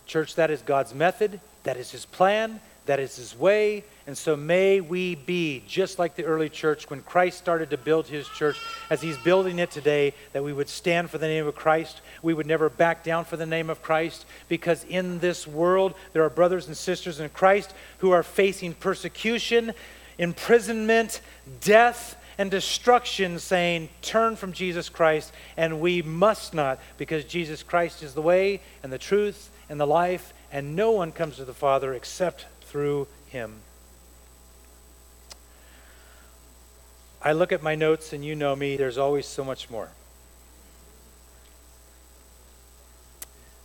Church, 0.06 0.36
that 0.36 0.52
is 0.52 0.62
God's 0.62 0.94
method, 0.94 1.40
that 1.64 1.78
is 1.78 1.92
His 1.92 2.06
plan, 2.06 2.60
that 2.86 3.00
is 3.00 3.16
His 3.16 3.38
way, 3.38 3.84
and 4.08 4.18
so 4.18 4.36
may 4.36 4.82
we 4.82 5.16
be 5.16 5.64
just 5.68 6.00
like 6.00 6.16
the 6.16 6.26
early 6.26 6.50
church 6.50 6.90
when 6.90 7.02
Christ 7.02 7.38
started 7.38 7.70
to 7.70 7.78
build 7.78 8.08
his 8.08 8.28
church, 8.28 8.60
as 8.90 9.02
he's 9.02 9.18
building 9.20 9.60
it 9.60 9.70
today, 9.70 10.14
that 10.34 10.44
we 10.44 10.54
would 10.54 10.68
stand 10.68 11.10
for 11.10 11.18
the 11.18 11.28
name 11.28 11.48
of 11.48 11.56
Christ. 11.56 12.02
We 12.24 12.34
would 12.34 12.48
never 12.48 12.68
back 12.68 13.04
down 13.04 13.26
for 13.26 13.38
the 13.38 13.46
name 13.46 13.70
of 13.70 13.82
Christ, 13.82 14.26
because 14.50 14.84
in 14.86 15.20
this 15.20 15.46
world 15.46 15.94
there 16.14 16.24
are 16.24 16.30
brothers 16.30 16.68
and 16.68 16.76
sisters 16.76 17.20
in 17.20 17.30
Christ 17.30 17.74
who 18.00 18.12
are 18.12 18.24
facing 18.24 18.74
persecution, 18.74 19.72
imprisonment, 20.18 21.22
death, 21.60 22.18
and 22.38 22.50
destruction, 22.50 23.38
saying, 23.38 23.88
Turn 24.02 24.36
from 24.36 24.52
Jesus 24.52 24.90
Christ, 24.90 25.32
and 25.58 25.80
we 25.80 26.02
must 26.02 26.56
not, 26.56 26.80
because 26.98 27.24
Jesus 27.24 27.62
Christ 27.62 28.02
is 28.02 28.16
the 28.16 28.22
way 28.22 28.62
and 28.82 28.92
the 28.92 28.98
truth 28.98 29.52
and 29.70 29.80
the 29.80 29.88
life, 29.88 30.34
and 30.52 30.76
no 30.76 30.92
one 30.92 31.12
comes 31.12 31.38
to 31.38 31.46
the 31.46 31.54
Father 31.54 31.94
except 31.94 32.46
through 32.72 33.06
him. 33.28 33.56
I 37.22 37.34
look 37.34 37.52
at 37.52 37.62
my 37.62 37.76
notes, 37.76 38.14
and 38.14 38.24
you 38.24 38.34
know 38.34 38.56
me, 38.56 38.78
there's 38.78 38.98
always 38.98 39.26
so 39.26 39.44
much 39.44 39.70
more. 39.70 39.90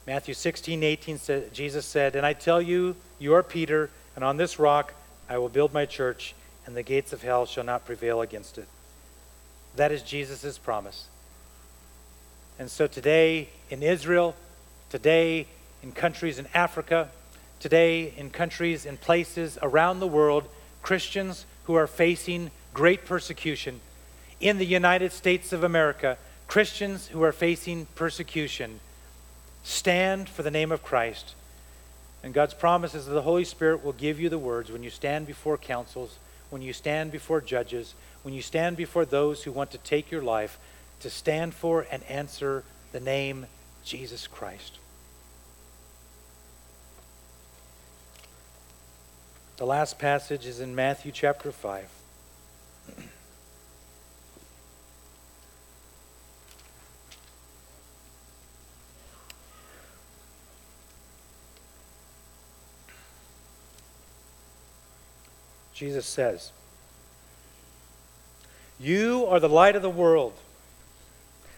Matthew 0.09 0.35
16, 0.35 0.83
18, 0.83 1.19
said, 1.19 1.55
Jesus 1.55 1.87
said, 1.87 2.17
And 2.17 2.27
I 2.27 2.33
tell 2.33 2.61
you, 2.61 2.97
you 3.21 3.33
are 3.35 3.45
Peter, 3.45 3.91
and 4.17 4.25
on 4.25 4.37
this 4.37 4.59
rock 4.59 4.93
I 5.29 5.39
will 5.39 5.49
build 5.49 5.73
my 5.73 5.87
church, 5.87 6.35
and 6.67 6.77
the 6.77 6.83
gates 6.83 7.13
of 7.13 7.23
hell 7.23 7.47
shall 7.47 7.65
not 7.65 7.87
prevail 7.87 8.21
against 8.21 8.59
it. 8.59 8.67
That 9.77 9.93
is 9.93 10.03
Jesus' 10.03 10.59
promise. 10.59 11.07
And 12.59 12.69
so 12.71 12.87
today 12.89 13.51
in 13.71 13.83
Israel, 13.83 14.35
today 14.91 15.47
in 15.83 15.93
countries 15.93 16.39
in 16.39 16.49
Africa, 16.55 17.09
today 17.61 18.13
in 18.17 18.31
countries 18.31 18.87
and 18.87 19.01
places 19.01 19.59
around 19.63 20.01
the 20.01 20.07
world, 20.07 20.45
Christians 20.83 21.47
who 21.65 21.75
are 21.75 21.87
facing 21.87 22.51
great 22.75 23.05
persecution. 23.05 23.81
In 24.41 24.59
the 24.59 24.67
United 24.67 25.13
States 25.13 25.53
of 25.53 25.65
America, 25.65 26.19
Christians 26.47 27.09
who 27.09 27.23
are 27.23 27.33
facing 27.33 27.87
persecution 27.95 28.81
stand 29.65 30.29
for 30.29 30.43
the 30.43 30.51
name 30.51 30.71
of 30.71 30.83
Christ. 30.83 31.35
And 32.23 32.35
God's 32.35 32.55
promise 32.55 32.95
is 32.95 33.07
that 33.07 33.15
the 33.15 33.23
Holy 33.23 33.45
Spirit 33.45 33.85
will 33.85 33.93
give 33.93 34.21
you 34.21 34.29
the 34.29 34.39
words 34.39 34.71
when 34.71 34.83
you 34.83 34.91
stand 34.91 35.27
before 35.27 35.57
councils, 35.57 36.19
when 36.51 36.63
you 36.63 36.73
stand 36.73 37.13
before 37.13 37.41
judges, 37.41 37.95
when 38.23 38.35
you 38.35 38.43
stand 38.43 38.77
before 38.77 39.05
those 39.05 39.43
who 39.43 39.53
want 39.53 39.71
to 39.73 39.79
take 39.79 40.11
your 40.11 40.23
life, 40.23 40.59
to 41.01 41.11
stand 41.11 41.55
for 41.55 41.87
and 41.91 42.03
answer 42.05 42.63
the 42.93 43.01
name 43.01 43.47
Jesus 43.85 44.27
Christ. 44.27 44.79
The 49.57 49.65
last 49.65 49.99
passage 49.99 50.45
is 50.45 50.61
in 50.61 50.75
Matthew 50.75 51.13
chapter 51.13 51.51
5. 51.51 51.89
Jesus 65.73 66.07
says, 66.07 66.53
You 68.79 69.27
are 69.27 69.41
the 69.41 69.49
light 69.49 69.77
of 69.77 69.83
the 69.83 69.91
world. 69.91 70.35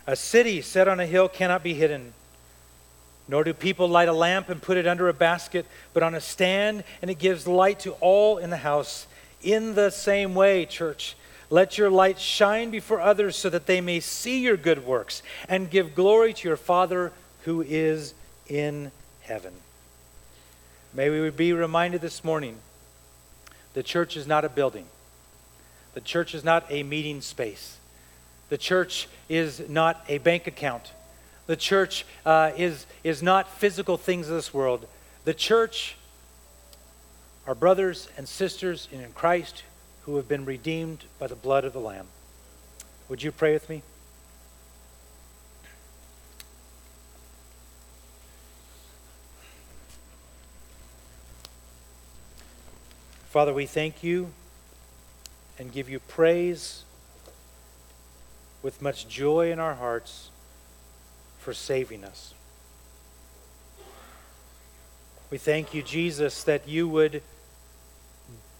A 0.06 0.14
city 0.14 0.60
set 0.62 0.86
on 0.86 1.00
a 1.00 1.06
hill 1.06 1.28
cannot 1.28 1.64
be 1.64 1.74
hidden. 1.74 2.14
Nor 3.28 3.44
do 3.44 3.52
people 3.52 3.88
light 3.88 4.08
a 4.08 4.12
lamp 4.12 4.48
and 4.48 4.60
put 4.60 4.78
it 4.78 4.86
under 4.86 5.08
a 5.08 5.14
basket, 5.14 5.66
but 5.92 6.02
on 6.02 6.14
a 6.14 6.20
stand, 6.20 6.82
and 7.02 7.10
it 7.10 7.18
gives 7.18 7.46
light 7.46 7.80
to 7.80 7.92
all 8.00 8.38
in 8.38 8.50
the 8.50 8.56
house. 8.56 9.06
In 9.42 9.74
the 9.74 9.90
same 9.90 10.34
way, 10.34 10.64
church, 10.64 11.14
let 11.50 11.78
your 11.78 11.90
light 11.90 12.18
shine 12.18 12.70
before 12.70 13.00
others 13.00 13.36
so 13.36 13.48
that 13.50 13.66
they 13.66 13.80
may 13.80 14.00
see 14.00 14.40
your 14.40 14.56
good 14.56 14.84
works 14.84 15.22
and 15.48 15.70
give 15.70 15.94
glory 15.94 16.32
to 16.34 16.48
your 16.48 16.56
Father 16.56 17.12
who 17.44 17.62
is 17.62 18.14
in 18.48 18.90
heaven. 19.22 19.52
May 20.92 21.10
we 21.10 21.30
be 21.30 21.52
reminded 21.52 22.00
this 22.00 22.24
morning 22.24 22.56
the 23.74 23.82
church 23.82 24.16
is 24.16 24.26
not 24.26 24.44
a 24.44 24.48
building, 24.48 24.86
the 25.94 26.00
church 26.00 26.34
is 26.34 26.44
not 26.44 26.64
a 26.70 26.82
meeting 26.82 27.20
space, 27.20 27.76
the 28.48 28.58
church 28.58 29.08
is 29.28 29.68
not 29.68 30.04
a 30.08 30.18
bank 30.18 30.46
account, 30.46 30.90
the 31.48 31.56
church 31.56 32.04
uh, 32.26 32.52
is, 32.56 32.86
is 33.02 33.22
not 33.22 33.50
physical 33.50 33.96
things 33.96 34.28
of 34.28 34.34
this 34.34 34.52
world. 34.52 34.86
The 35.24 35.32
church 35.32 35.96
are 37.46 37.54
brothers 37.54 38.08
and 38.18 38.28
sisters 38.28 38.86
in 38.92 39.02
Christ 39.14 39.64
who 40.02 40.16
have 40.16 40.28
been 40.28 40.44
redeemed 40.44 41.04
by 41.18 41.26
the 41.26 41.34
blood 41.34 41.64
of 41.64 41.72
the 41.72 41.80
Lamb. 41.80 42.06
Would 43.08 43.22
you 43.22 43.32
pray 43.32 43.54
with 43.54 43.70
me? 43.70 43.82
Father, 53.30 53.54
we 53.54 53.64
thank 53.64 54.02
you 54.02 54.32
and 55.58 55.72
give 55.72 55.88
you 55.88 55.98
praise 56.00 56.84
with 58.62 58.82
much 58.82 59.08
joy 59.08 59.50
in 59.50 59.58
our 59.58 59.74
hearts 59.74 60.30
for 61.48 61.54
saving 61.54 62.04
us. 62.04 62.34
We 65.30 65.38
thank 65.38 65.72
you, 65.72 65.82
Jesus, 65.82 66.44
that 66.44 66.68
you 66.68 66.86
would 66.86 67.22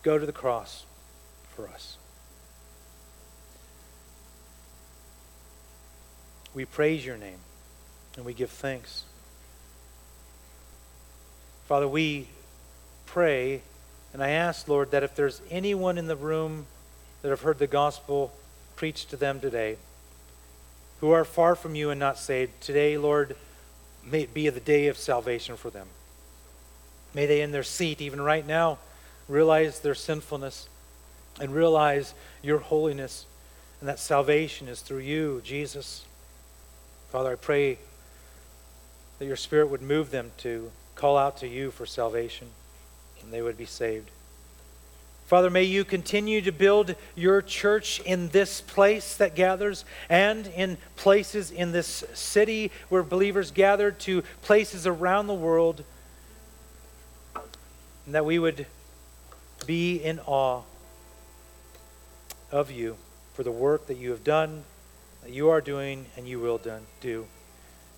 go 0.03 0.17
to 0.17 0.25
the 0.25 0.33
cross 0.33 0.87
for 1.55 1.69
us. 1.69 1.99
We 6.55 6.65
praise 6.65 7.05
your 7.05 7.19
name 7.19 7.37
and 8.17 8.25
we 8.25 8.33
give 8.33 8.49
thanks. 8.49 9.05
Father, 11.67 11.87
we 11.87 12.27
pray 13.05 13.61
and 14.15 14.23
I 14.23 14.31
ask, 14.31 14.67
Lord, 14.67 14.93
that 14.93 15.03
if 15.03 15.15
there's 15.15 15.43
anyone 15.51 15.99
in 15.99 16.07
the 16.07 16.17
room 16.17 16.65
that 17.21 17.29
have 17.29 17.43
heard 17.43 17.59
the 17.59 17.67
gospel 17.67 18.33
preached 18.77 19.11
to 19.11 19.19
them 19.19 19.41
today, 19.41 19.77
who 21.01 21.11
are 21.11 21.25
far 21.25 21.55
from 21.55 21.75
you 21.75 21.91
and 21.91 22.01
not 22.01 22.19
saved, 22.19 22.61
today, 22.61 22.99
Lord, 22.99 23.37
may 24.05 24.23
it 24.23 24.35
be 24.35 24.49
the 24.49 24.61
day 24.61 24.89
of 24.89 24.97
salvation 24.97 25.57
for 25.57 25.71
them. 25.71 25.87
May 27.15 27.27
they, 27.27 27.41
in 27.41 27.53
their 27.53 27.63
seat, 27.63 28.01
even 28.01 28.21
right 28.21 28.47
now, 28.47 28.79
realize 29.29 29.81
their 29.81 29.95
sinfulness 29.95 30.69
and 31.41 31.55
realize 31.55 32.15
your 32.43 32.59
holiness 32.59 33.27
and 33.81 33.89
that 33.89 33.99
salvation 33.99 34.69
is 34.69 34.81
through 34.81 34.99
you, 34.99 35.41
Jesus. 35.45 36.05
Father, 37.11 37.33
I 37.33 37.37
pray 37.37 37.79
that 39.19 39.27
your 39.27 39.37
Spirit 39.37 39.69
would 39.69 39.83
move 39.83 40.11
them 40.11 40.33
to 40.39 40.71
call 40.95 41.17
out 41.17 41.39
to 41.39 41.49
you 41.49 41.71
for 41.71 41.87
salvation 41.87 42.49
and 43.23 43.33
they 43.33 43.43
would 43.43 43.57
be 43.57 43.65
saved. 43.65 44.11
Father, 45.29 45.51
may 45.51 45.65
you 45.65 45.85
continue 45.85 46.41
to 46.41 46.53
build 46.53 46.95
your 47.15 47.43
church 47.43 48.01
in 48.01 48.31
this 48.31 48.63
place 48.63 49.15
that 49.17 49.35
gathers 49.35 49.85
and 50.09 50.47
in 50.47 50.79
places 50.97 51.51
in 51.51 51.71
this 51.71 52.03
city 52.15 52.73
where 52.89 53.03
believers 53.03 53.51
gather 53.51 53.91
to 53.91 54.23
places 54.41 54.87
around 54.87 55.27
the 55.27 55.35
world, 55.35 55.85
and 58.07 58.15
that 58.15 58.25
we 58.25 58.39
would 58.39 58.65
be 59.67 59.97
in 59.97 60.19
awe 60.21 60.63
of 62.51 62.71
you 62.71 62.97
for 63.35 63.43
the 63.43 63.53
work 63.53 63.87
that 63.89 63.99
you 63.99 64.13
have 64.13 64.25
done, 64.25 64.65
that 65.23 65.31
you 65.31 65.51
are 65.51 65.61
doing 65.61 66.07
and 66.17 66.27
you 66.27 66.41
will 66.41 66.59
do. 67.03 67.27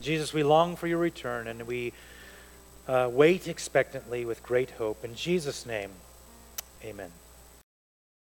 Jesus, 0.00 0.32
we 0.32 0.42
long 0.42 0.74
for 0.74 0.88
your 0.88 0.98
return 0.98 1.46
and 1.46 1.64
we 1.64 1.92
uh, 2.88 3.08
wait 3.08 3.46
expectantly 3.46 4.24
with 4.24 4.42
great 4.42 4.72
hope. 4.72 5.04
In 5.04 5.14
Jesus' 5.14 5.64
name, 5.64 5.90
amen. 6.84 7.12